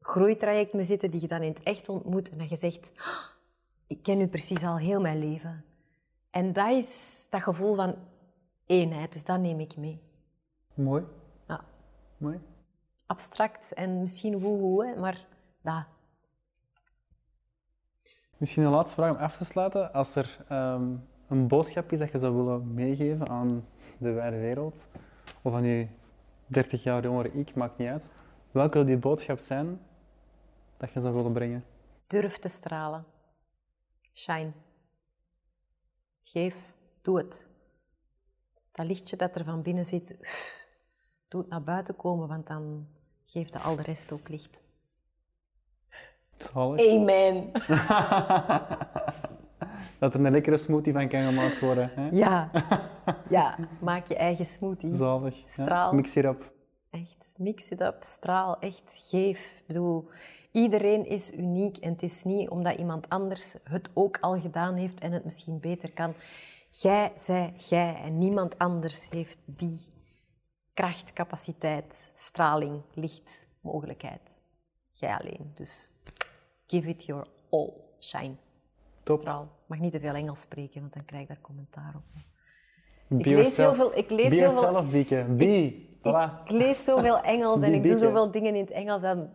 [0.00, 3.38] groeitraject mee zitten, die je dan in het echt ontmoet en dat je zegt, "Ah,
[3.86, 5.64] ik ken u precies al heel mijn leven.
[6.30, 7.94] En dat is dat gevoel van
[8.66, 10.00] eenheid, dus dat neem ik mee.
[10.74, 11.04] Mooi.
[11.48, 11.60] Ja,
[12.16, 12.40] Mooi.
[13.06, 15.26] abstract en misschien woehoe, maar
[15.60, 15.84] dat.
[18.36, 19.92] Misschien een laatste vraag om af te sluiten.
[19.92, 20.94] Als er ehm,
[21.28, 23.64] een boodschap is dat je zou willen meegeven aan
[23.98, 24.88] de wijde wereld,
[25.42, 25.86] of aan je
[26.46, 28.10] 30 jaar jongere ik, maakt niet uit.
[28.50, 29.80] Welke zou die boodschap zijn
[30.80, 31.64] dat je zou willen brengen?
[32.06, 33.04] Durf te stralen.
[34.12, 34.52] Shine.
[36.24, 36.56] Geef,
[37.02, 37.48] doe het.
[38.72, 40.16] Dat lichtje dat er van binnen zit,
[41.28, 42.88] doe het naar buiten komen, want dan
[43.24, 44.62] geeft de al de rest ook licht.
[46.38, 46.88] Zalig.
[46.90, 47.50] Amen.
[49.98, 51.90] Dat er een lekkere smoothie van kan gemaakt worden.
[51.94, 52.08] Hè?
[52.10, 52.50] Ja.
[53.28, 54.96] ja, maak je eigen smoothie.
[54.96, 55.36] Zalig.
[55.36, 55.46] Ja.
[55.46, 55.92] Straal.
[55.92, 56.52] Mix it up.
[56.90, 59.56] Echt, mix it up, straal, echt, geef.
[59.58, 60.08] Ik bedoel,
[60.52, 65.00] iedereen is uniek en het is niet omdat iemand anders het ook al gedaan heeft
[65.00, 66.14] en het misschien beter kan.
[66.70, 69.78] Jij zij jij en niemand anders heeft die
[70.74, 74.20] kracht, capaciteit, straling, licht, mogelijkheid.
[74.90, 75.52] Jij alleen.
[75.54, 75.92] Dus
[76.66, 77.70] give it your all.
[78.00, 78.34] Shine.
[79.02, 79.20] Top.
[79.20, 79.42] Straal.
[79.42, 82.02] Ik mag niet te veel Engels spreken, want dan krijg ik daar commentaar op.
[83.06, 83.76] Be Ik lees heel yourself.
[83.76, 83.96] veel...
[83.96, 85.26] Ik lees Be heel veel yourself, Bieke.
[85.28, 85.88] Be.
[85.98, 86.44] Voilà.
[86.44, 89.02] ik lees zoveel Engels en ik doe zoveel dingen in het Engels.
[89.02, 89.32] En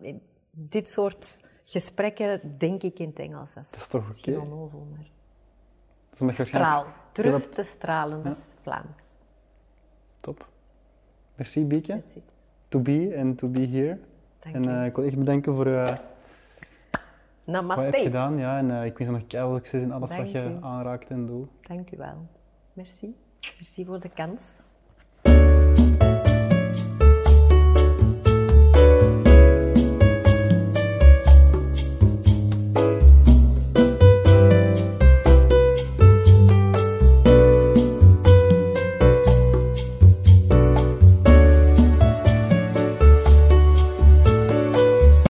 [0.55, 3.53] dit soort gesprekken denk ik in het Engels.
[3.53, 4.37] Dat is, is toch oké?
[4.39, 6.33] onnozel, maar...
[6.33, 6.85] Straal.
[7.11, 9.15] Durf hebt- te stralen, dat is Vlaams.
[10.19, 10.47] Top.
[11.35, 12.03] Merci, Bieke.
[12.67, 13.99] To be and to be here.
[14.39, 15.99] Dank en eh, ik wil echt bedanken voor eh, wat
[17.45, 17.97] je Namaste.
[17.97, 18.37] gedaan.
[18.37, 20.57] Ja, en eh, ik wens je nog keihard succes in alles Dank wat je u.
[20.61, 21.49] aanraakt en doet.
[21.61, 22.27] Dank u wel.
[22.73, 23.15] Merci.
[23.57, 24.61] Merci voor de kans.